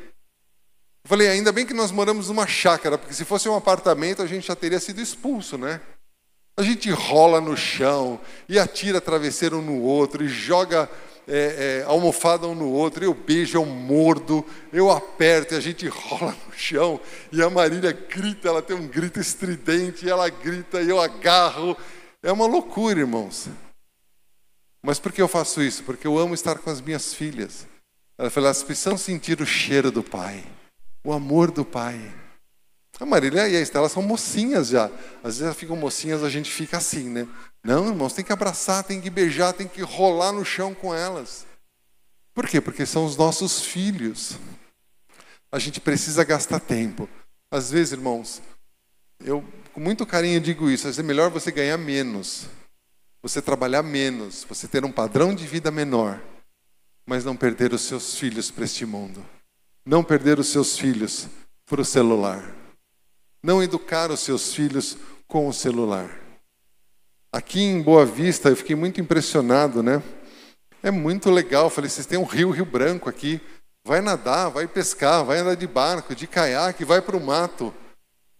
Eu 1.04 1.08
falei, 1.08 1.28
ainda 1.28 1.52
bem 1.52 1.66
que 1.66 1.74
nós 1.74 1.90
moramos 1.90 2.28
numa 2.28 2.46
chácara, 2.46 2.96
porque 2.96 3.14
se 3.14 3.24
fosse 3.24 3.48
um 3.48 3.54
apartamento 3.54 4.22
a 4.22 4.26
gente 4.26 4.46
já 4.46 4.56
teria 4.56 4.80
sido 4.80 5.00
expulso, 5.00 5.58
né? 5.58 5.80
A 6.56 6.62
gente 6.62 6.90
rola 6.90 7.40
no 7.40 7.56
chão 7.56 8.18
e 8.48 8.58
atira 8.58 9.00
travesseiro 9.00 9.58
um 9.58 9.62
no 9.62 9.82
outro 9.82 10.24
e 10.24 10.28
joga 10.28 10.90
é, 11.28 11.82
é, 11.82 11.84
almofada 11.86 12.46
um 12.46 12.54
no 12.54 12.70
outro, 12.70 13.04
eu 13.04 13.12
beijo, 13.12 13.58
eu 13.58 13.64
mordo, 13.64 14.44
eu 14.72 14.90
aperto 14.90 15.54
e 15.54 15.56
a 15.56 15.60
gente 15.60 15.86
rola 15.88 16.36
no 16.46 16.52
chão 16.54 17.00
e 17.32 17.42
a 17.42 17.50
Marília 17.50 17.92
grita, 17.92 18.48
ela 18.48 18.62
tem 18.62 18.76
um 18.76 18.86
grito 18.86 19.18
estridente, 19.18 20.08
ela 20.08 20.28
grita 20.28 20.80
e 20.80 20.88
eu 20.88 21.00
agarro. 21.00 21.76
É 22.22 22.30
uma 22.30 22.46
loucura, 22.46 23.00
irmãos. 23.00 23.48
Mas 24.82 24.98
por 24.98 25.12
que 25.12 25.20
eu 25.20 25.28
faço 25.28 25.62
isso? 25.62 25.82
Porque 25.82 26.06
eu 26.06 26.16
amo 26.16 26.34
estar 26.34 26.58
com 26.58 26.70
as 26.70 26.80
minhas 26.80 27.12
filhas. 27.12 27.66
Ela 28.16 28.30
falou, 28.30 28.46
elas 28.46 28.62
precisam 28.62 28.96
sentir 28.96 29.40
o 29.40 29.46
cheiro 29.46 29.90
do 29.90 30.02
pai, 30.02 30.44
o 31.04 31.12
amor 31.12 31.50
do 31.50 31.64
pai. 31.64 32.00
A 32.98 33.04
Marília 33.04 33.48
e 33.48 33.56
a 33.56 33.60
Estela 33.60 33.88
são 33.88 34.02
mocinhas 34.02 34.68
já. 34.68 34.86
Às 35.22 35.34
vezes 35.34 35.42
elas 35.42 35.56
ficam 35.56 35.76
mocinhas, 35.76 36.24
a 36.24 36.30
gente 36.30 36.50
fica 36.50 36.78
assim, 36.78 37.08
né? 37.10 37.28
Não, 37.62 37.88
irmãos, 37.88 38.14
tem 38.14 38.24
que 38.24 38.32
abraçar, 38.32 38.84
tem 38.84 39.00
que 39.00 39.10
beijar, 39.10 39.52
tem 39.52 39.68
que 39.68 39.82
rolar 39.82 40.32
no 40.32 40.44
chão 40.44 40.74
com 40.74 40.94
elas. 40.94 41.46
Por 42.32 42.46
quê? 42.46 42.60
Porque 42.60 42.86
são 42.86 43.04
os 43.04 43.16
nossos 43.16 43.60
filhos. 43.60 44.38
A 45.52 45.58
gente 45.58 45.80
precisa 45.80 46.24
gastar 46.24 46.60
tempo. 46.60 47.08
Às 47.50 47.70
vezes, 47.70 47.92
irmãos, 47.92 48.42
eu 49.24 49.44
com 49.76 49.80
muito 49.80 50.06
carinho 50.06 50.40
digo 50.40 50.70
isso, 50.70 50.88
é 50.88 51.02
melhor 51.02 51.30
você 51.30 51.52
ganhar 51.52 51.76
menos, 51.76 52.46
você 53.20 53.42
trabalhar 53.42 53.82
menos, 53.82 54.42
você 54.48 54.66
ter 54.66 54.86
um 54.86 54.90
padrão 54.90 55.34
de 55.34 55.46
vida 55.46 55.70
menor, 55.70 56.18
mas 57.04 57.26
não 57.26 57.36
perder 57.36 57.74
os 57.74 57.82
seus 57.82 58.14
filhos 58.14 58.50
para 58.50 58.64
este 58.64 58.86
mundo. 58.86 59.22
Não 59.84 60.02
perder 60.02 60.38
os 60.38 60.48
seus 60.48 60.78
filhos 60.78 61.28
para 61.66 61.82
o 61.82 61.84
celular. 61.84 62.55
Não 63.46 63.62
educar 63.62 64.10
os 64.10 64.18
seus 64.18 64.52
filhos 64.52 64.98
com 65.28 65.46
o 65.46 65.52
celular. 65.52 66.10
Aqui 67.32 67.60
em 67.60 67.80
Boa 67.80 68.04
Vista, 68.04 68.48
eu 68.48 68.56
fiquei 68.56 68.74
muito 68.74 69.00
impressionado, 69.00 69.84
né? 69.84 70.02
É 70.82 70.90
muito 70.90 71.30
legal. 71.30 71.66
Eu 71.66 71.70
falei, 71.70 71.88
vocês 71.88 72.08
têm 72.08 72.18
um 72.18 72.24
rio, 72.24 72.50
Rio 72.50 72.64
Branco 72.64 73.08
aqui. 73.08 73.40
Vai 73.84 74.00
nadar, 74.00 74.48
vai 74.50 74.66
pescar, 74.66 75.24
vai 75.24 75.38
andar 75.38 75.54
de 75.54 75.64
barco, 75.64 76.12
de 76.12 76.26
caiaque, 76.26 76.84
vai 76.84 77.00
para 77.00 77.16
o 77.16 77.24
mato. 77.24 77.72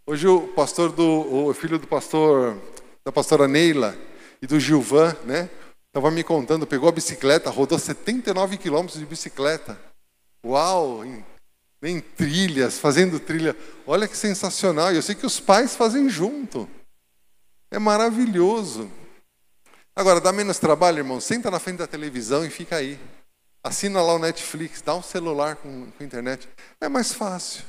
Hoje 0.05 0.27
o 0.27 0.49
pastor 0.49 0.91
do, 0.91 1.47
o 1.47 1.55
filho 1.55 1.79
do 1.79 1.87
pastor, 1.87 2.61
da 3.05 3.13
pastora 3.13 3.47
Neila 3.47 3.97
e 4.43 4.47
do 4.49 4.59
Gilvan, 4.59 5.15
né? 5.25 5.49
Estava 5.87 6.11
me 6.11 6.25
contando, 6.25 6.67
pegou 6.67 6.89
a 6.89 6.93
bicicleta, 6.93 7.49
rodou 7.49 7.79
79 7.79 8.57
quilômetros 8.57 8.99
de 8.99 9.07
bicicleta. 9.07 9.79
Uau! 10.45 11.05
Em, 11.83 11.97
em 11.97 12.01
trilhas, 12.01 12.79
fazendo 12.79 13.21
trilha. 13.21 13.57
Olha 13.87 14.09
que 14.09 14.17
sensacional. 14.17 14.93
Eu 14.93 15.03
sei 15.03 15.15
que 15.15 15.27
os 15.27 15.41
pais 15.41 15.77
fazem 15.77 16.09
junto. 16.09 16.69
É 17.71 17.79
maravilhoso. 17.79 18.91
Agora, 19.95 20.21
dá 20.21 20.33
menos 20.33 20.59
trabalho, 20.59 20.99
irmão? 20.99 21.21
Senta 21.21 21.51
na 21.51 21.59
frente 21.59 21.79
da 21.79 21.87
televisão 21.87 22.45
e 22.45 22.51
fica 22.51 22.77
aí. 22.77 22.99
Assina 23.65 24.01
lá 24.01 24.15
o 24.15 24.19
Netflix, 24.19 24.81
dá 24.81 24.95
um 24.95 25.03
celular 25.03 25.57
com, 25.57 25.91
com 25.91 26.05
internet. 26.05 26.49
É 26.81 26.89
mais 26.89 27.13
fácil. 27.13 27.65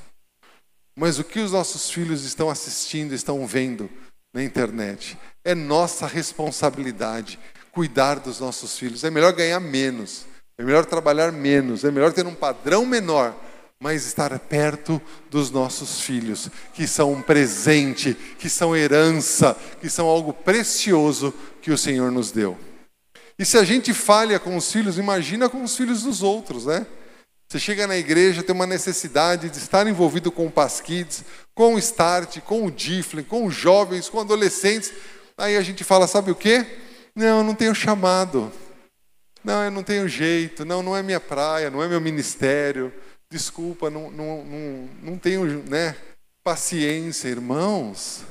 Mas 0.96 1.20
o 1.20 1.24
que 1.24 1.40
os 1.40 1.52
nossos 1.52 1.90
filhos 1.90 2.24
estão 2.24 2.50
assistindo, 2.50 3.14
estão 3.14 3.46
vendo 3.48 3.90
na 4.34 4.44
internet? 4.44 5.18
É 5.44 5.56
nossa 5.56 6.06
responsabilidade 6.06 7.40
cuidar 7.72 8.20
dos 8.20 8.40
nossos 8.40 8.78
filhos. 8.78 9.04
É 9.04 9.10
melhor 9.10 9.32
ganhar 9.34 9.60
menos, 9.60 10.26
é 10.58 10.64
melhor 10.64 10.86
trabalhar 10.86 11.32
menos, 11.32 11.84
é 11.84 11.92
melhor 11.92 12.12
ter 12.12 12.26
um 12.26 12.36
padrão 12.36 12.86
menor 12.86 13.36
mas 13.80 14.06
estar 14.06 14.38
perto 14.40 15.00
dos 15.30 15.52
nossos 15.52 16.02
filhos, 16.02 16.50
que 16.74 16.88
são 16.88 17.14
um 17.14 17.22
presente, 17.22 18.16
que 18.40 18.50
são 18.50 18.76
herança, 18.76 19.56
que 19.80 19.90
são 19.90 20.08
algo 20.08 20.34
precioso 20.34 21.34
que 21.62 21.72
o 21.72 21.78
Senhor 21.78 22.12
nos 22.12 22.32
deu. 22.32 22.58
E 23.38 23.46
se 23.46 23.58
a 23.58 23.64
gente 23.64 23.94
falha 23.94 24.40
com 24.40 24.58
os 24.58 24.72
filhos, 24.72 24.98
imagina 24.98 25.48
com 25.48 25.64
os 25.64 25.76
filhos 25.76 26.02
dos 26.02 26.24
outros, 26.24 26.66
né? 26.66 26.88
Você 27.48 27.60
chega 27.60 27.86
na 27.86 27.96
igreja, 27.96 28.44
tem 28.44 28.54
uma 28.54 28.66
necessidade 28.66 29.50
de 29.50 29.58
estar 29.58 29.86
envolvido 29.88 30.32
com 30.32 30.48
o 30.48 30.52
Pasquids, 30.52 31.24
com 31.54 31.76
o 31.76 31.80
Start, 31.80 32.40
com 32.42 32.66
o 32.66 32.72
Diflen, 32.72 33.24
com 33.24 33.46
os 33.46 33.54
jovens, 33.54 34.10
com 34.10 34.20
adolescentes. 34.20 34.92
Aí 35.38 35.56
a 35.56 35.62
gente 35.62 35.84
fala, 35.84 36.08
sabe 36.08 36.32
o 36.32 36.36
quê? 36.36 36.66
Não, 37.16 37.38
eu 37.38 37.44
não 37.44 37.56
tenho 37.56 37.74
chamado. 37.74 38.52
Não, 39.44 39.64
eu 39.64 39.72
não 39.72 39.84
tenho 39.84 40.10
jeito. 40.10 40.66
Não, 40.66 40.84
não 40.84 40.98
é 40.98 41.02
minha 41.02 41.22
praia, 41.22 41.70
não 41.70 41.82
é 41.82 41.88
meu 41.88 42.02
ministério 42.02 42.92
desculpa, 43.30 43.90
não, 43.90 44.10
não, 44.10 44.46
não, 44.46 44.90
não 45.04 45.18
tenho 45.18 45.46
né, 45.64 45.96
paciência, 46.44 47.28
irmãos. 47.28 48.24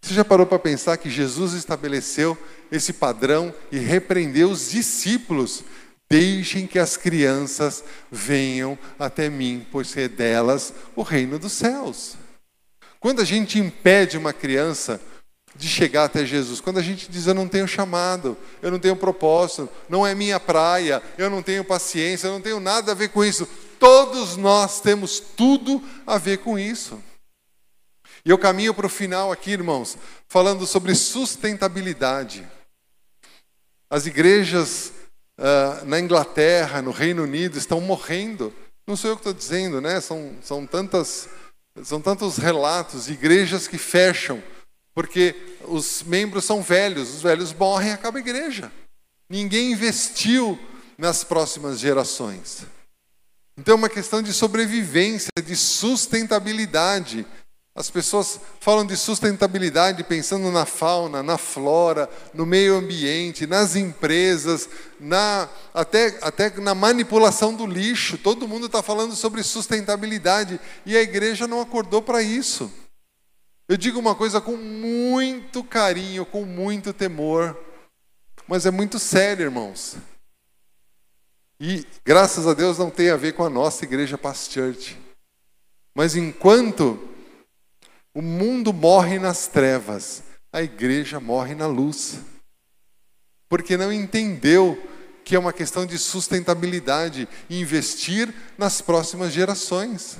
Você 0.00 0.14
já 0.14 0.24
parou 0.24 0.46
para 0.46 0.58
pensar 0.58 0.96
que 0.98 1.10
Jesus 1.10 1.52
estabeleceu 1.52 2.38
esse 2.70 2.92
padrão 2.92 3.52
e 3.72 3.78
repreendeu 3.78 4.50
os 4.50 4.70
discípulos? 4.70 5.64
Deixem 6.08 6.66
que 6.66 6.78
as 6.78 6.96
crianças 6.96 7.82
venham 8.10 8.78
até 8.98 9.28
mim, 9.28 9.66
pois 9.72 9.96
é 9.96 10.06
delas 10.06 10.72
o 10.94 11.02
reino 11.02 11.38
dos 11.38 11.52
céus. 11.52 12.16
Quando 13.00 13.20
a 13.20 13.24
gente 13.24 13.58
impede 13.58 14.16
uma 14.16 14.32
criança 14.32 15.00
de 15.56 15.68
chegar 15.68 16.04
até 16.04 16.24
Jesus. 16.24 16.60
Quando 16.60 16.78
a 16.78 16.82
gente 16.82 17.10
diz 17.10 17.26
eu 17.26 17.34
não 17.34 17.48
tenho 17.48 17.66
chamado, 17.66 18.36
eu 18.60 18.70
não 18.70 18.78
tenho 18.78 18.96
propósito, 18.96 19.68
não 19.88 20.06
é 20.06 20.14
minha 20.14 20.38
praia, 20.38 21.02
eu 21.16 21.30
não 21.30 21.42
tenho 21.42 21.64
paciência, 21.64 22.26
eu 22.26 22.32
não 22.32 22.40
tenho 22.40 22.60
nada 22.60 22.92
a 22.92 22.94
ver 22.94 23.08
com 23.08 23.24
isso. 23.24 23.48
Todos 23.78 24.36
nós 24.36 24.80
temos 24.80 25.18
tudo 25.20 25.82
a 26.06 26.18
ver 26.18 26.38
com 26.38 26.58
isso. 26.58 27.02
E 28.24 28.30
eu 28.30 28.38
caminho 28.38 28.74
para 28.74 28.86
o 28.86 28.90
final 28.90 29.30
aqui, 29.30 29.52
irmãos, 29.52 29.96
falando 30.28 30.66
sobre 30.66 30.94
sustentabilidade. 30.94 32.46
As 33.88 34.06
igrejas 34.06 34.92
uh, 35.38 35.84
na 35.84 36.00
Inglaterra, 36.00 36.82
no 36.82 36.90
Reino 36.90 37.22
Unido, 37.22 37.56
estão 37.56 37.80
morrendo. 37.80 38.52
Não 38.86 38.96
sou 38.96 39.10
eu 39.10 39.16
que 39.16 39.20
estou 39.20 39.32
dizendo, 39.32 39.80
né? 39.80 40.00
São, 40.00 40.34
são, 40.42 40.66
tantas, 40.66 41.28
são 41.84 42.00
tantos 42.00 42.36
relatos 42.36 43.08
igrejas 43.08 43.68
que 43.68 43.78
fecham 43.78 44.42
porque 44.96 45.36
os 45.68 46.02
membros 46.04 46.46
são 46.46 46.62
velhos, 46.62 47.16
os 47.16 47.22
velhos 47.22 47.52
morrem, 47.52 47.92
acaba 47.92 48.16
a 48.16 48.20
igreja. 48.20 48.72
Ninguém 49.28 49.72
investiu 49.72 50.58
nas 50.96 51.22
próximas 51.22 51.78
gerações. 51.78 52.64
Então 53.58 53.72
é 53.72 53.76
uma 53.76 53.90
questão 53.90 54.22
de 54.22 54.32
sobrevivência, 54.32 55.28
de 55.44 55.54
sustentabilidade. 55.54 57.26
As 57.74 57.90
pessoas 57.90 58.40
falam 58.58 58.86
de 58.86 58.96
sustentabilidade 58.96 60.02
pensando 60.02 60.50
na 60.50 60.64
fauna, 60.64 61.22
na 61.22 61.36
flora, 61.36 62.08
no 62.32 62.46
meio 62.46 62.74
ambiente, 62.74 63.46
nas 63.46 63.76
empresas, 63.76 64.66
na, 64.98 65.46
até, 65.74 66.18
até 66.22 66.48
na 66.58 66.74
manipulação 66.74 67.52
do 67.52 67.66
lixo. 67.66 68.16
Todo 68.16 68.48
mundo 68.48 68.64
está 68.64 68.82
falando 68.82 69.14
sobre 69.14 69.42
sustentabilidade 69.42 70.58
e 70.86 70.96
a 70.96 71.02
igreja 71.02 71.46
não 71.46 71.60
acordou 71.60 72.00
para 72.00 72.22
isso. 72.22 72.72
Eu 73.68 73.76
digo 73.76 73.98
uma 73.98 74.14
coisa 74.14 74.40
com 74.40 74.56
muito 74.56 75.64
carinho, 75.64 76.24
com 76.24 76.44
muito 76.44 76.92
temor, 76.92 77.58
mas 78.46 78.64
é 78.64 78.70
muito 78.70 78.98
sério, 78.98 79.44
irmãos. 79.44 79.96
E 81.58 81.84
graças 82.04 82.46
a 82.46 82.54
Deus 82.54 82.78
não 82.78 82.90
tem 82.90 83.10
a 83.10 83.16
ver 83.16 83.32
com 83.32 83.44
a 83.44 83.50
nossa 83.50 83.84
igreja 83.84 84.16
Past 84.16 84.52
Church. 84.52 84.96
Mas 85.94 86.14
enquanto 86.14 87.08
o 88.14 88.22
mundo 88.22 88.72
morre 88.72 89.18
nas 89.18 89.48
trevas, 89.48 90.22
a 90.52 90.62
igreja 90.62 91.18
morre 91.18 91.54
na 91.54 91.66
luz. 91.66 92.20
Porque 93.48 93.76
não 93.76 93.92
entendeu 93.92 94.80
que 95.24 95.34
é 95.34 95.38
uma 95.38 95.52
questão 95.52 95.84
de 95.84 95.98
sustentabilidade 95.98 97.28
investir 97.50 98.32
nas 98.56 98.80
próximas 98.80 99.32
gerações. 99.32 100.18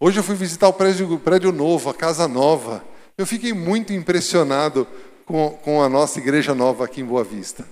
Hoje 0.00 0.20
eu 0.20 0.22
fui 0.22 0.36
visitar 0.36 0.68
o 0.68 0.72
prédio, 0.72 1.18
prédio 1.18 1.50
novo, 1.50 1.90
a 1.90 1.94
casa 1.94 2.28
nova. 2.28 2.84
Eu 3.16 3.26
fiquei 3.26 3.52
muito 3.52 3.92
impressionado 3.92 4.86
com, 5.26 5.50
com 5.64 5.82
a 5.82 5.88
nossa 5.88 6.20
igreja 6.20 6.54
nova 6.54 6.84
aqui 6.84 7.00
em 7.00 7.04
Boa 7.04 7.24
Vista. 7.24 7.66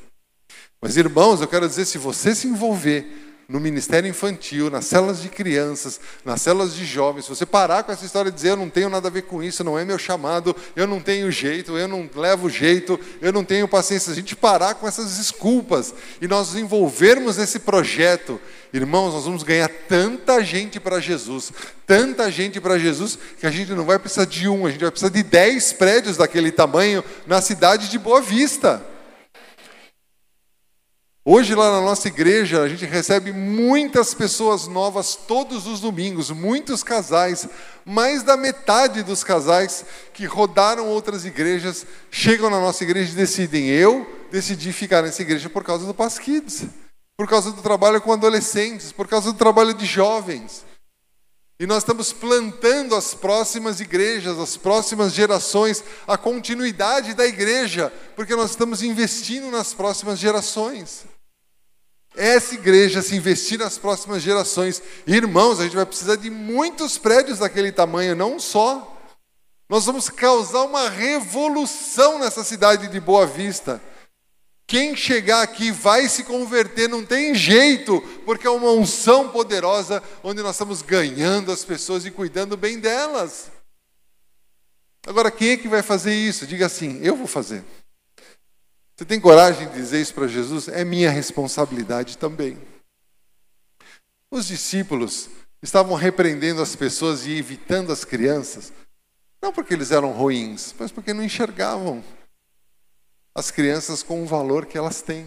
Mas, 0.82 0.96
irmãos, 0.96 1.40
eu 1.40 1.46
quero 1.46 1.68
dizer: 1.68 1.84
se 1.84 1.98
você 1.98 2.34
se 2.34 2.48
envolver 2.48 3.06
no 3.48 3.60
ministério 3.60 4.10
infantil, 4.10 4.68
nas 4.68 4.86
células 4.86 5.22
de 5.22 5.28
crianças, 5.28 6.00
nas 6.24 6.42
células 6.42 6.74
de 6.74 6.84
jovens, 6.84 7.26
se 7.26 7.28
você 7.28 7.46
parar 7.46 7.84
com 7.84 7.92
essa 7.92 8.04
história 8.04 8.28
de 8.28 8.36
dizer 8.36 8.50
eu 8.50 8.56
não 8.56 8.68
tenho 8.68 8.90
nada 8.90 9.06
a 9.06 9.10
ver 9.10 9.22
com 9.22 9.40
isso, 9.40 9.62
não 9.62 9.78
é 9.78 9.84
meu 9.84 9.98
chamado, 9.98 10.54
eu 10.74 10.84
não 10.84 11.00
tenho 11.00 11.30
jeito, 11.30 11.78
eu 11.78 11.86
não 11.86 12.10
levo 12.12 12.50
jeito, 12.50 12.98
eu 13.20 13.32
não 13.32 13.44
tenho 13.44 13.68
paciência, 13.68 14.10
a 14.10 14.16
gente 14.16 14.34
parar 14.34 14.74
com 14.74 14.88
essas 14.88 15.16
desculpas 15.16 15.94
e 16.20 16.26
nós 16.26 16.48
nos 16.48 16.56
envolvermos 16.60 17.36
nesse 17.36 17.60
projeto, 17.60 18.40
irmãos, 18.72 19.14
nós 19.14 19.24
vamos 19.24 19.44
ganhar 19.44 19.70
tanta 19.88 20.42
gente 20.42 20.80
para 20.80 20.98
Jesus, 20.98 21.52
tanta 21.86 22.28
gente 22.32 22.60
para 22.60 22.78
Jesus, 22.78 23.16
que 23.38 23.46
a 23.46 23.50
gente 23.50 23.70
não 23.72 23.84
vai 23.84 23.98
precisar 24.00 24.24
de 24.24 24.48
um, 24.48 24.66
a 24.66 24.70
gente 24.70 24.80
vai 24.80 24.90
precisar 24.90 25.12
de 25.12 25.22
dez 25.22 25.72
prédios 25.72 26.16
daquele 26.16 26.50
tamanho 26.50 27.04
na 27.28 27.40
cidade 27.40 27.88
de 27.88 27.98
Boa 27.98 28.20
Vista. 28.20 28.95
Hoje, 31.28 31.56
lá 31.56 31.72
na 31.72 31.80
nossa 31.80 32.06
igreja, 32.06 32.62
a 32.62 32.68
gente 32.68 32.84
recebe 32.84 33.32
muitas 33.32 34.14
pessoas 34.14 34.68
novas 34.68 35.16
todos 35.16 35.66
os 35.66 35.80
domingos, 35.80 36.30
muitos 36.30 36.84
casais. 36.84 37.48
Mais 37.84 38.22
da 38.22 38.36
metade 38.36 39.02
dos 39.02 39.24
casais 39.24 39.84
que 40.14 40.24
rodaram 40.24 40.86
outras 40.86 41.24
igrejas 41.24 41.84
chegam 42.12 42.48
na 42.48 42.60
nossa 42.60 42.84
igreja 42.84 43.10
e 43.10 43.16
decidem: 43.16 43.66
eu 43.66 44.06
decidi 44.30 44.72
ficar 44.72 45.02
nessa 45.02 45.20
igreja 45.20 45.50
por 45.50 45.64
causa 45.64 45.84
do 45.84 45.92
Paz 45.92 46.16
Kids, 46.16 46.66
por 47.16 47.28
causa 47.28 47.50
do 47.50 47.60
trabalho 47.60 48.00
com 48.00 48.12
adolescentes, 48.12 48.92
por 48.92 49.08
causa 49.08 49.32
do 49.32 49.36
trabalho 49.36 49.74
de 49.74 49.84
jovens. 49.84 50.64
E 51.58 51.66
nós 51.66 51.78
estamos 51.78 52.12
plantando 52.12 52.94
as 52.94 53.14
próximas 53.14 53.80
igrejas, 53.80 54.38
as 54.38 54.56
próximas 54.56 55.12
gerações, 55.12 55.82
a 56.06 56.16
continuidade 56.16 57.14
da 57.14 57.26
igreja, 57.26 57.92
porque 58.14 58.36
nós 58.36 58.50
estamos 58.50 58.80
investindo 58.80 59.50
nas 59.50 59.74
próximas 59.74 60.20
gerações 60.20 61.15
essa 62.16 62.54
igreja 62.54 63.02
se 63.02 63.14
investir 63.14 63.58
nas 63.58 63.78
próximas 63.78 64.22
gerações. 64.22 64.82
Irmãos, 65.06 65.60
a 65.60 65.64
gente 65.64 65.76
vai 65.76 65.86
precisar 65.86 66.16
de 66.16 66.30
muitos 66.30 66.98
prédios 66.98 67.38
daquele 67.38 67.70
tamanho, 67.70 68.16
não 68.16 68.40
só. 68.40 68.96
Nós 69.68 69.84
vamos 69.84 70.08
causar 70.08 70.62
uma 70.62 70.88
revolução 70.88 72.18
nessa 72.18 72.42
cidade 72.42 72.88
de 72.88 73.00
Boa 73.00 73.26
Vista. 73.26 73.82
Quem 74.66 74.96
chegar 74.96 75.42
aqui 75.42 75.70
vai 75.70 76.08
se 76.08 76.24
converter, 76.24 76.88
não 76.88 77.04
tem 77.04 77.34
jeito, 77.34 78.00
porque 78.24 78.46
é 78.46 78.50
uma 78.50 78.70
unção 78.72 79.28
poderosa 79.28 80.02
onde 80.24 80.42
nós 80.42 80.56
estamos 80.56 80.82
ganhando 80.82 81.52
as 81.52 81.64
pessoas 81.64 82.04
e 82.04 82.10
cuidando 82.10 82.56
bem 82.56 82.80
delas. 82.80 83.50
Agora, 85.06 85.30
quem 85.30 85.50
é 85.50 85.56
que 85.56 85.68
vai 85.68 85.82
fazer 85.82 86.14
isso? 86.14 86.46
Diga 86.46 86.66
assim: 86.66 86.98
eu 87.00 87.14
vou 87.14 87.28
fazer. 87.28 87.64
Você 88.96 89.04
tem 89.04 89.20
coragem 89.20 89.68
de 89.68 89.74
dizer 89.74 90.00
isso 90.00 90.14
para 90.14 90.26
Jesus? 90.26 90.68
É 90.68 90.82
minha 90.82 91.10
responsabilidade 91.10 92.16
também. 92.16 92.56
Os 94.30 94.46
discípulos 94.46 95.28
estavam 95.62 95.94
repreendendo 95.94 96.62
as 96.62 96.74
pessoas 96.74 97.26
e 97.26 97.32
evitando 97.32 97.92
as 97.92 98.04
crianças, 98.04 98.72
não 99.42 99.52
porque 99.52 99.74
eles 99.74 99.90
eram 99.90 100.12
ruins, 100.12 100.74
mas 100.78 100.90
porque 100.90 101.12
não 101.12 101.22
enxergavam 101.22 102.02
as 103.34 103.50
crianças 103.50 104.02
com 104.02 104.22
o 104.22 104.26
valor 104.26 104.64
que 104.64 104.78
elas 104.78 105.02
têm. 105.02 105.26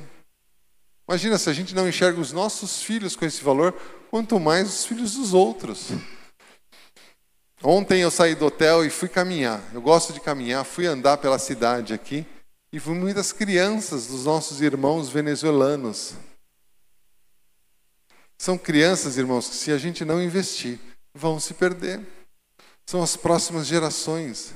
Imagina 1.07 1.37
se 1.37 1.49
a 1.49 1.53
gente 1.53 1.75
não 1.75 1.87
enxerga 1.87 2.19
os 2.19 2.31
nossos 2.31 2.81
filhos 2.81 3.15
com 3.15 3.25
esse 3.25 3.43
valor, 3.43 3.73
quanto 4.09 4.39
mais 4.39 4.67
os 4.67 4.85
filhos 4.85 5.13
dos 5.13 5.33
outros. 5.33 5.89
Ontem 7.61 8.01
eu 8.01 8.09
saí 8.09 8.33
do 8.33 8.47
hotel 8.47 8.83
e 8.83 8.89
fui 8.89 9.09
caminhar. 9.09 9.61
Eu 9.73 9.81
gosto 9.81 10.11
de 10.11 10.19
caminhar, 10.19 10.63
fui 10.65 10.87
andar 10.87 11.17
pela 11.17 11.37
cidade 11.37 11.93
aqui. 11.93 12.25
E 12.71 12.79
muitas 12.79 13.31
crianças 13.31 14.07
dos 14.07 14.25
nossos 14.25 14.61
irmãos 14.61 15.09
venezuelanos. 15.09 16.13
São 18.37 18.57
crianças, 18.57 19.17
irmãos, 19.17 19.49
que 19.49 19.55
se 19.55 19.71
a 19.71 19.77
gente 19.77 20.05
não 20.05 20.21
investir, 20.21 20.79
vão 21.13 21.39
se 21.39 21.53
perder. 21.53 21.99
São 22.85 23.01
as 23.01 23.17
próximas 23.17 23.67
gerações. 23.67 24.53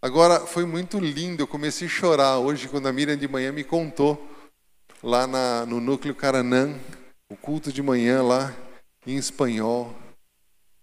Agora, 0.00 0.46
foi 0.46 0.64
muito 0.64 0.98
lindo, 0.98 1.42
eu 1.42 1.46
comecei 1.46 1.88
a 1.88 1.90
chorar 1.90 2.38
hoje 2.38 2.68
quando 2.68 2.86
a 2.86 2.92
Miriam 2.92 3.16
de 3.16 3.26
manhã 3.26 3.50
me 3.50 3.64
contou, 3.64 4.30
lá 5.02 5.26
na, 5.26 5.66
no 5.66 5.80
Núcleo 5.80 6.14
Caranã, 6.14 6.78
o 7.28 7.36
culto 7.36 7.72
de 7.72 7.82
manhã 7.82 8.22
lá, 8.22 8.54
em 9.06 9.16
espanhol, 9.16 9.94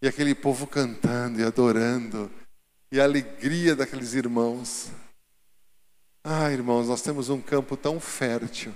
e 0.01 0.07
aquele 0.07 0.35
povo 0.35 0.67
cantando 0.67 1.39
e 1.39 1.43
adorando, 1.43 2.29
e 2.91 2.99
a 2.99 3.03
alegria 3.03 3.75
daqueles 3.75 4.13
irmãos. 4.13 4.91
Ah, 6.25 6.49
irmãos, 6.49 6.87
nós 6.87 7.01
temos 7.01 7.27
um 7.27 7.41
campo 7.41 7.75
tão 7.75 7.99
fértil, 7.99 8.73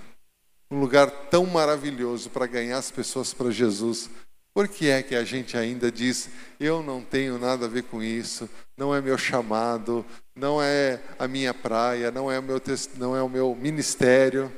um 0.70 0.78
lugar 0.78 1.10
tão 1.30 1.46
maravilhoso 1.46 2.28
para 2.28 2.46
ganhar 2.46 2.76
as 2.76 2.90
pessoas 2.90 3.32
para 3.32 3.50
Jesus. 3.50 4.10
Por 4.52 4.68
que 4.68 4.90
é 4.90 5.02
que 5.02 5.14
a 5.14 5.24
gente 5.24 5.56
ainda 5.56 5.90
diz, 5.90 6.28
eu 6.60 6.82
não 6.82 7.02
tenho 7.02 7.38
nada 7.38 7.64
a 7.64 7.68
ver 7.68 7.84
com 7.84 8.02
isso, 8.02 8.50
não 8.76 8.94
é 8.94 9.00
meu 9.00 9.16
chamado, 9.16 10.04
não 10.36 10.62
é 10.62 11.00
a 11.18 11.26
minha 11.26 11.54
praia, 11.54 12.10
não 12.10 12.30
é 12.30 12.38
o 12.38 12.42
meu, 12.42 12.60
não 12.96 13.16
é 13.16 13.22
o 13.22 13.30
meu 13.30 13.54
ministério? 13.54 14.52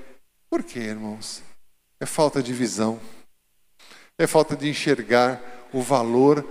Por 0.48 0.64
quê, 0.64 0.80
irmãos? 0.80 1.42
É 2.00 2.06
falta 2.06 2.42
de 2.42 2.52
visão, 2.52 2.98
é 4.18 4.26
falta 4.26 4.56
de 4.56 4.68
enxergar 4.68 5.40
o 5.72 5.80
valor 5.80 6.44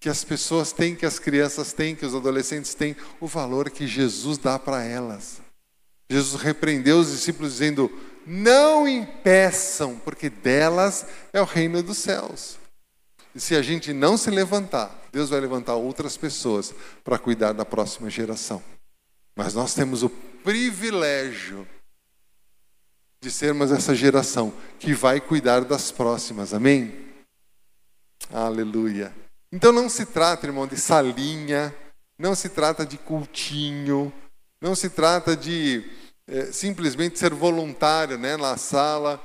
que 0.00 0.08
as 0.08 0.24
pessoas 0.24 0.72
têm, 0.72 0.96
que 0.96 1.06
as 1.06 1.20
crianças 1.20 1.72
têm, 1.72 1.94
que 1.94 2.04
os 2.04 2.16
adolescentes 2.16 2.74
têm, 2.74 2.96
o 3.20 3.28
valor 3.28 3.70
que 3.70 3.86
Jesus 3.86 4.38
dá 4.38 4.58
para 4.58 4.82
elas. 4.82 5.41
Jesus 6.12 6.40
repreendeu 6.40 6.98
os 6.98 7.10
discípulos 7.10 7.52
dizendo: 7.52 7.90
Não 8.26 8.86
impeçam, 8.86 9.98
porque 9.98 10.28
delas 10.28 11.06
é 11.32 11.40
o 11.40 11.46
reino 11.46 11.82
dos 11.82 11.96
céus. 11.98 12.58
E 13.34 13.40
se 13.40 13.56
a 13.56 13.62
gente 13.62 13.94
não 13.94 14.18
se 14.18 14.30
levantar, 14.30 15.08
Deus 15.10 15.30
vai 15.30 15.40
levantar 15.40 15.74
outras 15.74 16.18
pessoas 16.18 16.74
para 17.02 17.18
cuidar 17.18 17.52
da 17.52 17.64
próxima 17.64 18.10
geração. 18.10 18.62
Mas 19.34 19.54
nós 19.54 19.72
temos 19.72 20.02
o 20.02 20.10
privilégio 20.10 21.66
de 23.22 23.30
sermos 23.30 23.72
essa 23.72 23.94
geração 23.94 24.52
que 24.78 24.92
vai 24.92 25.18
cuidar 25.18 25.64
das 25.64 25.90
próximas. 25.90 26.52
Amém? 26.52 26.92
Aleluia. 28.30 29.14
Então 29.50 29.72
não 29.72 29.88
se 29.88 30.04
trata, 30.04 30.46
irmão, 30.46 30.66
de 30.66 30.76
salinha, 30.76 31.74
não 32.18 32.34
se 32.34 32.50
trata 32.50 32.84
de 32.84 32.98
cultinho, 32.98 34.12
não 34.60 34.74
se 34.74 34.90
trata 34.90 35.34
de 35.34 36.01
é, 36.32 36.46
simplesmente 36.50 37.18
ser 37.18 37.34
voluntário 37.34 38.16
né, 38.16 38.38
na 38.38 38.56
sala 38.56 39.22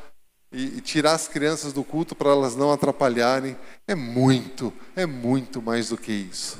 e, 0.51 0.77
e 0.77 0.81
tirar 0.81 1.13
as 1.13 1.25
crianças 1.25 1.71
do 1.71 1.81
culto 1.81 2.13
para 2.13 2.31
elas 2.31 2.53
não 2.53 2.69
atrapalharem. 2.69 3.57
É 3.87 3.95
muito, 3.95 4.73
é 4.93 5.05
muito 5.05 5.61
mais 5.61 5.87
do 5.87 5.97
que 5.97 6.11
isso. 6.11 6.59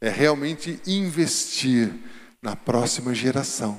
É 0.00 0.08
realmente 0.08 0.80
investir 0.86 1.92
na 2.40 2.56
próxima 2.56 3.14
geração, 3.14 3.78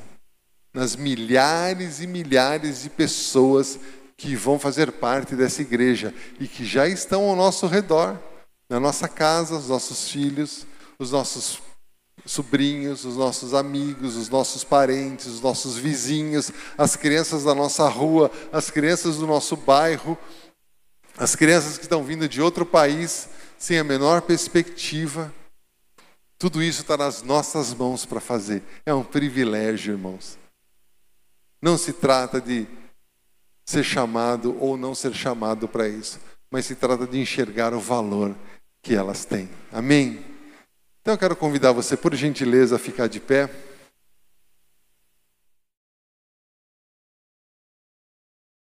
nas 0.72 0.96
milhares 0.96 2.02
e 2.02 2.08
milhares 2.08 2.84
de 2.84 2.90
pessoas 2.92 3.80
que 4.16 4.36
vão 4.36 4.60
fazer 4.60 4.92
parte 4.92 5.36
dessa 5.36 5.64
igreja 5.64 6.14
e 6.40 6.48
que 6.48 6.64
já 6.64 6.88
estão 6.88 7.24
ao 7.24 7.36
nosso 7.36 7.66
redor, 7.66 8.18
na 8.70 8.80
nossa 8.80 9.08
casa, 9.08 9.58
os 9.58 9.70
nossos 9.70 10.10
filhos, 10.10 10.68
os 11.00 11.12
nossos 11.12 11.60
sobrinhos, 12.26 13.06
os 13.06 13.18
nossos 13.18 13.54
amigos, 13.54 14.16
os 14.16 14.30
nossos 14.30 14.64
parentes, 14.64 15.28
os 15.28 15.42
nossos 15.42 15.78
vizinhos, 15.78 16.52
as 16.78 16.96
crianças 16.96 17.44
da 17.44 17.54
nossa 17.54 17.88
rua, 17.88 18.32
as 18.52 18.70
crianças 18.70 19.18
do 19.18 19.28
nosso 19.28 19.56
bairro, 19.56 20.18
as 21.18 21.36
crianças 21.36 21.78
que 21.78 21.84
estão 21.84 22.04
vindo 22.04 22.28
de 22.28 22.42
outro 22.42 22.66
país 22.66 23.28
sem 23.58 23.78
a 23.78 23.84
menor 23.84 24.22
perspectiva. 24.22 25.34
Tudo 26.38 26.62
isso 26.62 26.82
está 26.82 26.98
nas 26.98 27.22
nossas 27.22 27.74
mãos 27.74 28.06
para 28.06 28.20
fazer. 28.20 28.64
É 28.86 28.94
um 28.94 29.04
privilégio, 29.04 29.94
irmãos. 29.94 30.38
Não 31.62 31.78
se 31.78 31.94
trata 31.94 32.42
de 32.42 32.68
ser 33.66 33.84
chamado 33.84 34.58
ou 34.60 34.76
não 34.76 34.94
ser 34.94 35.14
chamado 35.14 35.68
para 35.68 35.88
isso, 35.88 36.20
mas 36.52 36.66
se 36.66 36.76
trata 36.76 37.08
de 37.08 37.20
enxergar 37.20 37.74
o 37.74 37.80
valor 37.80 38.36
que 38.82 38.94
elas 38.94 39.24
têm. 39.24 39.50
Amém? 39.72 40.33
Então 41.04 41.16
eu 41.16 41.18
quero 41.18 41.36
convidar 41.36 41.74
você, 41.74 41.98
por 41.98 42.16
gentileza, 42.16 42.78
a 42.78 42.80
ficar 42.80 43.08
de 43.08 43.20
pé. 43.20 43.50